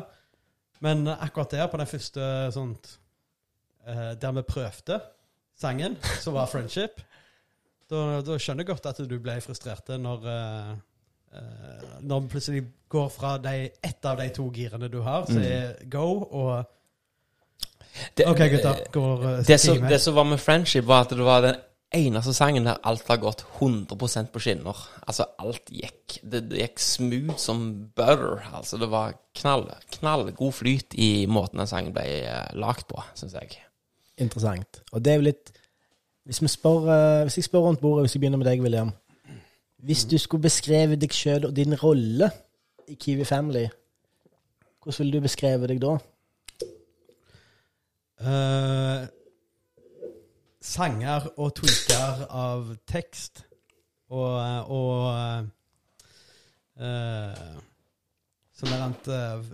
[0.84, 2.90] Men akkurat der, på den første sånt
[3.88, 4.98] uh, Der vi prøvde
[5.56, 7.00] sangen, som var 'Friendship',
[7.88, 10.26] da, da skjønner jeg godt at du ble frustrert når
[12.02, 12.62] Når vi plutselig
[12.92, 16.75] går fra de, ett av de to girene du har, som er go, og
[18.16, 18.74] Det, OK, gutta.
[18.92, 21.60] går uh, det, som, det som var med Friendship, var at det var den
[21.94, 24.80] eneste sangen der alt har gått 100 på skinner.
[25.06, 26.18] Altså, alt gikk.
[26.22, 27.62] Det, det gikk smooth som
[27.96, 28.42] butter.
[28.52, 29.68] Altså, det var knall,
[29.98, 33.60] knallgod flyt i måten den sangen ble uh, lagt på, syns jeg.
[34.18, 34.82] Interessant.
[34.92, 35.52] Og det er jo litt
[36.26, 38.90] Hvis, vi spør, uh, hvis jeg spør rundt bordet, hvis jeg begynner med deg, William
[39.84, 42.30] Hvis du skulle beskrevet deg sjøl og din rolle
[42.88, 43.66] i Kiwi Family,
[44.82, 45.96] hvordan ville du beskrevet deg da?
[48.20, 49.08] Eh,
[50.66, 53.44] sanger og tweaker av tekst.
[54.06, 54.36] Og,
[54.70, 55.48] og
[56.78, 57.56] uh,
[58.54, 59.48] Sånn der at uh,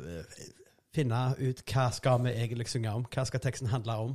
[0.92, 3.06] Finne ut hva skal vi egentlig synge om.
[3.08, 4.10] Hva skal teksten handle om?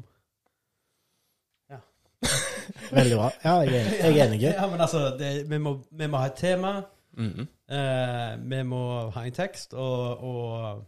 [1.74, 1.80] Ja.
[3.00, 3.32] Veldig bra.
[3.42, 4.44] Ja, jeg er, jeg er enig.
[4.46, 6.76] Ja, men altså, det, vi, må, vi må ha et tema.
[7.18, 7.48] Mm -hmm.
[7.74, 10.86] uh, vi må ha en tekst, og, og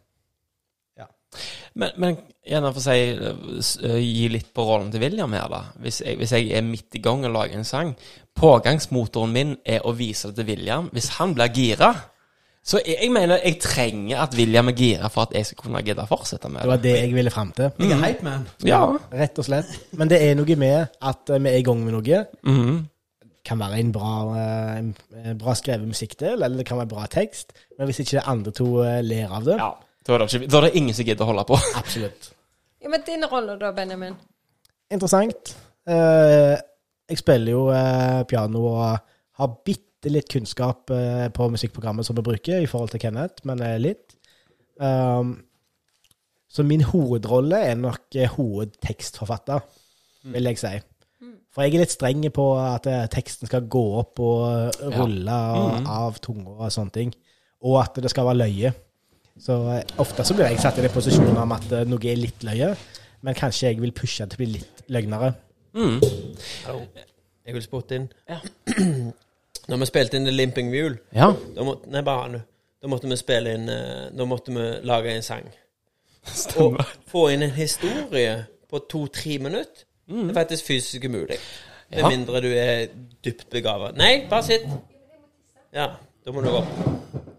[1.76, 2.16] Men, men
[2.50, 5.60] gjerne for å si, eh, gi litt på rollen til William her, da.
[5.84, 7.92] Hvis jeg, hvis jeg er midt i gang og lager en sang.
[8.40, 10.90] Pågangsmotoren min er å vise det til William.
[10.96, 11.92] Hvis han blir gira
[12.64, 15.82] Så jeg, jeg mener jeg trenger at William er gira for at jeg skal kunne
[15.86, 16.96] gidde å fortsette med Det Det var det.
[17.00, 17.72] jeg ville fram til.
[17.80, 18.48] Jeg er hype man.
[18.68, 18.82] Ja.
[19.16, 19.72] Rett og slett.
[19.98, 22.24] Men det er noe med at eh, vi er i gang med noe.
[22.44, 22.80] Mhm.
[23.50, 27.54] kan være en bra, eh, en bra skrevet musikkdel, eller det kan være bra tekst.
[27.78, 28.68] Men hvis ikke de andre to
[29.02, 29.72] ler av det ja.
[30.06, 31.60] Da er, det ikke, da er det ingen som gidder å holde på.
[31.80, 32.32] Absolutt.
[32.80, 34.16] Ja, men din rolle da, Benjamin?
[34.90, 35.54] Interessant.
[35.90, 36.56] Eh,
[37.10, 38.84] jeg spiller jo eh, piano og
[39.40, 43.62] har bitte litt kunnskap eh, på musikkprogrammet som vi bruker, i forhold til Kenneth, men
[43.66, 44.16] eh, litt.
[44.80, 45.36] Um,
[46.50, 49.68] så min hovedrolle er nok eh, hovedtekstforfatter,
[50.34, 50.78] vil jeg si.
[51.54, 55.90] For jeg er litt streng på at eh, teksten skal gå opp og rulle og
[55.90, 57.14] av tunga og sånne ting.
[57.66, 58.72] Og at det skal være løye.
[59.40, 62.20] Så eh, ofte så blir jeg satt i den posisjonen om at eh, noe er
[62.20, 62.74] litt løye,
[63.24, 65.32] men kanskje jeg vil pushe til å bli litt løgnere.
[65.78, 66.00] Mm.
[66.66, 66.82] Hallo.
[67.46, 68.08] Jeg vil spotte inn.
[69.70, 71.32] Når vi spilte inn The Limping Mule, Ja.
[71.56, 72.44] da måtte, nei, bare.
[72.82, 73.66] Da måtte vi spille inn
[74.16, 75.50] Da måtte vi lage en sang.
[76.64, 76.78] Og
[77.12, 78.38] få inn en historie
[78.70, 79.84] på to-tre minutter.
[80.10, 81.38] Det er faktisk fysisk umulig.
[81.92, 82.10] Med Ja.
[82.10, 82.88] mindre du er
[83.26, 83.92] dypt begava.
[83.98, 84.66] Nei, bare sitt.
[85.74, 85.88] Ja,
[86.26, 86.74] da må du opp.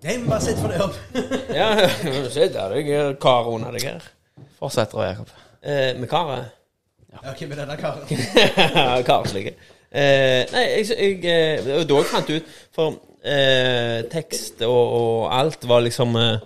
[0.00, 0.96] Nei, men bare sitt for deg opp.
[1.60, 1.68] Ja,
[2.32, 4.06] se der er jeg kar under deg her.
[4.58, 5.34] Fortsett, Roy Jakob.
[5.60, 6.56] Eh, med karet.
[7.10, 8.06] Ja, hvem er denne karen?
[9.10, 9.54] Karslige.
[9.90, 12.92] Eh, nei, jeg, jeg, eh, det var da jeg fant ut For
[13.26, 16.44] eh, tekst og, og alt var liksom eh,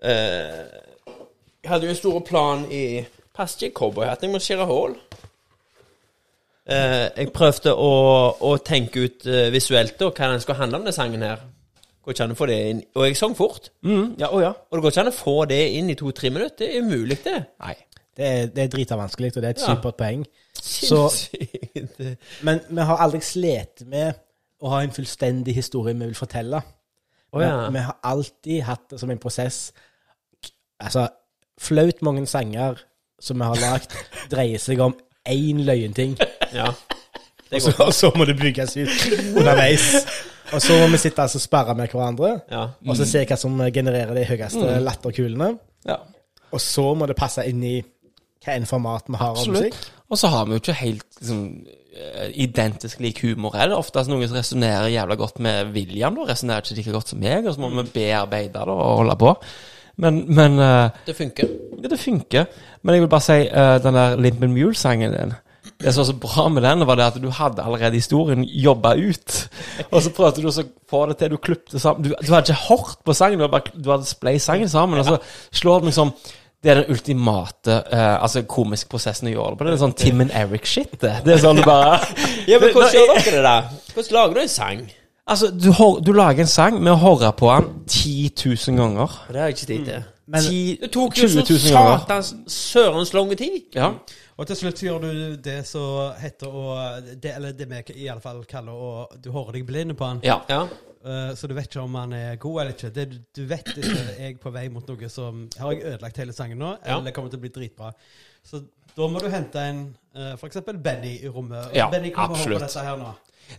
[0.00, 0.62] eh,
[1.60, 3.04] Jeg hadde jo en stor plan i
[3.36, 4.96] Passer ikke cowboyhatten, jeg må skjære hull.
[6.70, 7.92] Eh, jeg prøvde å,
[8.48, 11.44] å tenke ut eh, visuelt da, hva den skulle handle om, den sangen her.
[12.04, 13.70] Går ikke an å få det inn Og jeg sang fort.
[13.84, 14.14] Mm.
[14.18, 14.50] Ja, oh, ja.
[14.70, 16.64] Og det går ikke an å få det inn i to-tre minutter.
[16.66, 17.38] Det er umulig, det.
[17.60, 17.74] Nei.
[18.16, 19.74] Det er, det er drita vanskelig, og det er et Ja.
[19.74, 20.24] supert poeng.
[20.60, 21.02] Så,
[22.44, 24.18] men vi har aldri slitt med
[24.60, 26.60] å ha en fullstendig historie vi vil fortelle.
[27.32, 27.52] Oh, ja.
[27.68, 29.60] vi, vi har alltid hatt det som en prosess.
[30.80, 31.06] Altså,
[31.60, 32.80] flaut mange sanger
[33.20, 33.94] som vi har lagd,
[34.32, 34.96] dreier seg om
[35.28, 36.16] én løyenting.
[36.56, 36.72] ja.
[37.52, 38.90] Og så må det bygges ut
[39.40, 39.88] underveis.
[40.52, 42.66] Og så må vi sitte altså og sperre med hverandre, Ja.
[42.88, 45.52] og så se hva som genererer de høyeste latterkulene.
[45.86, 45.96] Ja.
[46.52, 47.76] Og så må det passe inn i
[48.44, 49.74] hva enn format vi har av musikk.
[50.10, 51.42] Og så har vi jo ikke helt liksom,
[51.94, 53.76] eh, identisk lik humor heller.
[53.78, 56.32] Ofte er noen som resonnerer jævla godt med William, da.
[56.32, 59.36] Resonnerer ikke like godt som meg, og så må vi bearbeide det og holde på.
[60.00, 61.46] Men, men uh, Det funker.
[61.82, 62.44] ja, det funker.
[62.82, 65.34] Men jeg vil bare si, uh, den der Limpen Mule-sangen din
[65.80, 68.94] Det som var så bra med den, var det at du hadde allerede historien jobba
[69.00, 69.36] ut.
[69.92, 72.68] Og så prøvde du å få det til du klipte sammen Du, du hadde ikke
[72.68, 75.18] hørt på sangen, du hadde, bare, du hadde splay sangen sammen, og så
[75.62, 76.14] slår det liksom
[76.60, 79.64] det er den ultimate uh, altså komisk prosessen å gjøre det på.
[79.64, 80.90] Det er sånn Tim and Eric-shit.
[81.00, 81.14] Det.
[81.24, 81.94] det er sånn du bare
[82.50, 83.54] Ja, men hvordan gjør dere det, da?
[83.94, 84.82] Hvordan lager du en sang?
[85.30, 85.70] Altså, du,
[86.04, 89.16] du lager en sang med å høre på den 10 000 ganger.
[89.30, 90.04] Det har jeg ikke tid til.
[90.30, 93.62] Men 10 Det tok jo så satans sørens lange tid.
[93.74, 93.94] Ja.
[94.40, 95.10] Og til slutt gjør du
[95.44, 96.62] det som heter å
[97.20, 100.22] det, Eller det vi i alle fall kaller å Du hårer deg blind på han.
[100.24, 100.40] ja.
[100.48, 100.62] Ja.
[101.00, 102.90] Uh, så du vet ikke om han er god eller ikke.
[102.92, 106.32] Det, du- vet ikke er jeg på vei mot noe som Har jeg ødelagt hele
[106.36, 106.98] sangen nå, Ja.
[106.98, 107.88] eller kommer til å bli dritbra?
[108.44, 108.60] Så
[108.96, 109.80] da må du hente en
[110.16, 110.58] uh, f.eks.
[110.84, 111.70] Benny i rommet.
[111.74, 112.58] Ja, Benny hører absolutt.
[112.60, 113.14] på dette her nå.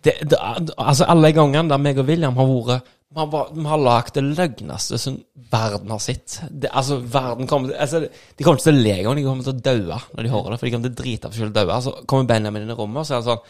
[0.06, 0.38] Det, det,
[0.78, 4.24] altså Alle gangene der meg og William har vært Vi har, vi har lagd det
[4.24, 5.18] løgneste som
[5.52, 6.38] verden har sett.
[6.48, 9.18] Det, altså, verden kommer altså, De kommer ikke til å le engang.
[9.20, 10.60] De kommer til å daue når de hører det.
[10.62, 11.80] For de kommer til å drite seg selv og daue.
[11.84, 13.44] Så kommer Benjamin inn i rommet, og så sånn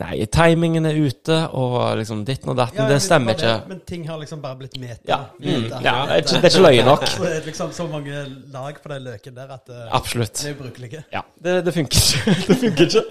[0.00, 2.80] Nei, timingen er ute, og liksom ditten og datten.
[2.80, 3.52] Ja, det stemmer ikke.
[3.68, 5.02] Men ting har liksom bare blitt meta.
[5.08, 6.40] Ja, mm, meta, ja, meta.
[6.40, 7.04] det er ikke- løye nok.
[7.12, 8.22] Så det er liksom så mange
[8.54, 10.32] lag på den løken der at uh, Absolutt.
[10.40, 11.02] det er ubrukelige.
[11.12, 12.36] Ja, det, det funker ikke.
[12.52, 13.02] Det funker ikke.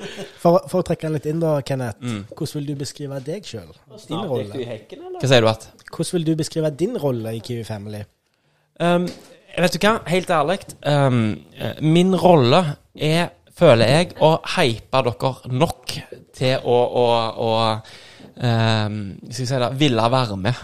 [0.41, 2.01] For, for å trekke den litt inn, da, Kenneth.
[2.33, 3.69] Hvordan vil du beskrive deg sjøl?
[4.07, 4.65] Din rolle?
[5.21, 5.67] Hva sier du, at?
[5.91, 8.01] Hvordan vil du beskrive din rolle i Kiwi Family?
[8.81, 9.05] Um,
[9.53, 9.99] vet du hva?
[10.09, 10.57] Helt ærlig.
[10.81, 11.21] Um,
[11.59, 12.63] eh, min rolle
[12.97, 13.29] er,
[13.61, 15.95] føler jeg, å hype dere nok
[16.37, 17.05] til å, å,
[17.45, 17.49] å
[18.41, 20.63] um, Skal vi si det ville være med.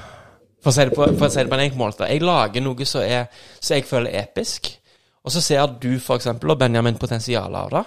[0.64, 2.10] For å, si det på, for å si det på en enkel måte.
[2.10, 4.72] Jeg lager noe som, jeg føler er episk.
[5.28, 6.32] Og så ser du f.eks.
[6.34, 7.86] og Benjamin potensialet av det.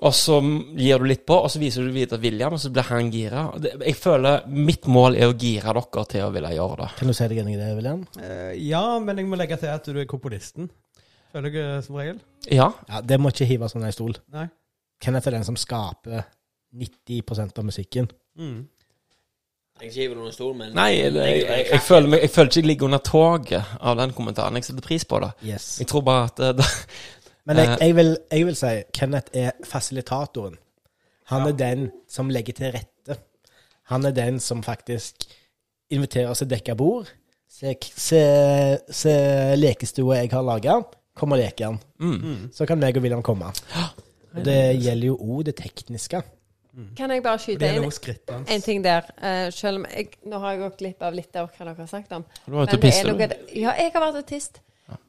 [0.00, 0.38] Og så
[0.80, 3.10] gir du litt på, og så viser du videre til William, og så blir han
[3.12, 3.42] gira.
[3.60, 6.88] Jeg føler mitt mål er å gire dere til å ville gjøre det.
[6.96, 8.00] Kan du si deg enig i det, William?
[8.16, 10.72] Uh, ja, men jeg må legge til at du er komponisten.
[11.32, 12.20] Føler jeg som regel.
[12.50, 12.70] Ja.
[12.88, 14.14] Ja, Det må ikke hive sånn i stol.
[14.32, 14.46] Nei.
[15.02, 16.26] Kenneth er den som skaper
[16.76, 18.08] 90% av musikken.
[18.38, 18.68] Mm.
[19.80, 22.50] Jeg er hiver under stol, men Nei, jeg, jeg, jeg, jeg, føler, meg, jeg føler
[22.52, 24.56] ikke jeg ligger under toget av den kommentaren.
[24.60, 25.30] Jeg setter pris på det.
[25.48, 25.66] Yes.
[25.80, 26.68] Jeg tror bare at eh, det,
[27.48, 27.76] Men jeg, Eh.
[27.86, 30.58] jeg, vil, jeg vil si Kenneth er fasilitatoren.
[31.32, 33.16] Han er den som legger til rette.
[33.90, 35.24] Han er den som faktisk
[35.90, 37.08] inviterer oss til dekka bord.
[37.50, 38.22] Se, se,
[38.90, 39.12] se
[39.58, 40.78] lekestua jeg har laga.
[41.18, 41.80] Kom og lek igjen.
[42.00, 42.38] mm.
[42.56, 43.52] Så kan meg og William komme.
[44.32, 46.22] Og det gjelder jo òg det tekniske.
[46.96, 47.84] Kan jeg bare skyte inn
[48.48, 49.04] en ting der?
[49.20, 51.90] Uh, selv om jeg Nå har jeg gått glipp av litt av hva dere har
[51.90, 52.24] sagt om.
[52.46, 53.28] Du har vært autist, er noe.
[53.52, 54.62] Ja, jeg har vært autist.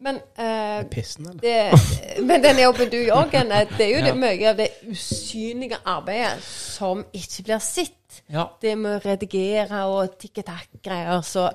[0.03, 1.55] Men uh, Pissen, det,
[2.27, 7.03] men den jobben du gjør, det er jo det, mye av det usynlige arbeidet som
[7.11, 8.21] ikke blir sett.
[8.31, 8.45] Ja.
[8.61, 11.47] Det med å redigere og tikketakk-greier så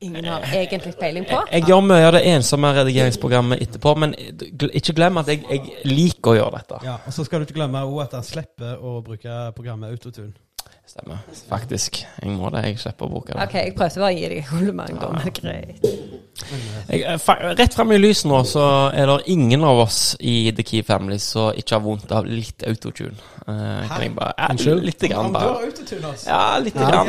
[0.00, 1.40] ingen har egentlig peiling på.
[1.52, 6.34] Jeg gjør mye av det ensomme redigeringsprogrammet etterpå, men ikke glem at jeg, jeg liker
[6.34, 6.80] å gjøre dette.
[6.86, 10.34] Ja, og så skal du ikke glemme òg at han slipper å bruke programmet Autotune.
[10.86, 11.18] Stemmer.
[11.48, 12.04] Faktisk.
[12.22, 12.62] Jeg må det.
[12.68, 13.42] Jeg slipper å bruke det.
[13.42, 15.88] OK, jeg prøvde bare å gi deg kompliment, da, men greit.
[16.88, 18.64] Jeg, eh, rett frem i lyset nå, så
[18.94, 22.62] er det ingen av oss i The Key Family som ikke har vondt av litt
[22.66, 23.16] autotune.
[23.46, 24.82] Eh, kan jeg bare Unnskyld?
[24.84, 25.42] Lite grann, Om bare.
[25.42, 26.28] har Autotune, altså.
[26.28, 27.08] Ja, lite grann.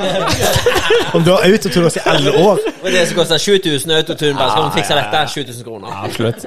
[1.15, 4.51] Om du har autotune oss i alle år Og det som koster 7000 autotune, bare
[4.51, 5.27] skal du fikse dette?
[5.33, 5.87] 7000 kroner.
[5.91, 6.45] Ja, Absolutt.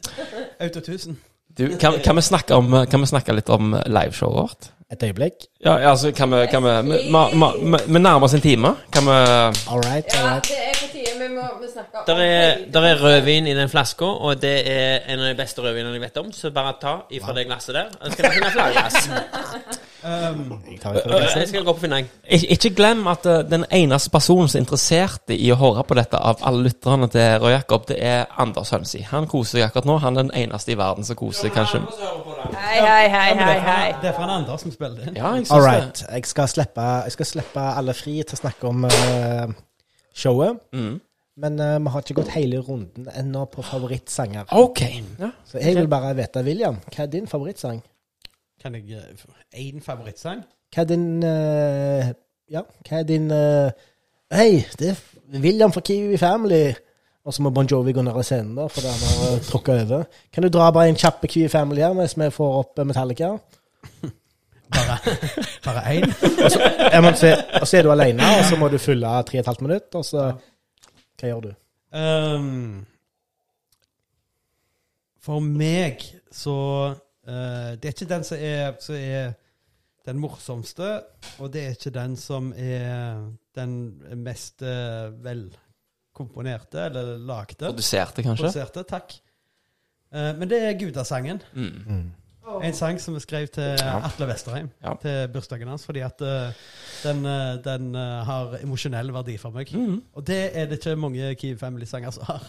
[0.66, 1.18] Autotusen.
[1.58, 4.70] Du, kan, kan, vi snakke om, kan vi snakke litt om liveshowet vårt?
[4.92, 5.32] Et øyeblikk.
[5.64, 8.74] Ja, altså, kan vi, kan vi nærmer oss en time.
[8.92, 10.50] Kan vi All right, all right.
[10.50, 11.18] Ja, det er på tide.
[11.22, 14.56] Vi må vi snakke om Der er, der er rødvin i den flaska, og det
[14.72, 17.74] er en av de beste rødvinene jeg vet om, så bare ta ifra det glasset
[17.74, 17.96] der.
[18.04, 18.88] Jeg skal finne flere.
[20.04, 21.98] Um, Jeg skal gå på finne.
[22.26, 25.94] Ik Ikke glem at uh, den eneste personen som er interessert i å høre på
[25.94, 29.04] dette av alle lytterne til Rød Jakob, det er Anders Hønsi.
[29.12, 30.00] Han koser seg akkurat nå.
[30.02, 31.84] Han er den eneste i verden som koser seg, kanskje.
[32.50, 33.92] Hei, hei, hei, hei, hei.
[34.02, 35.20] det er fra en andre som spiller det inn.
[35.22, 36.02] Ja, jeg right.
[36.10, 39.54] Jeg skal slippe, jeg skal slippe alle fri til å snakke om eh,
[40.14, 40.58] showet.
[40.72, 41.00] Mm.
[41.42, 44.44] Men uh, vi har ikke gått hele runden ennå på favorittsanger.
[44.52, 44.82] OK.
[45.18, 45.30] Ja.
[45.48, 47.80] Så jeg vil bare vite, William, hva er din favorittsang?
[48.62, 49.00] Kan jeg
[49.54, 50.44] Én favorittsang?
[50.74, 52.12] Hva er din uh,
[52.52, 53.72] Ja, hva er din uh,
[54.32, 55.00] Hei, det er
[55.40, 56.72] William fra Kiwi Family.
[57.24, 59.74] Og så må Bon Jovi gå ned av scenen, da, det han har trukket tråkka
[59.84, 60.06] over.
[60.34, 63.28] Kan du dra bare en kjapp Kiwi Family her, mens vi får opp eh, Metallica?
[64.72, 64.96] Bare
[65.64, 66.08] bare én?
[66.44, 66.58] Og så,
[67.18, 69.66] se, og så er du alene, og så må du fylle tre og et halvt
[69.66, 70.30] minutt, og så
[71.20, 71.52] Hva gjør du?
[71.92, 72.86] Um,
[75.22, 76.00] for meg
[76.32, 76.56] så
[76.96, 79.34] uh, Det er ikke den som er, som er
[80.06, 80.88] den morsomste,
[81.38, 83.20] og det er ikke den som er
[83.54, 83.76] den
[84.24, 87.68] mest uh, velkomponerte, eller lagde.
[87.68, 88.48] Produserte, kanskje?
[88.48, 89.14] Produserte, takk.
[90.10, 91.38] Uh, men det er gudasangen.
[91.54, 92.10] Mm.
[92.42, 94.94] En sang som vi skrev til Atle Vesterheim Ja.
[95.02, 96.50] til bursdagen hans, fordi at uh,
[97.04, 99.70] den, uh, den uh, har emosjonell verdi for meg.
[99.74, 100.00] Mm.
[100.14, 102.48] Og det er det ikke mange Kiwi Family-sanger som har.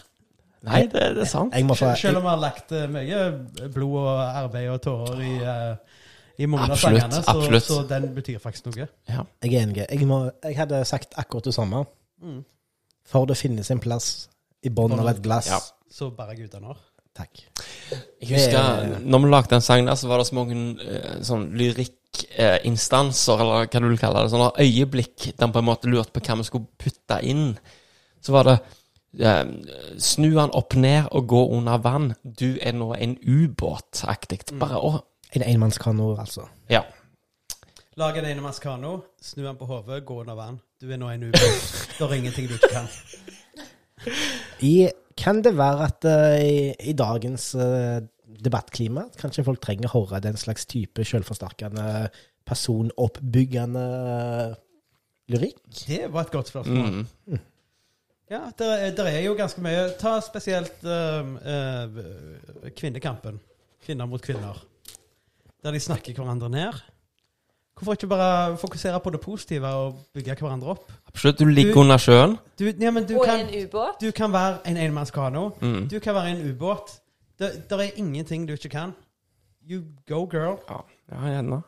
[0.64, 1.54] Nei, det, det er sant.
[1.54, 5.34] Jeg må Selv om vi har lagt mye blod og arbeid og tårer i,
[6.42, 8.88] i mange av sangene, så, så den betyr faktisk noe.
[9.08, 9.26] Ja.
[9.44, 9.84] Jeg er enig.
[9.84, 11.84] Jeg, må, jeg hadde sagt akkurat det samme.
[12.24, 12.40] Mm.
[13.04, 14.30] For det finnes en plass
[14.64, 15.52] i bunnen av et glass.
[15.52, 15.60] Ja.
[15.92, 16.80] Så bare gutter når.
[17.14, 17.44] Takk.
[18.20, 21.20] Jeg husker Det- når vi lagde den sangen der, så var det så mange eh,
[21.22, 24.30] sånn lyrikkinstanser, eller hva du vil kalle det.
[24.32, 27.58] Sånne øyeblikk der vi på en måte lurte på hva vi skulle putte inn.
[28.22, 28.56] Så var det
[29.20, 29.44] eh,
[29.98, 32.14] Snu han opp ned og gå under vann.
[32.24, 34.40] Du er nå en ubåt-aktig.
[34.58, 35.00] Bare å
[35.34, 36.44] En enmannskano, altså.
[36.70, 36.82] Ja.
[37.96, 40.60] Lag en enemannskano, snu han på hodet, gå under vann.
[40.80, 41.40] Du er nå en ubåt.
[41.98, 42.86] Det er ingenting du ikke kan.
[44.60, 48.02] I, kan det være at uh, i, i dagens uh,
[48.44, 52.08] debattklima kanskje folk trenger å høre den slags type selvforsterkende,
[52.48, 54.54] personoppbyggende eh,
[55.32, 55.60] lyrikk?
[55.78, 57.04] Det var et godt spørsmål.
[57.30, 57.42] Mm.
[58.32, 59.86] Ja, det er, der er jo ganske mye.
[60.00, 63.38] Ta spesielt uh, eh, kvinnekampen.
[63.84, 64.60] Kvinner mot kvinner.
[65.64, 66.80] Der de snakker hverandre ned.
[67.74, 70.92] Hvorfor ikke bare fokusere på det positive og bygge hverandre opp?
[71.08, 71.38] Absolutt.
[71.38, 72.38] Du ligger Du- under sjøen.
[72.58, 74.00] Du, ja, men du, Og kan, en ubåt.
[74.00, 75.50] du kan være en enmannskano.
[75.60, 75.88] Mm.
[75.88, 76.90] Du kan være en ubåt.
[77.38, 78.94] Det er ingenting du ikke kan.
[79.70, 80.58] You go, girl.
[80.70, 80.76] Ja,
[81.12, 81.62] ja gjerne.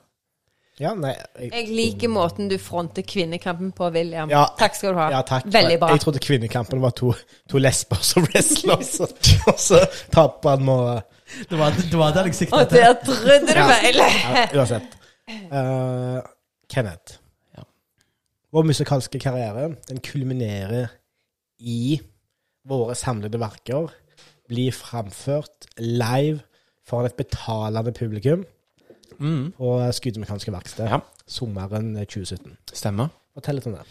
[0.81, 4.29] Ja, nei jeg, Jeg liker måten du fronter kvinnekampen på, William.
[4.31, 4.45] Ja.
[4.59, 5.07] Takk skal du ha.
[5.11, 5.45] ja, takk.
[5.49, 5.89] Veldig bra.
[5.95, 7.15] Jeg trodde kvinnekampen var to,
[7.49, 8.77] to lesber som wrestler,
[9.47, 9.81] og så
[10.61, 11.01] må
[11.51, 12.79] Det var, det var den jeg siktet Og til.
[12.79, 13.67] der trodde du Ja.
[13.73, 13.97] feil!
[13.97, 14.96] ja, Uansett.
[15.31, 16.21] Eh,
[16.71, 17.19] Kenneth.
[17.57, 17.65] Ja.
[18.55, 20.93] Vår musikalske karriere den kulminerer
[21.59, 21.99] i
[22.67, 23.91] våre samlede verker.
[24.49, 26.41] Blir framført live
[26.87, 28.45] foran et betalende publikum
[29.19, 29.53] Mm.
[29.57, 30.99] på Skudemekanske verksted Ja.
[31.27, 32.57] sommeren 2017.
[32.73, 33.09] Stemmer.
[33.35, 33.83] Fortell litt om det.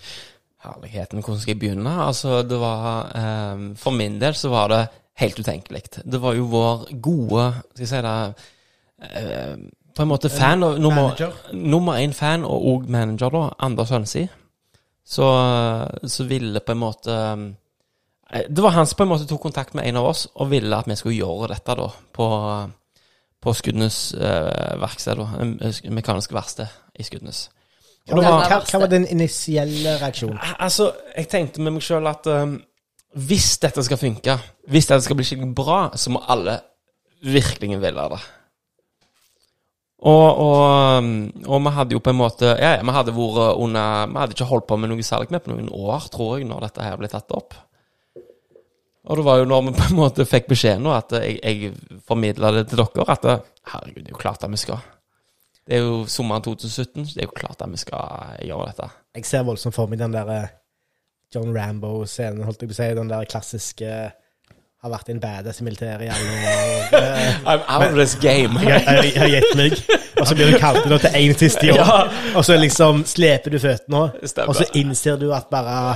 [0.64, 1.90] Herligheten, hvordan skal jeg begynne?
[2.08, 5.84] Altså, det var eh, For min del så var det helt utenkelig.
[6.12, 8.36] Det var jo vår gode Skal jeg si det
[9.16, 9.58] eh,
[9.96, 11.16] På en måte fan og nummer,
[11.54, 14.26] nummer én fan, og òg manager, da, Anders Hønsi.
[15.06, 15.28] Så,
[16.04, 19.76] så ville på en måte eh, Det var han som på en måte tok kontakt
[19.78, 21.86] med en av oss og ville at vi skulle gjøre dette da
[22.18, 22.30] på,
[23.38, 25.22] på Skudenes uh, verksted.
[25.22, 27.46] da, eh, Mekanisk verksted i Skudenes.
[28.10, 30.42] Hva, hva, hva var den initielle reaksjonen?
[30.60, 32.58] Altså, jeg tenkte med meg sjøl at um,
[33.16, 34.36] hvis dette skal funke,
[34.70, 36.60] hvis dette skal bli skikkelig bra, så må alle
[37.24, 38.20] virkelig ville det.
[40.06, 41.06] Og, og,
[41.50, 44.36] og vi hadde jo på en måte Ja, ja, vi hadde vært under Vi hadde
[44.36, 47.00] ikke holdt på med noe salg med på noen år, tror jeg, når dette her
[47.00, 47.56] ble tatt opp.
[49.06, 52.02] Og det var jo når vi på en måte fikk beskjed nå, at jeg, jeg
[52.06, 53.26] formidla det til dere, at
[53.74, 54.82] herregud, det er jo klart at vi skal.
[55.66, 58.90] Det er jo sommeren 2017, så det er jo klart at vi skal gjøre dette.
[59.18, 60.54] Jeg ser voldsomt for meg den der eh,
[61.34, 62.90] John Rambo-scenen, holdt jeg på å si.
[62.98, 63.94] Den der klassiske
[64.86, 66.92] Har vært en badass i militæret i alle år.
[67.50, 68.60] I'm out of this game.
[68.62, 69.80] Jeg har gitt meg.
[70.22, 72.12] Og så blir du kalt inn til én siste jobb.
[72.38, 74.04] Og så liksom sleper du føttene,
[74.46, 75.96] og så innser du at bare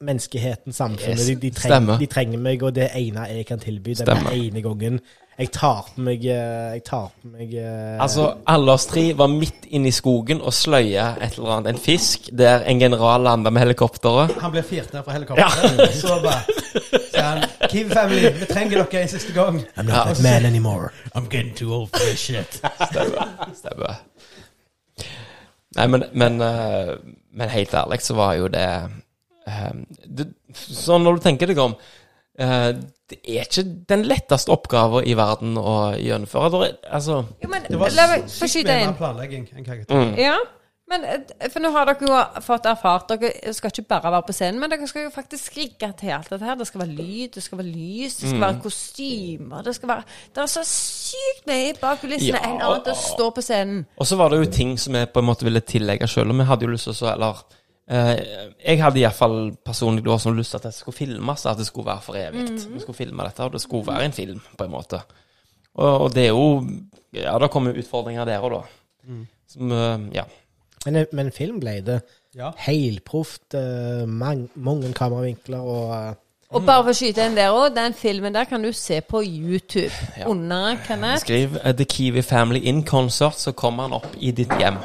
[0.00, 1.26] Menneskeheten, samfunnet, Yes.
[1.26, 1.96] de, de, Stemmer.
[1.96, 5.00] trenger, de trenger meg, og det ene jeg kan tilby den ene gangen
[5.38, 9.26] jeg tar på meg eh, Jeg tar på meg eh, Altså, alle oss tre var
[9.32, 13.50] midt inne i skogen og sløya et eller annet, en fisk, der en general landa
[13.50, 14.36] med helikopteret.
[14.40, 15.90] Han blir firt ned fra helikopteret.
[15.98, 19.58] Så bare han Kiwi Family, vi trenger dere en siste gang.
[19.76, 20.92] I'm not that man anymore.
[21.16, 22.60] I'm getting too old for this shit.
[23.58, 23.98] Stemmer.
[25.76, 26.94] Nei, men, men, eh,
[27.34, 28.68] men helt ærlig så var jo det,
[29.46, 31.74] det Sånn når du tenker deg om
[32.38, 32.72] eh,
[33.10, 36.50] Det er ikke den letteste oppgaven i verden å gjennomføre.
[36.50, 37.88] Det er- Altså Jo, men Det var
[38.26, 39.94] sykt mye mer planlegging enn hva jeg tenkte.
[40.12, 40.18] mm.
[40.18, 40.38] Ja,
[40.88, 44.34] men eh, for nå har dere jo fått erfart Dere skal ikke bare være på
[44.36, 46.56] scenen, men dere skal jo faktisk rigge til alt dette her.
[46.56, 50.04] Det skal være lyd, det skal være lys, det skal være kostymer Det skal være
[50.34, 53.84] Det er så sykt mye bak kulissene Ja, enn annet å stå på scenen.
[53.98, 56.36] Og så var det jo ting som vi på en måte ville tillegge sjøl, og
[56.40, 57.44] vi hadde jo lyst til å så Eller
[57.88, 62.00] jeg hadde iallfall personlig også lyst til at det skulle filmes, at det skulle være
[62.00, 62.46] for evig.
[62.72, 65.00] Vi skulle filme dette, og det skulle være en film, på en måte.
[65.74, 66.66] Og, og det er jo
[67.14, 68.62] Ja, det kommer utfordringer der og da.
[69.48, 70.22] Som eh, Ja.
[70.86, 72.00] Men, men film ble det.
[72.36, 72.50] Ja.
[72.58, 73.54] Helproft.
[73.54, 76.14] eh, mang, mange kameravinkler og eh,
[76.50, 79.22] Og bare for å skyte inn der òg, den filmen der kan du se på
[79.22, 79.92] YouTube.
[80.18, 80.26] Ja.
[80.28, 81.20] Under Kenneth.
[81.24, 84.76] Skriv eh, The Kiwi Family In Concert, så kommer han opp i ditt hjem.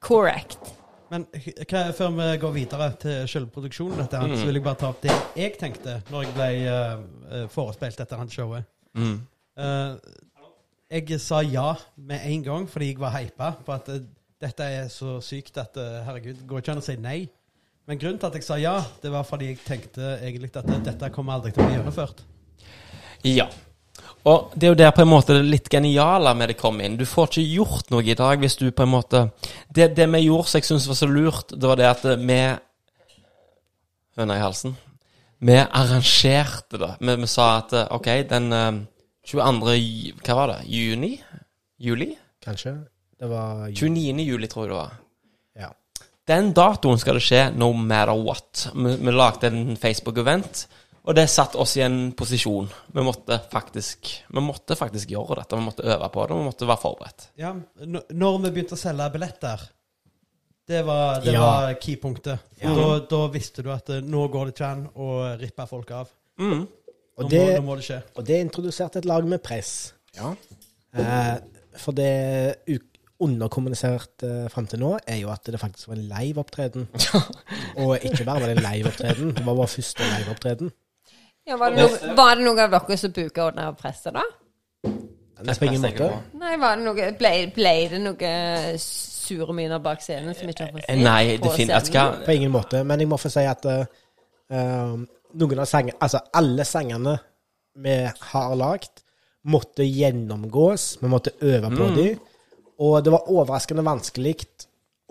[0.00, 0.58] Correct.
[1.12, 4.90] Men hva, før vi går videre til selvproduksjonen, dette her, så vil jeg bare ta
[4.90, 8.66] opp det jeg tenkte når jeg ble uh, forespeilt dette her showet.
[8.98, 9.20] Mm.
[9.56, 9.94] Uh,
[10.90, 14.00] jeg sa ja med en gang fordi jeg var hypa på at uh,
[14.42, 17.20] dette er så sykt at herregud, går ikke an å si nei.
[17.86, 21.12] Men grunnen til at jeg sa ja, det var fordi jeg tenkte egentlig at dette
[21.14, 22.20] kommer aldri til å bli gjennomført.
[23.24, 23.46] Ja.
[24.26, 26.96] Og det er jo der på en måte det litt geniale med det kom inn.
[26.98, 29.28] Du får ikke gjort noe i dag hvis du på en måte
[29.70, 32.40] Det, det vi gjorde som jeg syns var så lurt, det var det at vi
[34.16, 34.72] Høna i halsen.
[35.44, 36.94] Vi arrangerte det.
[37.04, 38.78] Vi, vi sa at eh, OK, den eh,
[39.28, 40.14] 22.
[40.24, 40.60] Hva var det?
[40.72, 41.10] Juni?
[41.76, 42.14] Juli?
[42.44, 42.72] Kanskje.
[43.20, 44.24] Det var 29.
[44.24, 44.94] juli, tror jeg det var.
[45.60, 45.68] Ja.
[46.32, 48.70] Den datoen skal det skje no matter what.
[48.72, 50.64] Vi, vi lagde en Facebook-event,
[51.06, 52.66] og det satte oss i en posisjon.
[52.92, 55.56] Vi måtte faktisk Vi måtte faktisk gjøre dette.
[55.56, 57.28] Vi måtte øve på det, vi måtte være forberedt.
[57.38, 57.52] Ja,
[57.86, 59.62] n- når vi begynte å selge billetter,
[60.66, 61.40] det var, det Ja.
[61.44, 62.38] var keypunktet.
[62.62, 62.74] Ja.
[62.74, 66.08] Da, da visste du at eh, nå går det ikke an å rippe folk av.
[66.42, 66.66] Mm.
[67.18, 68.00] Og det, må, nå må det skje.
[68.18, 69.92] og det introduserte et lag med press.
[70.18, 70.34] Ja.
[70.96, 71.36] Eh,
[71.78, 72.10] for det
[72.66, 72.82] u-
[73.20, 76.88] underkommunisert eh, fram til nå, er jo at det faktisk var en live-opptreden.
[77.84, 80.72] og ikke bare var det en live-opptreden, det var vår første live-opptreden.
[81.46, 84.24] Ja, var, det noe, var det noen av dere som buka under presset, da?
[85.36, 86.08] Nei, På ingen måte.
[86.40, 88.30] Nei, var det noe Ble, ble det noe
[88.80, 90.96] sure miner bak scenen som ikke har fått se?
[91.04, 92.22] Nei, det finnes scenen?
[92.24, 92.80] På ingen måte.
[92.88, 93.84] Men jeg må få si at eh,
[94.50, 94.94] eh,
[95.36, 97.18] noen av sangene Altså, alle sangene
[97.76, 97.94] vi
[98.32, 99.02] har lagd,
[99.52, 100.96] måtte gjennomgås.
[101.02, 102.22] Vi måtte øve på dem.
[102.80, 104.38] Og det var overraskende vanskelig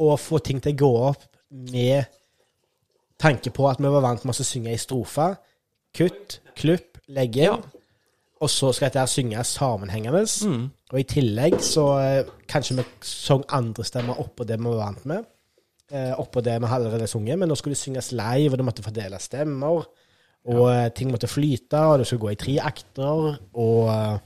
[0.02, 1.28] å få ting til å gå opp
[1.72, 2.10] med
[3.22, 5.36] tanke på at vi var vant med å synge i strofe.
[5.96, 7.64] Kutt, klupp, legge inn.
[8.44, 10.26] Og så skal dette her synges sammenhengende.
[10.92, 15.06] Og i tillegg så eh, kanskje vi sang andre stemmer oppå det vi var vant
[15.10, 15.26] med.
[15.92, 18.86] Eh, oppå det vi allerede sunget, men nå skulle det synges live, og det måtte
[18.86, 19.86] fordeles stemmer.
[20.46, 20.90] Og ja.
[20.94, 24.18] ting måtte flyte, og det skulle gå i tre akter, og eh,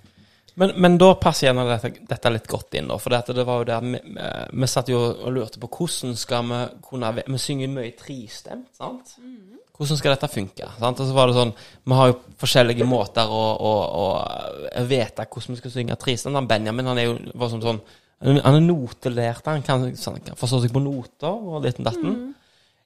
[0.60, 2.98] Men, men da passer gjerne dette, dette litt godt inn, da.
[3.00, 4.26] For det, det var jo der vi, vi,
[4.60, 9.14] vi satt jo og lurte på hvordan skal vi kunne Vi synger mye tristemt, sant?
[9.80, 10.68] Hvordan skal dette funke?
[10.76, 11.00] Sant?
[11.00, 13.74] Og så var det sånn Vi har jo forskjellige måter å, å,
[14.76, 16.36] å vite hvordan vi skal synge trisen.
[16.36, 17.80] Han Benjamin han er jo var som sånn
[18.20, 22.18] Han er notelært, han kan, kan forstå seg på noter og ditten datten.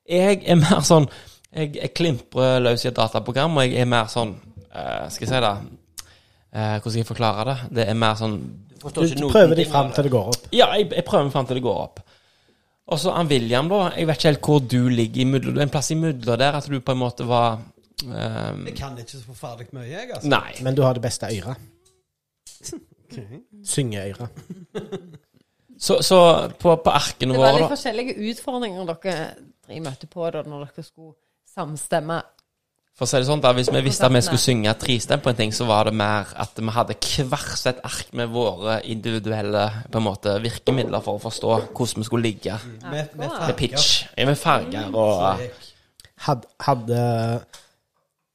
[0.05, 1.09] Jeg er mer sånn
[1.49, 5.31] Jeg, jeg klimprer løs i et dataprogram, og jeg er mer sånn uh, Skal jeg
[5.33, 7.57] si det uh, hvordan skal jeg forklare det?
[7.79, 8.37] Det er mer sånn
[8.83, 10.49] du, du prøver deg fram til det går opp.
[10.51, 12.01] Ja, jeg, jeg prøver meg fram til det går opp.
[12.91, 13.85] Og så han William, da.
[13.95, 16.67] Jeg vet ikke helt hvor du ligger i er En plass i midler der, at
[16.67, 17.61] du på en måte var
[18.03, 18.65] um...
[18.67, 20.29] Jeg kan ikke så forferdelig mye, jeg, altså.
[20.29, 20.57] Nei.
[20.65, 21.55] Men du har det beste øret.
[23.73, 24.43] Syngeøret.
[25.79, 26.19] Så, så
[26.59, 29.15] på, på arkene Det var våre, litt forskjellige utfordringer dere
[29.83, 31.15] møtte på da når dere skulle
[31.53, 32.19] samstemme.
[32.93, 35.31] For å si det sånn, da, Hvis vi visste at vi skulle synge tristemt på
[35.31, 36.93] en ting, så var det mer at vi hadde
[37.31, 42.09] hvert sitt ark med våre individuelle på en måte, virkemidler for å forstå hvordan vi
[42.09, 42.53] skulle ligge.
[42.85, 44.05] Med, med Med pitch.
[44.13, 45.41] Ja, med farger og
[46.23, 46.97] Had, hadde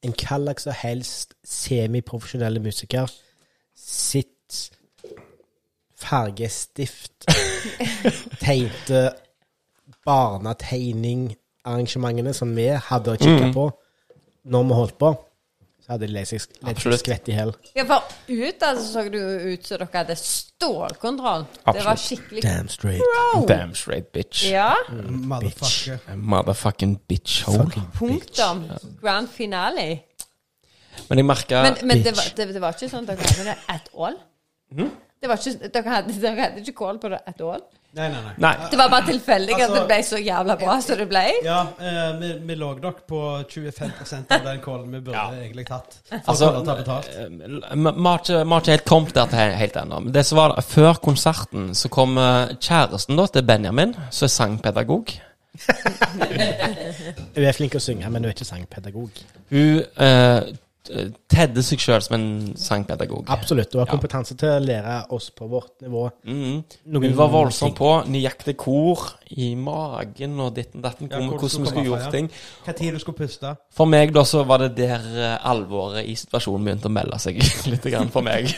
[0.03, 3.09] en hvilken som helst semiprofesjonelle musiker
[3.79, 4.71] sitt
[5.99, 7.25] fargestift
[8.45, 9.11] tegnte
[10.05, 13.71] barnetegningarrangementene som vi hadde å kikke på
[14.49, 15.11] når vi holdt på,
[15.79, 17.01] så hadde de lest seg Absolutt.
[17.01, 17.51] skvett i hæl.
[17.77, 21.45] Ja, for ut altså, så det jo ut som dere hadde stålkontroll.
[21.73, 23.01] Det var skikkelig Damn straight.
[23.01, 23.45] Bro.
[23.49, 24.43] Damn straight bitch.
[24.51, 25.97] Ja, Motherfucker.
[26.15, 27.85] Motherfucking bitch hole.
[27.97, 28.65] punktum.
[29.01, 29.87] Grand finale.
[31.09, 33.45] Men jeg merka Men, men det, var, det, det var ikke sånn at dere hadde
[33.47, 34.17] det at all?
[35.19, 37.63] Det var ikke, dere, hadde, dere hadde ikke kål på det at all?
[37.97, 38.33] Nei, nei, nei.
[38.37, 38.67] Nei.
[38.69, 41.23] Det var bare tilfeldig at Altså- det ble så jævla bra som det ble?
[41.43, 45.97] Ja, eh, vi, vi lå nok på 25 av den kålen vi burde egentlig tatt.
[46.27, 46.77] Altså, Vi har
[48.19, 50.03] ikke ikke helt kommet der til helt ennå.
[50.03, 54.35] Men det som var Før konserten så kom eh, kjæresten da til Benjamin, som er
[54.37, 55.15] sangpedagog.
[57.35, 59.09] Hun er flink til å synge, men hun er ikke sangpedagog.
[59.49, 60.41] Hun eh,
[61.29, 63.25] tedde seg sjøl som en sangpedagog.
[63.29, 63.73] Absolutt.
[63.73, 63.91] Hun har Ja.
[63.91, 66.09] kompetanse til å lære oss på vårt nivå.
[66.25, 66.63] Mm Hun
[67.03, 67.13] -hmm.
[67.15, 68.03] var voldsom på.
[68.07, 68.99] nøyaktig kor
[69.31, 71.07] i magen og ditten datten.
[71.11, 72.29] Ja, hvordan hvordan skulle vi skulle gjort fra, ting.
[72.65, 73.55] Hva tid du skulle puste.
[73.71, 74.99] For meg da så var det der
[75.33, 77.35] eh, alvoret i situasjonen begynte å melde seg
[77.71, 78.55] litt grann for meg.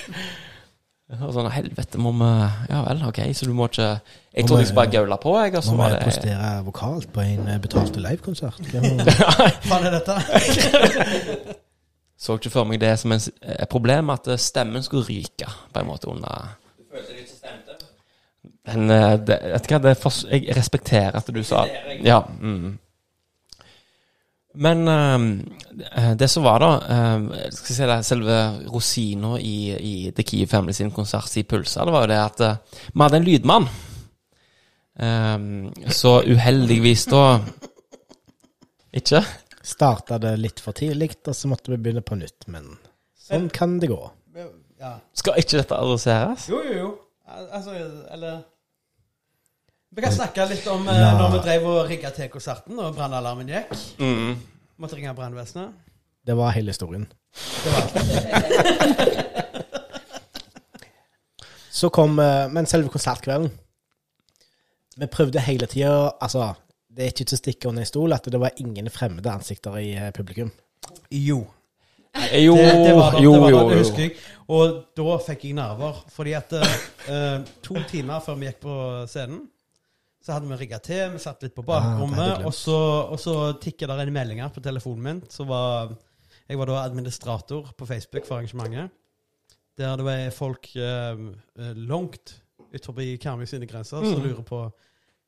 [1.21, 3.99] Og sånn, helvete, må vi Ja vel, OK, så du må ikke
[4.33, 7.19] Jeg trodde jeg skulle bare gaule på, jeg, og så Må vi prestere vokalt på
[7.19, 8.61] en eh, betalte livekonsert?
[8.61, 10.15] Hva- Faen er dette?
[12.21, 15.81] Så ikke for meg det som en, et problem at eh, stemmen skulle ryke, på
[15.81, 17.31] en måte, under Du følte
[18.61, 21.65] det, vet du hva, det er for, jeg respekterer at du sa
[22.05, 22.21] Ja.
[22.39, 22.77] Mm.
[24.53, 30.25] Men eh, det som var, da eh, skal si det, Selve rosina i, i The
[30.27, 33.27] Key Family sin konsert i Pulsa, det var jo det at eh, vi hadde en
[33.27, 33.69] lydmann.
[35.01, 37.39] Um, så uheldigvis da
[38.93, 39.21] Ikke?
[39.71, 42.47] Starta det litt for tidlig, og så måtte vi begynne på nytt.
[42.51, 42.73] Men
[43.19, 44.01] sånn kan det gå.
[44.81, 44.95] Ja.
[45.15, 46.47] Skal ikke dette adresseres?
[46.51, 46.89] Jo, jo, jo.
[47.31, 47.75] Altså,
[48.11, 48.41] eller
[49.91, 53.49] Vi kan snakke litt om eh, når vi drev og rigga til konserten, og brannalarmen
[53.51, 53.71] gikk.
[53.99, 54.35] Mm.
[54.81, 55.75] Måtte ringe brannvesenet.
[56.27, 57.07] Det var hele historien.
[61.71, 63.47] Så kom eh, Men selve konsertkvelden
[64.99, 66.51] Vi prøvde hele tida Altså,
[66.95, 69.77] det er ikke til å stikke under en stol at det var ingen fremmede ansikter
[69.79, 70.51] i eh, publikum.
[71.13, 71.41] Jo.
[72.35, 73.83] Jo, det, det var det, jo, det, var jo, det, det jo.
[73.85, 74.15] husker jeg.
[74.51, 76.01] Og da fikk jeg nerver.
[76.11, 78.75] Fordi at eh, to timer før vi gikk på
[79.07, 79.45] scenen,
[80.21, 81.13] så hadde vi rigga til.
[81.15, 82.75] Vi satt litt på Ah, bakrommet, ah, og så,
[83.09, 85.21] og så tikka det inn meldinger på telefonen min.
[85.31, 85.95] Så var
[86.51, 88.91] Jeg var da administrator på Facebook for arrangementet.
[89.79, 91.15] Der det var folk eh,
[91.57, 92.35] eh, langt
[92.75, 94.27] utenfor Karmøy sine grenser som Mm.
[94.27, 94.59] lurer på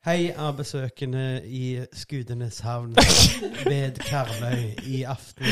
[0.03, 2.95] Hei, besøkende i Skudeneshavn
[3.71, 5.45] ved Karmøy i aften.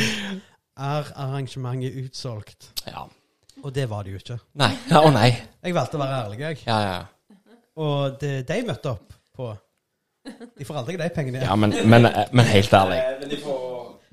[0.76, 2.74] Er arrangementet utsolgt?
[2.88, 3.06] Ja.
[3.64, 4.36] Og det var det jo ikke.
[4.60, 4.74] Nei.
[4.92, 5.30] Å Å nei.
[5.64, 6.58] Jeg valgte å være ærlig, jeg.
[6.66, 7.38] Ja, ja.
[7.80, 9.48] Og det de møtte opp på
[10.60, 12.98] De får aldri de pengene ja men, men, men helt ærlig.
[13.22, 13.62] Men de får,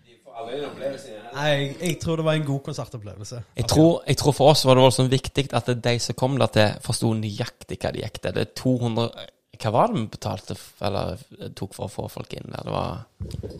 [0.06, 1.24] de får aldri en opplevelse igjen.
[1.32, 3.40] Nei, jeg, jeg tror det var en god konsertopplevelse.
[3.59, 6.55] Jeg tror, jeg tror for oss var det også viktig at de som kom der
[6.55, 8.39] til, forsto nøyaktig hva de gikk til.
[8.39, 10.55] Det er 200 Hva var det vi betalte
[10.86, 11.18] eller
[11.59, 12.62] tok for å få folk inn der?
[12.66, 13.01] Det var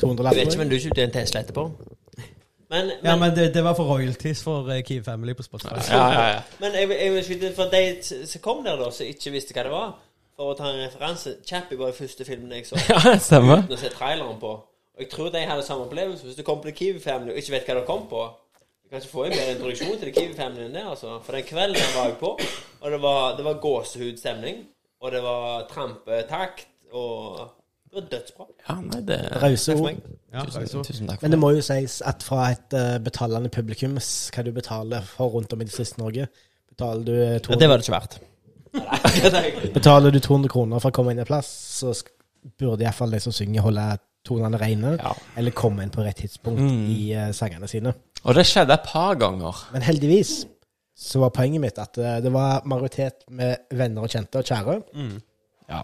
[0.01, 1.65] 200 Jeg vet ikke, men du kjøpte en Tesla etterpå?
[2.69, 5.75] Men, men, Ja, men det, det var for royalties for uh, Key Family på Spotify.
[5.91, 6.41] Ja, ja, ja.
[6.61, 9.65] men jeg, jeg vil skyte for de som kom der, da, som ikke visste hva
[9.65, 9.95] det var,
[10.37, 13.65] for å ta en referanse Chappie var den første filmen jeg så Ja, stemmer.
[13.65, 14.53] uten å se traileren på.
[14.99, 16.27] Og jeg tror de hadde samme opplevelse.
[16.29, 18.23] Hvis du kom på The Kiwi Family og ikke vet hva det kom på
[18.85, 21.17] Du kan ikke få en bedre introduksjon til The Kiwi Family enn det, altså.
[21.25, 22.31] For den kvelden var jeg på,
[22.81, 24.63] og det var, det var gåsehudstemning,
[25.01, 27.51] og det var trampetakt, og
[27.89, 28.47] det var dødsbra.
[28.69, 29.93] Ja, nei, det Rause Takk for ord.
[29.93, 30.17] meg.
[30.35, 33.49] Ja, tusen, tusen takk Men for det må jo sies at fra et eh, betalende
[33.49, 36.27] publikum, s- hva du betaler for rundt om i Distrikts-Norge
[36.69, 38.19] Betaler du eh, 200, det var det ikke verdt.
[39.79, 41.49] Betaler du 200 kroner for å komme inn en plass,
[41.81, 42.13] så sk-
[42.61, 43.87] burde iallfall de som synger, holde
[44.29, 44.93] tonene rene.
[45.01, 45.15] Ja.
[45.41, 46.85] Eller komme inn på rett tidspunkt Mm.
[46.93, 47.95] i eh, sangene sine.
[48.25, 49.65] Og det skjedde et par ganger.
[49.73, 50.45] Men heldigvis
[50.99, 54.79] så var poenget mitt at eh, det var majoritet med venner og kjente og kjære.
[55.69, 55.83] Ja.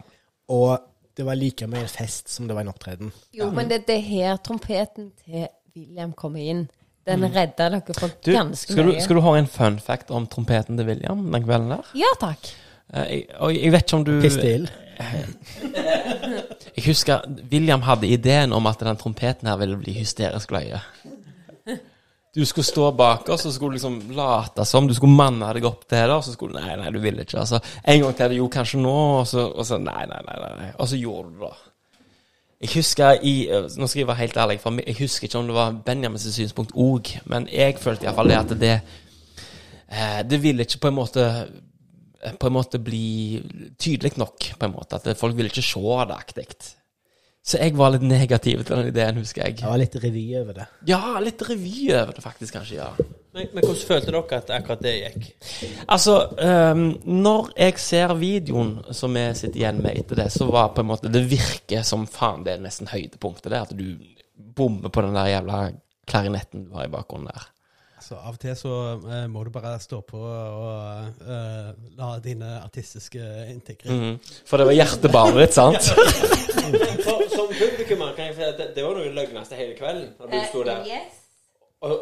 [0.50, 0.72] Og
[1.14, 3.12] det var like mye en fest som det var en opptreden.
[3.36, 5.46] Jo, men det er det her trompeten til
[5.76, 6.66] William kommer inn.
[7.04, 10.26] Den redda dere for Du, ganske skal du, skal du ha en fun fact om
[10.30, 11.90] trompeten til William den kvelden der?
[12.00, 12.48] Ja takk.
[12.94, 14.40] Eh, jeg, og jeg vet ikke om du Piss.
[16.74, 20.78] Jeg husker William hadde ideen om at den trompeten her ville bli hysterisk løye.
[22.34, 25.52] Du skulle stå bak oss, og så skulle du liksom late som du skulle manne
[25.54, 27.38] deg opp til det, og så skulle du Nei, nei, du ville ikke.
[27.44, 30.72] Altså, en gang til, jo, kanskje nå, og så, og så nei, nei, nei, nei.
[30.74, 31.54] Og så gjorde du det.
[32.64, 33.34] Jeg husker i
[33.76, 36.72] Nå skal jeg være helt ærlig, for jeg husker ikke om det var Benjamins synspunkt
[36.80, 41.28] òg, men jeg følte iallfall det at det eh, Det ville ikke på en måte
[42.40, 43.42] på en måte bli
[43.76, 44.96] tydelig nok, på en måte.
[44.96, 46.46] At folk ville ikke se det aktig.
[47.44, 49.58] Så jeg var litt negativ til den ideen, husker jeg.
[49.58, 50.64] Det var litt revy over det.
[50.88, 52.78] Ja, litt revy over det, faktisk, kanskje.
[52.78, 52.88] ja.
[53.34, 55.26] Men, men hvordan følte dere at akkurat det gikk?
[55.90, 60.72] Altså, um, når jeg ser videoen som vi sitter igjen med etter det, så var
[60.72, 63.60] på en måte Det virker som faen det er nesten høydepunktet, det.
[63.60, 63.90] At du
[64.56, 65.64] bommer på den der jævla
[66.08, 67.50] klarinetten du har i bakgrunnen der.
[68.04, 72.60] Så av og til så uh, må du bare stå på og uh, la dine
[72.64, 73.20] artistiske
[73.50, 74.18] inntekter -hmm.
[74.46, 75.82] For det var hjertebarnet ditt, sant?
[77.04, 80.08] For, som publikummer kan jeg si at det, det var noe løgneste hele kvelden.
[80.18, 80.78] da du sto der.
[80.86, 81.20] yes.
[81.80, 82.00] Og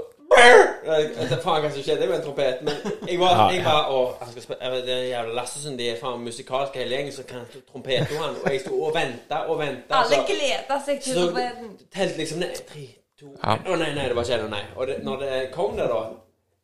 [1.43, 2.75] faen hva som skjedde med en trompet, men
[3.09, 3.73] jeg var, Ja, jeg ja.
[3.73, 7.13] var og, jeg skal spille, Det er jævla Lassesen, de er faen musikalske hele gjengen,
[7.13, 7.41] så kan
[7.73, 8.35] trompete han.
[8.45, 10.03] Og jeg sto og venta og venta.
[10.03, 11.79] Alle gleder seg til Så trompeten.
[11.95, 12.87] telte liksom ned tre,
[13.23, 13.57] to Ja.
[13.57, 14.65] Å nei, nei, det var ikke det, nei.
[14.77, 16.03] Og det, når det kom der, da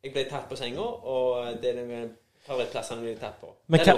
[0.03, 0.79] Jeg ble tatt på senga,
[1.11, 2.09] og det er den
[2.47, 3.49] favorittplassen jeg ble tatt på.
[3.69, 3.95] Men hva,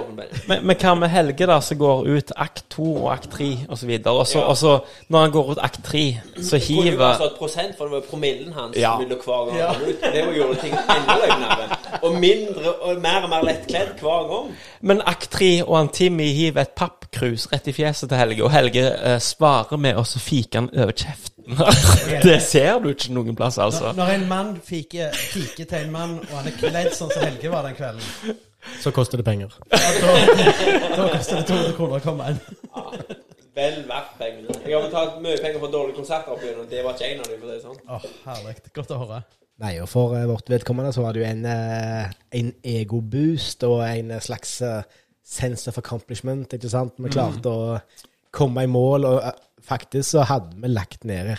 [0.50, 3.92] men, men hva med Helge, da, som går ut akt to og akt tre osv.?
[4.10, 4.72] Og så, og så,
[5.08, 6.02] når han går ut akt tre,
[6.36, 8.96] så Det kunne jo hiver et prosent, for det var promillen hans Ja.
[8.98, 10.02] ville hver gang han kom ut.
[10.02, 11.78] Det var gjorde ting enda løgnere.
[12.02, 14.52] Og mindre og mer og mer lettkledd hver gang.
[14.80, 18.50] Men akt tre og han Timmy hiver et pappkrus rett i fjeset til Helge, og
[18.52, 21.31] Helge eh, svarer med å så fike han over kjeften.
[22.22, 23.92] Det ser du ikke noen plass, altså.
[23.96, 27.50] når en mann fiker, fiker til en mann, og han er kledd sånn som Helge
[27.52, 28.38] var den kvelden,
[28.80, 29.50] Så koster det penger.
[29.72, 30.12] ja, da,
[30.96, 32.40] da koster det 200 kroner å komme inn.
[33.56, 34.54] vel verdt pengene.
[34.64, 37.22] Jeg har betalt mye penger for dårlige konserter opp igjennom, og det var ikke en
[37.24, 37.80] av dem, for det er sånn.
[37.96, 38.54] Åh, herlig.
[38.78, 39.18] Godt å høre.
[39.62, 43.82] Nei, og for eh, vårt vedkommende så var det jo en, eh, en ego-boost og
[43.84, 44.54] en eh, slags
[45.32, 46.96] sense of accomplishment, ikke sant?
[47.02, 47.76] Vi klarte å
[48.34, 49.20] komme i mål, og
[49.66, 51.34] faktisk så hadde vi lagt ned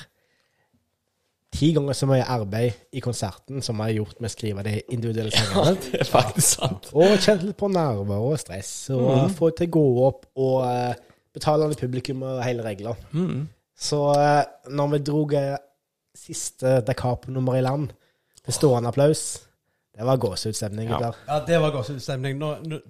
[1.54, 4.76] ti ganger så mye arbeid i konserten som vi har gjort med å skrive de
[4.96, 5.76] individuelle sangene.
[5.84, 6.90] Det er faktisk sant.
[6.98, 10.94] Og kjent litt på nerver og stress, og få til å gå opp, og uh,
[11.34, 12.98] betalende publikum og hele regler.
[13.14, 13.46] Mm.
[13.78, 14.42] Så uh,
[14.74, 15.56] når vi dro eh,
[16.18, 17.92] siste Da Capo-nummer i land,
[18.44, 19.44] med stående applaus,
[19.98, 20.98] det var gåsehudstemning, Ja.
[20.98, 21.16] gutter.
[21.28, 22.40] Ja, det var gåsehudstemning.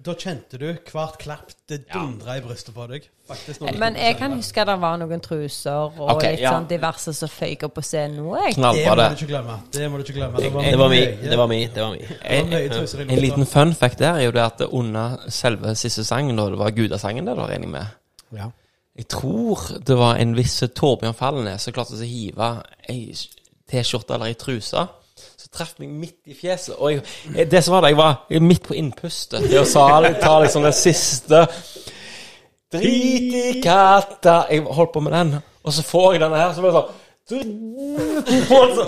[0.04, 3.10] Da kjente du hvert klapp det dundra i brystet på deg.
[3.28, 3.60] Faktisk.
[3.78, 6.54] Men jeg kan huske det var noen truser og okay, litt ja.
[6.56, 8.56] sånn diverse som føyk opp på scenen òg.
[8.56, 9.08] Det må det.
[9.10, 9.58] du ikke glemme.
[9.72, 10.40] Det må du ikke glemme.
[10.40, 11.04] Det var mi.
[11.20, 11.60] Det var mi.
[11.66, 12.00] Det var mi.
[12.08, 16.04] det var truser En liten fun fact der er jo det at under selve siste
[16.04, 17.86] sangen, da det var gudasangen, det da regner jeg med
[18.40, 18.50] Ja.
[18.96, 23.12] Jeg tror det var en viss Torbjørn Fallenes som klarte å hive ei
[23.70, 24.86] T-skjorte eller ei truse.
[25.54, 26.74] Traff meg midt i fjeset.
[26.78, 30.66] Og jeg, det som var det, jeg var midt på innpustet Det å ta liksom
[30.66, 31.44] det siste
[32.74, 36.64] Drit i katta Jeg holdt på med den, og så får jeg denne her, så
[36.64, 37.00] blir det sånn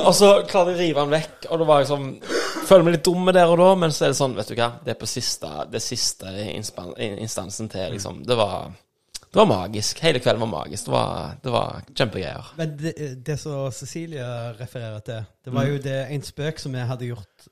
[0.07, 2.09] Og så klarte jeg å rive den vekk, og det var liksom
[2.67, 4.73] Føler meg litt dumme der og da, men så er det sånn, vet du hva
[4.83, 8.25] Det er på siste, det siste instansen til, liksom.
[8.27, 8.75] Det var
[9.33, 9.99] det var magisk.
[10.03, 10.87] Hele kvelden var magisk.
[10.87, 12.55] Det var, det var kjempegreier.
[12.57, 12.95] Men det,
[13.27, 14.25] det som Cecilie
[14.61, 17.49] refererer til, det var jo det en spøk som vi hadde gjort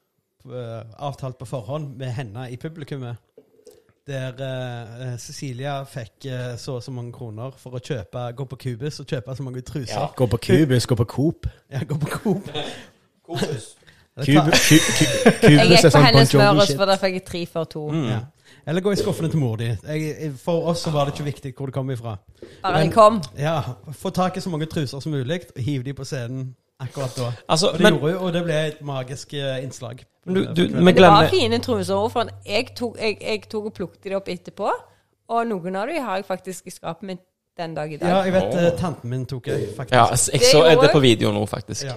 [0.46, 3.20] uh, avtalt på forhånd med henne i publikummet.
[4.06, 8.60] Der uh, Cecilia fikk uh, så og så mange kroner for å kjøpe, gå på
[8.66, 10.00] Cubus og kjøpe så mange truser.
[10.00, 10.10] Ja.
[10.16, 11.48] Gå på Cubus, gå på Coop.
[11.72, 12.52] Ja, gå på Coop.
[13.24, 13.74] Cubus.
[14.14, 15.04] Kubu, ku, ku,
[15.50, 16.76] Jeg gikk er på sånn hennes shit.
[16.78, 17.88] for da fikk jeg tre for to.
[18.06, 18.20] Ja.
[18.66, 19.70] Eller gå i skuffene til mor di.
[20.40, 22.16] For oss så var det ikke viktig hvor det kom ifra.
[22.62, 23.20] Bare de kom.
[23.38, 23.60] Ja,
[23.92, 27.32] Få tak i så mange truser som mulig og hiv de på scenen akkurat da.
[27.48, 30.04] Altså, Og det men gjorde jo, og det ble et magisk eh, innslag.
[30.24, 30.86] du, du, kvelden.
[30.86, 34.72] Det var fine truser for jeg tok, jeg, jeg tok og plukket de opp etterpå.
[35.28, 37.22] Og noen av de har jeg faktisk i skapet mitt
[37.56, 38.08] den dag i dag.
[38.08, 38.78] Ja, jeg vet oh.
[38.78, 39.94] tanten min tok jeg, faktisk.
[39.94, 41.84] Ja, jeg Det så det på video nå, faktisk.
[41.86, 41.94] Ja.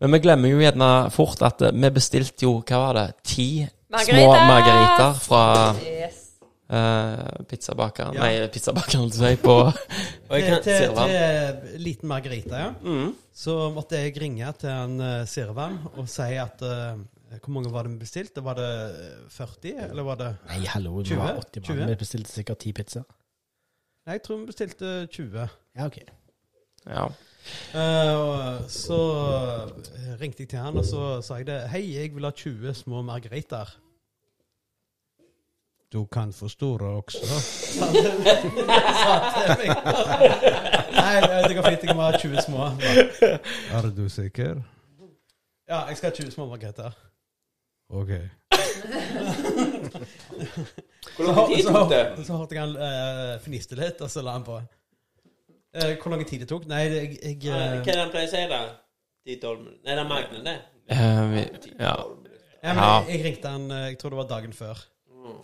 [0.00, 3.48] Men vi glemmer jo gjerne fort at eh, vi bestilte jo, hva var det, ti
[4.04, 5.42] små margariter fra
[5.80, 6.22] Yes.
[6.70, 8.20] uh, pizzabakeren Ja.
[8.26, 9.56] Nei, pizzabakeren, holdt jeg på
[10.30, 12.70] Til, til, til liten Margarita, ja.
[12.82, 13.12] mm.
[13.36, 16.96] Så måtte jeg ringe til en uh, Sirvan og si at uh,
[17.42, 18.42] Hvor mange var det vi bestilte?
[18.44, 21.18] Var det eh, 40, eller var det Nei, hallo, det 20?
[21.18, 21.76] var 80 20?
[21.80, 21.88] mann.
[21.90, 23.04] Vi bestilte sikkert ti pizzaer.
[24.06, 25.48] Nei, jeg tror vi bestilte 20.
[25.76, 25.98] Ja, OK.
[26.86, 27.08] Ja.
[27.74, 28.98] Uh, så
[29.90, 31.58] eh, ringte jeg til han, og så sa jeg det.
[31.72, 33.74] Hei, jeg vil ha 20 små margariter.
[35.96, 39.70] Du kan store også, sa til meg.
[40.92, 41.12] Nei,
[41.48, 41.84] det går fint.
[41.88, 42.66] Jeg må ha 20 små.
[42.82, 43.38] Bare,
[43.72, 44.58] Er du sikker?
[45.68, 46.90] Ja, jeg skal ha 20 små margariter.
[47.88, 48.12] OK.
[51.16, 52.02] Hvor lang tid tok det?
[52.16, 54.58] så, så hørte jeg han uh, fniste litt, og så la han på.
[54.60, 56.66] Uh, hvor lang tid det tok?
[56.68, 58.60] Nei, jeg, jeg Hva eh, er det han pleier å si, da?
[59.32, 59.80] 10-12 minutter?
[59.80, 60.58] Nei, det er Magne, det.
[60.92, 61.00] Uh,
[61.80, 61.96] ja.
[62.60, 62.92] Ja, men Ja.
[63.00, 64.84] Jeg, jeg ringte han, jeg tror det var dagen før.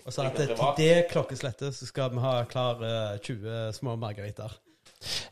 [0.03, 4.55] Og sa at til det klokkeslettet så skal vi ha klar eh, 20 små margariter.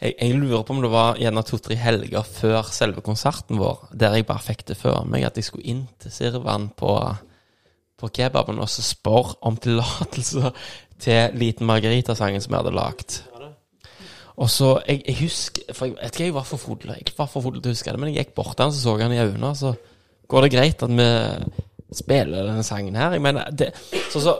[0.00, 4.18] Jeg, jeg lurer på om det var gjerne to-tre helger før selve konserten vår, der
[4.18, 6.94] jeg bare fikk det før meg at jeg skulle inn til Sirvan på,
[8.00, 10.52] på kebaben og så spørre om tillatelse
[11.00, 13.20] til Liten Margarita-sangen som jeg hadde lagd.
[14.40, 17.28] Og så, jeg, jeg husker For jeg vet ikke, jeg var for full Jeg var
[17.28, 19.12] for full til å huske det, men jeg gikk bort til han, så så han
[19.12, 19.74] i øynene, og så
[20.30, 21.08] går det greit at vi
[21.92, 23.10] spiller denne sangen her.
[23.16, 23.70] Jeg mener, det,
[24.12, 24.36] så, så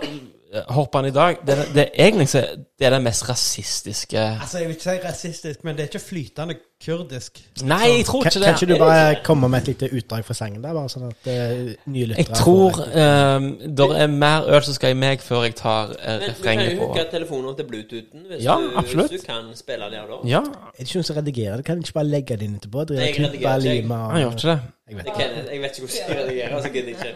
[0.69, 1.37] hopper han i dag.
[1.47, 2.41] Det, det, er egentlig så,
[2.79, 5.99] det er den mest rasistiske Altså, Jeg vil ikke si rasistisk, men det er ikke
[6.03, 6.55] flytende
[6.85, 7.39] kurdisk.
[7.63, 8.63] Nei, jeg tror ikke ikke kan det.
[8.63, 11.75] ikke du bare komme med et lite utdrag fra sengen der, bare sånn at eh,
[11.93, 13.49] nye lyttere Jeg tror um,
[13.79, 16.63] det er mer øl som skal i meg før jeg tar uh, Men du kan
[16.65, 16.87] jo på.
[16.89, 20.19] hooke telefonen til Bluetoothen hvis, Ja, du, hvis du kan spille der da.
[20.33, 21.65] Ja, Er det ikke noen som redigerer det?
[21.69, 22.87] Kan du ikke bare legge det inn etterpå?
[22.89, 23.85] Jeg redigerer ikke, jeg.
[23.91, 24.59] og- han gjør ikke det.
[24.91, 27.15] Jeg vet Det kan, jeg vet ikke hvordan jeg redigerer, så gidder jeg ikke.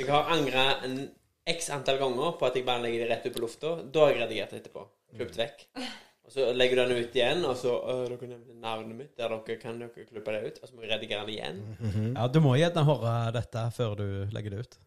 [0.00, 0.96] Jeg har angra en
[1.46, 3.76] x antall ganger på at jeg bare legger det rett ut på lufta.
[3.94, 4.82] Da har jeg redigert etterpå.
[5.14, 5.66] Klippet vekk.
[6.26, 9.12] Og så legger du den ut igjen, og så «Å, Dere nevnte navnet mitt.
[9.18, 10.58] Der dere kan dere klippe det ut.
[10.62, 11.60] Og så må jeg redigere den igjen.
[12.16, 14.78] Ja, Du må gjerne høre dette før du legger det ut.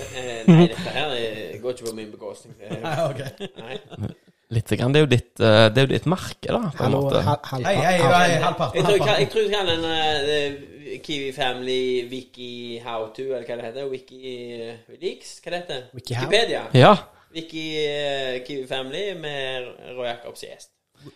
[0.00, 2.54] Eh, nei, dette her eh, går ikke på min bekostning.
[2.62, 3.50] Er- Nei, ok.
[3.58, 4.14] Nei.
[4.50, 4.92] Litt grann.
[4.92, 7.20] Det er jo ditt, uh, det er jo ditt merke, da, på en Hallo, måte.
[7.22, 8.76] hal- Hei, hei, hei, halvparten.
[8.80, 9.28] Jeg tror jeg, kan- halvparten.
[9.30, 12.48] tror jeg kan den eh, Kiwi Family Wiki
[12.84, 13.86] How To, eller hva det heter.
[13.92, 14.18] Wiki
[14.58, 15.36] uh, Leaks?
[15.44, 16.26] Hva det heter Wiki how?
[16.26, 16.62] Wikipedia.
[16.74, 16.94] Ja.
[17.34, 20.70] Wiki eh, Kiwi Family med Roy Jacobs gjest.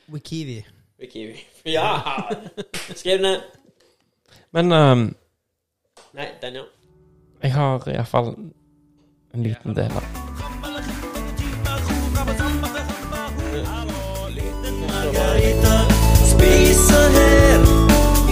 [0.09, 0.61] Wikivi.
[1.13, 1.35] Kiwi.
[1.75, 1.89] Ja!
[2.95, 3.41] Skriv den ned.
[4.55, 5.03] Men ehm,
[6.15, 6.63] Nei, den, ja.
[7.43, 8.31] jeg har iallfall
[9.35, 10.64] en liten del av
[15.15, 15.87] Margarita,
[16.27, 17.61] spisa her.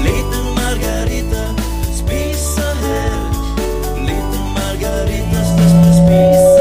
[0.03, 1.55] Liten Margarita,
[1.95, 3.15] spisa her.
[4.03, 6.52] Liten Margarita, spisa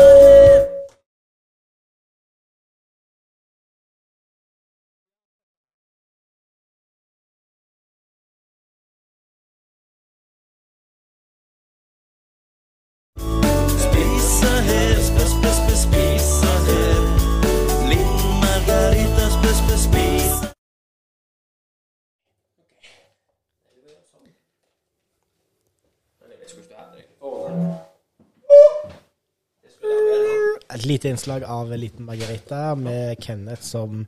[30.81, 33.99] Et lite innslag av Liten Margarita med Kenneth som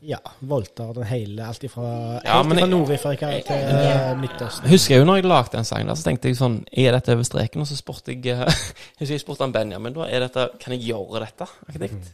[0.00, 1.82] ja, voldtar den hele Alt ifra,
[2.24, 4.70] Ja, helt ifra Nord-Afrika til uh, Midtøsten.
[4.70, 7.12] Husker jeg jo når jeg lagde den sangen, der, så tenkte jeg sånn Er dette
[7.12, 7.60] over streken?
[7.60, 11.26] Og så spurte jeg husker jeg spurte han Benjamin da er dette, Kan jeg gjøre
[11.26, 12.08] dette, arkitekt?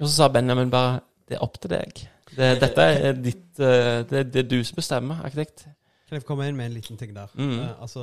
[0.00, 0.98] Og så sa Benjamin bare
[1.28, 2.06] Det er opp til deg.
[2.34, 5.68] Det, dette er ditt eh, det, det er du som bestemmer, arkitekt.
[6.08, 7.28] Kan jeg få komme inn med en liten ting der?
[7.36, 7.50] Mm.
[7.58, 8.02] Uh, altså,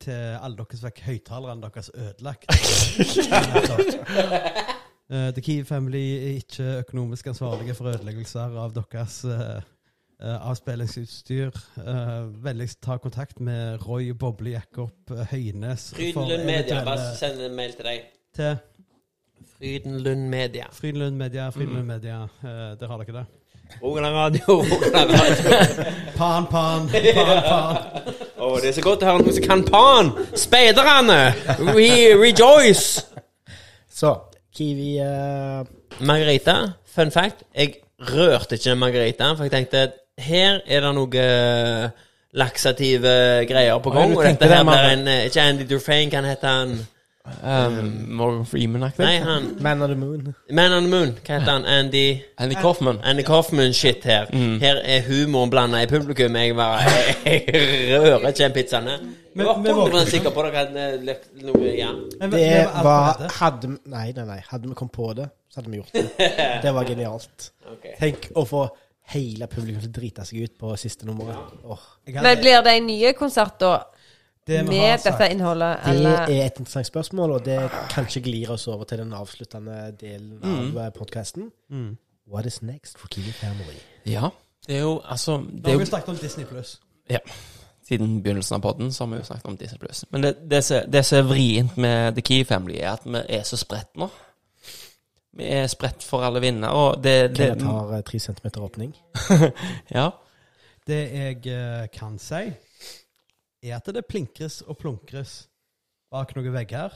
[0.00, 2.46] til alle dere som fikk høyttalerne deres ødelagt.
[5.10, 9.60] uh, The Key Family er ikke økonomisk ansvarlige for ødeleggelser av deres uh,
[10.24, 11.52] avspillingsutstyr.
[11.76, 15.90] Uh, Vennligst ta kontakt med Roy Boble Jakob Høynes.
[15.98, 16.80] Frydenlund Media.
[16.84, 18.08] Bare send en mail til deg.
[18.34, 18.56] Til
[19.58, 20.72] Frydenlund Media.
[20.72, 21.50] Frydenlund Media.
[21.50, 22.22] Frydenlund Media.
[22.40, 23.26] Uh, der har dere det.
[23.82, 25.84] Rogaland Radio, Rogaland Radio.
[26.18, 27.76] Pan, pan, pan, pan.
[28.38, 30.12] Oh, det er så godt å høre noen som kan pan!
[30.38, 31.18] Speiderne!
[31.74, 33.02] We rejoice!
[33.90, 34.14] Så
[34.54, 35.64] Kiwi uh...
[36.06, 36.56] Margarita,
[36.94, 37.42] fun fact.
[37.54, 39.84] Jeg rørte ikke Margarita, for jeg tenkte
[40.22, 41.28] her er det noe
[42.34, 43.14] laksative
[43.48, 44.12] greier på gang.
[44.12, 46.76] du Og dette her blir en eh, Ikke Andy Dufresne, kan hete han?
[47.24, 48.98] Um, Morgan Freeman-aktig.
[49.00, 50.34] Nei, han Man of the Moon.
[50.50, 51.14] Man on the Moon.
[51.24, 51.64] Hva heter han?
[51.64, 52.98] Andy Andy Coffman.
[53.02, 54.26] Andy Coffman-shit her.
[54.32, 54.58] Mm.
[54.60, 56.36] Her er humoren blanda i publikum.
[56.36, 56.82] Jeg bare
[57.24, 57.46] Jeg,
[58.02, 58.90] rører ikke den pizzaen.
[58.92, 59.00] Jeg
[59.34, 62.02] Men- var men våkner 100 sikker på at dere hadde lagt noe igjen.
[62.20, 64.40] Vi- Det var hadde, Nei, nei, nei.
[64.50, 66.28] Hadde vi kommet på det, så hadde vi gjort det.
[66.68, 67.50] Det var genialt.
[67.72, 67.96] Okay.
[68.00, 68.66] Tenk å få
[69.16, 71.40] hele publikum til å drite seg ut på siste nummeret.
[71.40, 71.72] Ja.
[71.72, 71.80] Oh.
[72.20, 73.72] Men blir det nye ny konsert, vi
[74.52, 76.04] har med sagt- dette innholdet, Det
[76.40, 80.76] er et interessant spørsmål, og det kanskje glir oss over til den avsluttende delen Mm.
[80.76, 81.50] av podkasten.
[81.70, 81.96] Mm.
[82.32, 83.76] What is next for Kiwi Family?
[84.06, 84.28] Ja.
[84.66, 86.80] Det er jo altså Da det har jo, vi snakket om Disney Pluss.
[87.88, 90.04] Siden begynnelsen av podden så har vi jo snakket om Disney Plus.
[90.10, 93.56] Men det, det, som- er vrient med The Kiwi Family, er at vi er så
[93.56, 94.08] spredt nå.
[95.36, 98.94] Vi er spredt for alle vinder, og det, det Kenneth har eh, tre centimeter åpning.
[99.94, 100.10] Ja.
[100.86, 102.52] Det jeg eh, kan si,
[103.64, 105.44] er at det plinkres og plunkres
[106.12, 106.94] bak noen vegger.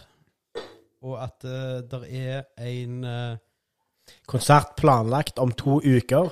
[1.03, 3.37] Og at uh, det er en uh,
[4.29, 6.31] Konsert planlagt om to uker.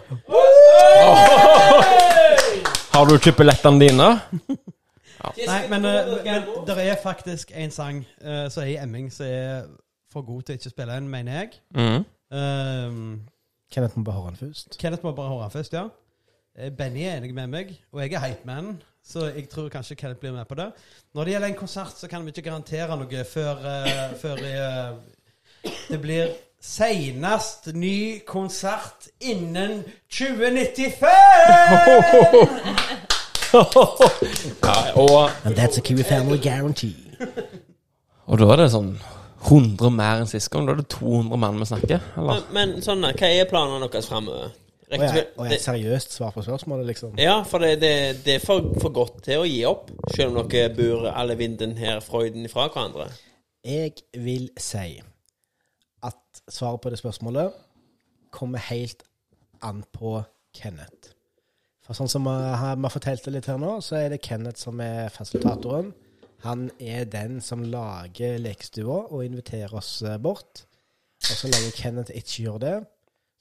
[2.94, 4.08] Har du kjøpt billettene dine?
[5.50, 9.28] Nei, men, uh, men det er faktisk en sang uh, som er i Emming som
[9.28, 9.68] er
[10.12, 11.56] for god til ikke å spille en, mener jeg.
[11.76, 12.04] Mm.
[12.32, 13.00] Um,
[13.72, 14.78] Kenneth må bare høre den først.
[14.80, 15.88] Kenneth må bare høre han først, ja.
[16.56, 18.76] Eh, Benny er enig med meg, og jeg er hypeman,
[19.06, 20.70] så jeg tror kanskje Kenneth blir med på det.
[21.14, 25.70] Når det gjelder en konsert, så kan vi ikke garantere noe før, uh, før uh,
[25.90, 31.06] det blir senest ny konsert innen 2095!
[34.66, 36.96] Ja, og, And that's a Kiwi Family guarantee.
[38.26, 38.96] og da er det sånn
[39.46, 40.66] 100 mer enn sist gang.
[40.66, 42.02] Da er det 200 mann vi snakker.
[42.18, 42.42] Eller?
[42.50, 44.50] Men, men sånn, hva er planene deres framover?
[44.86, 47.16] Og jeg, og jeg seriøst svar på spørsmålet, liksom.
[47.18, 50.46] Ja, for det, det, det er for, for godt til å gi opp, selv om
[50.50, 53.08] dere bor alle vinden her Freuden ifra hverandre.
[53.66, 55.00] Jeg vil si
[56.06, 57.50] at svaret på det spørsmålet
[58.30, 59.02] kommer helt
[59.66, 60.20] an på
[60.54, 61.16] Kenneth.
[61.82, 64.22] For sånn som vi har, vi har fortalt det litt her nå, så er det
[64.22, 65.90] Kenneth som er fasilitatoren.
[66.46, 70.66] Han er den som lager lekestua og inviterer oss bort.
[71.26, 72.76] Og så lenge Kenneth ikke gjør det,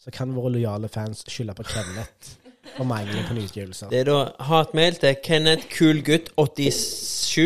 [0.03, 2.35] så kan våre lojale fans skylde på Kenneth
[2.75, 3.87] for mangelen på nyutgivelser.
[3.89, 4.19] Det er da
[4.49, 7.39] hatmail til kennethkulgutt87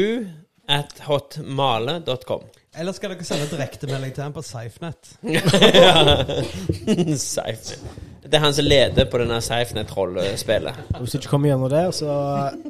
[0.70, 2.42] at hotmale.com.
[2.80, 5.18] Eller skal dere sende direktemelding til ham på SafeNet?
[7.20, 7.80] Safenet.
[8.24, 10.74] Det er han som leder på denne Safenet-rollespillet.
[11.00, 12.12] Hvis du ikke kommer gjennom der, så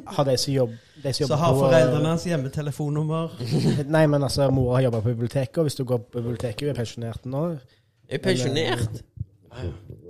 [0.06, 3.28] har de som jobber Så har foreldrene hans hjemmetelefonnummer.
[3.96, 6.70] Nei, men altså, mor har jobba på biblioteket, og hvis du går på biblioteket hun
[6.72, 7.58] er pensjonert nå
[8.08, 9.02] Er pensjonert?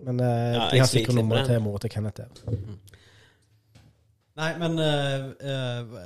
[0.04, 2.58] Men eh, Ja, de jeg har sikkert nummeret til mora til Kenneth der.
[4.40, 5.96] Nei, men eh, eh,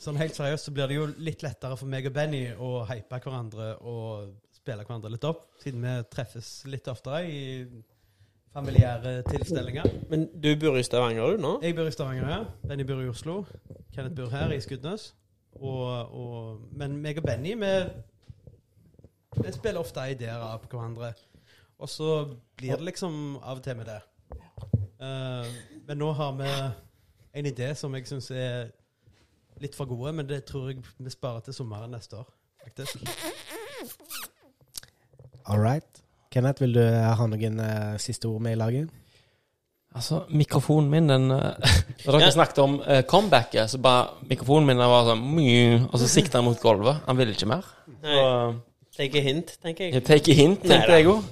[0.00, 3.20] sånn helt seriøst så blir det jo litt lettere for meg og Benny å hype
[3.20, 7.42] hverandre og spille hverandre litt opp, siden vi treffes litt oftere i
[8.52, 9.88] familiære tilstelninger.
[10.12, 11.56] Men du bor i Stavanger, du, nå?
[11.64, 12.40] Jeg bor i Stavanger, ja.
[12.68, 13.42] Benny bor i Oslo.
[13.94, 15.10] Kenneth bor her i Skudenes.
[15.60, 17.72] Og, og, men meg og Benny, vi,
[19.40, 21.12] vi spiller ofte ideer av hverandre.
[21.82, 23.98] Og så blir det liksom av og til med det.
[25.02, 25.48] Uh,
[25.88, 26.50] men nå har vi
[27.40, 28.70] en idé som jeg syns er
[29.62, 32.30] litt for gode, men det tror jeg vi sparer til sommeren neste år,
[32.62, 33.02] faktisk.
[35.44, 36.02] All right.
[36.30, 38.98] Kenneth, vil du ha noen uh, siste ord med i laget?
[39.92, 41.72] Altså, mikrofonen min, den eh,
[42.06, 45.26] Når dere snakket om uh, comebacket, så bare Mikrofonen min var sånn
[45.90, 47.02] Og så sikta han mot gulvet.
[47.04, 47.66] Han ville ikke mer.
[48.00, 48.20] Nei.
[48.22, 48.60] Og,
[48.96, 50.04] Take a hint, tenker jeg.
[50.04, 51.28] take a hint, tenkte jeg òg.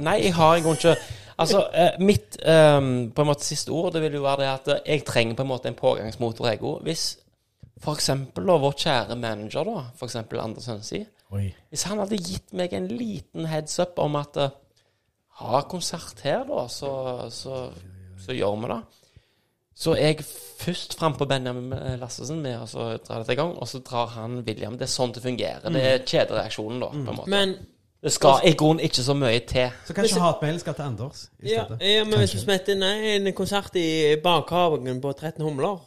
[0.00, 0.98] Nei, jeg har i grunnen ikke
[1.40, 2.78] Altså, eh, mitt eh,
[3.14, 5.46] på en måte siste ord det vil jo være det at eh, jeg trenger på
[5.46, 6.82] en måte en pågangsmotor, jeg òg.
[6.84, 7.04] Hvis
[7.80, 11.06] for eksempel vår kjære manager, da, for eksempel Anders Hønsi
[11.70, 14.56] Hvis han hadde gitt meg en liten heads up om at eh,
[15.40, 16.92] ha konsert her, da, så,
[17.32, 17.62] så,
[18.20, 18.80] så gjør vi det.
[19.80, 20.26] Så er jeg
[20.60, 21.72] først frampå Benjamin
[22.02, 22.66] Lassesen med å
[23.00, 24.76] dra dette i gang, og så drar han William.
[24.76, 25.72] Det er sånn det fungerer.
[25.72, 27.32] Det er kjedereaksjonen, da, på en måte.
[27.32, 27.54] Men,
[28.02, 29.68] det skal i grunnen ikke så mye til.
[29.84, 31.80] Så kanskje hatmailen skal til Anders i ja, stedet.
[31.96, 35.82] ja, men hvis du smetter inn en konsert i bakhagen på 13 humler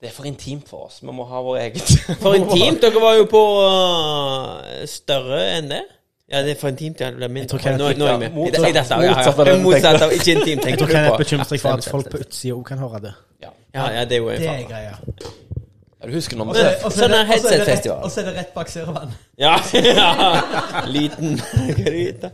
[0.00, 1.02] Det er for intimt for oss.
[1.02, 1.92] Vi må ha vår eget.
[2.22, 2.82] For intimt!
[2.82, 5.82] Dere var jo på uh, større enn det.
[6.28, 7.00] Ja, det er for intimt.
[7.00, 7.58] Ja, det blir Jeg tror.
[7.58, 9.62] Nå, Kenneth- nå er.
[9.64, 12.64] Motsatt- av ikke intimt, Jeg tror Kenneth bekymrer seg for at folk på utsida òg
[12.68, 13.14] kan høre det.
[13.42, 13.50] Ja.
[13.74, 15.35] Ja, ja, det er jo en fare.
[16.06, 17.44] Du husker når vi er det- og så er Sånn det- er er det rett-
[17.50, 18.02] headset-festival.
[18.04, 19.12] Og så er det rett bak Servan.
[19.38, 20.84] Ja, ja.
[20.86, 22.30] Liten heter?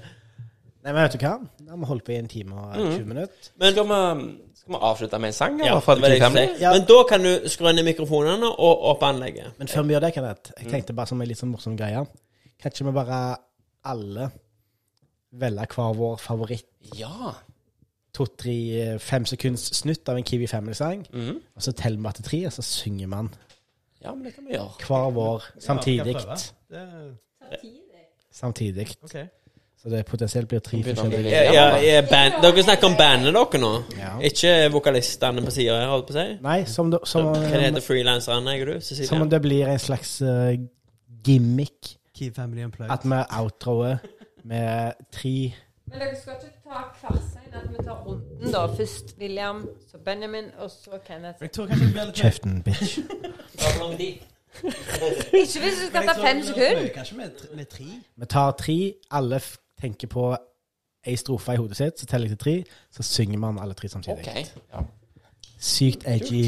[0.83, 1.35] Nei, men vet du hva?
[1.63, 3.51] Da har vi holdt på i en time og 20 minutter.
[3.59, 3.99] Men da må
[4.63, 5.59] skal vi avslutte med en sang?
[5.65, 5.79] Ja.
[6.61, 6.73] Ja.
[6.73, 9.53] Men da kan du skru ned mikrofonene og opp anlegget.
[9.59, 12.05] Men før vi gjør det, Kenneth, jeg tenkte bare som en litt sånn morsom greie.
[12.63, 13.37] Kan ikke vi bare
[13.85, 14.31] alle
[15.33, 16.67] velge hver vår favoritt
[16.99, 17.33] Ja.
[18.13, 21.37] to-tre fem sekunds snutt av en Kiwi Family-sang, Mhm.
[21.57, 23.31] og så teller vi til tre, og så synger man
[24.05, 24.73] ja, men det kan vi gjøre.
[24.87, 26.17] hver vår samtidig.
[26.73, 26.87] Ja,
[28.33, 28.89] Samtidig.
[29.05, 29.27] Okay.
[29.83, 32.37] Så det potensielt blir tre forskjellige Ja, ja, band.
[32.43, 33.71] Dere snakker om bandet dere nå?
[33.99, 34.13] Ja.
[34.23, 36.37] Ikke vokalistene på sida her, holdt på å si?
[36.45, 38.81] Nei, som, det- som, Hva det heter frilanserne, er du?
[38.81, 40.55] Som om det blir en slags uh,
[41.27, 42.93] gimmick Key Family Unplugged.
[42.95, 43.99] at vi outroer
[44.45, 45.53] med tre
[45.93, 48.63] Men dere skal ikke ta klassein at vi tar runden, da.
[48.77, 51.39] Først William, så Benjamin, og så Kenneth.
[51.43, 52.99] Jeg tror kanskje det blir litt Kjeften, bitch.
[55.33, 56.89] Ikke hvis du skal ta fem sekunder.
[56.95, 57.85] Kanskje med, med tre?
[58.17, 58.79] Vi tar tre.
[59.11, 60.27] Alle f- tenker på
[61.07, 62.57] ei strofe i hodet sitt, så teller jeg til tre.
[62.95, 64.19] Så synger man alle tre samtidig.
[64.29, 64.61] Ok.
[64.75, 64.85] Ja.
[65.61, 66.45] Sykt edgy.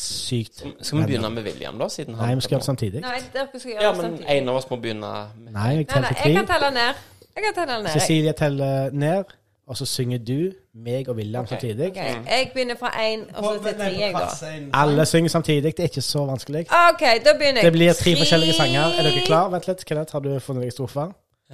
[0.00, 1.88] Sykt Skal vi begynne med William, da?
[1.88, 3.00] Siden han Nei, vi skal gjøre det samtidig.
[3.04, 4.36] Nei, dere skal gjøre Ja, det men samtidig.
[4.38, 6.54] en av oss må begynne med Nei, jeg Nei, teller nei, til jeg kan tre.
[6.54, 6.94] telle ned.
[7.36, 7.90] Jeg kan telle ned.
[7.90, 9.24] Cecilie teller ned,
[9.66, 11.48] og så synger du, meg og William okay.
[11.48, 11.90] samtidig.
[11.90, 12.14] Okay.
[12.26, 14.70] Jeg begynner fra én, og så til tre.
[14.74, 15.62] Alle synger samtidig.
[15.62, 16.60] Det er ikke så vanskelig.
[16.60, 17.64] OK, da begynner jeg.
[17.64, 18.80] Det blir tre forskjellige sanger.
[18.80, 19.48] Er dere klar?
[19.48, 19.84] Vent litt.
[19.84, 21.00] Kenneth, har du funnet deg strofe?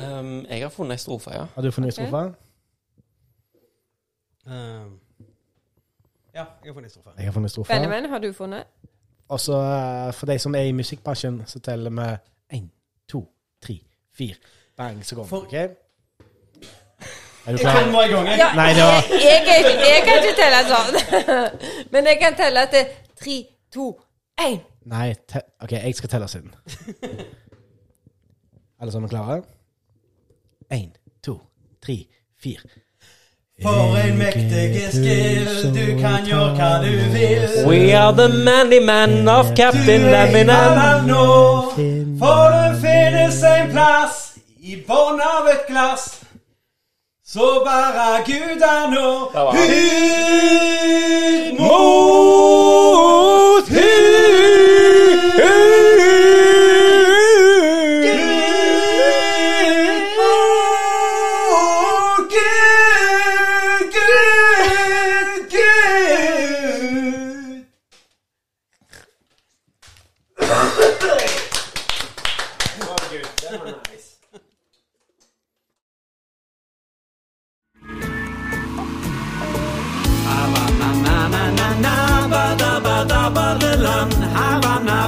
[0.00, 1.44] um, Jeg har funnet ei strofe, ja.
[1.54, 2.08] Har du funnet deg Ok.
[2.08, 2.32] strofer?
[4.46, 4.98] Um,
[6.34, 7.10] ja, jeg har funnet strofe.
[7.16, 7.74] Jeg har funnet strofer.
[7.74, 8.64] Benjamin, har du funnet?
[9.28, 12.68] Og så eh, for de som er i musikkbransjen, så teller vi én,
[13.08, 13.24] to,
[13.62, 13.80] tre,
[14.14, 14.34] fire.
[14.76, 15.28] Bang, så går vi.
[15.28, 15.52] For- OK?
[15.52, 15.68] Er
[17.52, 18.04] du Jeg klar?
[18.04, 18.38] i gang, jeg.
[18.38, 20.94] Ja, Nei, det var- jeg, jeg, jeg kan ikke telle sånn.
[21.92, 22.84] Men jeg kan telle til
[23.20, 23.44] tre,
[23.74, 24.00] to,
[24.40, 24.58] én.
[24.86, 26.54] Nei, te OK, jeg skal telle siden.
[28.80, 29.42] Alle sammen klare?
[30.74, 30.90] Én,
[31.24, 31.40] to,
[31.82, 32.06] tre,
[32.42, 32.60] fire.
[33.62, 37.48] For en mektig skill, du kan gjøre hva du vil.
[37.66, 40.44] We are the manly men of Captain Du er ikke
[41.06, 41.24] nå,
[42.20, 44.25] for det finnes en plass
[44.66, 46.06] i bånn av et glass.
[47.26, 49.10] Så bærer Gud er nå
[49.54, 54.15] hud mot hud.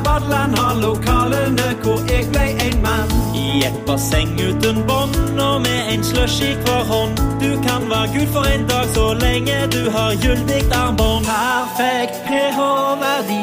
[0.04, 3.10] Badeland har lokalene hvor jeg ble en mann.
[3.34, 7.16] I et basseng uten bånd og med en slush i hver hånd.
[7.42, 11.26] Du kan være gud for en dag så lenge du har gyldig armbånd.
[11.26, 13.42] Perfekt pH-verdi.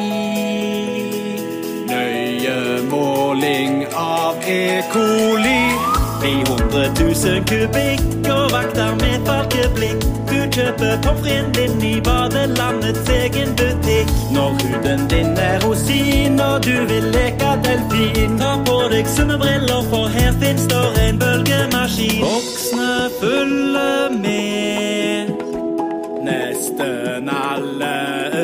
[1.91, 4.81] Nøye måling av E.
[4.93, 5.94] coli.
[6.25, 10.01] 300 000 kubikk og vakter med falkeblikk.
[10.29, 14.09] Du kjøper pommes fritesen din i badelandets egen butikk.
[14.33, 19.37] Når huden din er rosin og du vil leke delfin, ta på deg sunne
[19.89, 22.21] for her fins det en bølgemaskin.
[22.25, 25.29] Voksne følger med.
[26.25, 27.95] Nesten alle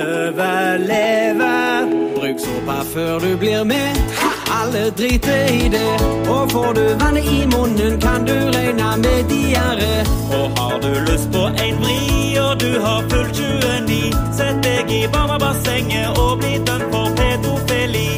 [0.02, 1.90] overlever.
[2.16, 4.31] Bruk såpa før du blir med.
[4.60, 5.94] Alle driter i det.
[6.30, 9.94] Og får du vannet i munnen, kan du regne med diaré.
[10.38, 12.00] Og har du lyst på en vri,
[12.46, 18.10] og du har fullt 29, sett deg i varmebassenget og bli dømt for pedofili.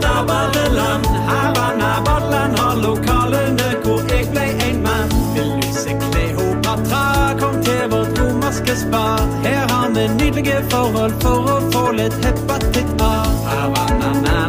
[0.00, 5.10] Badeland, Havana, Badeland har lokalene hvor jeg ble en mann.
[5.34, 9.04] Vil du se Kleopatra, kom til vårt romerske spa.
[9.44, 13.14] Her har vi nydelige forhold for å få litt hepatitt A.
[13.46, 14.43] Havana,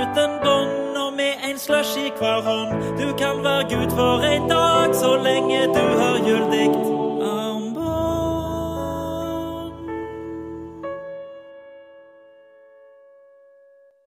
[0.00, 2.72] uten bånd og med en slush i hver hånd.
[3.00, 6.66] Du kan være Gud for en dag så lenge du har gyldig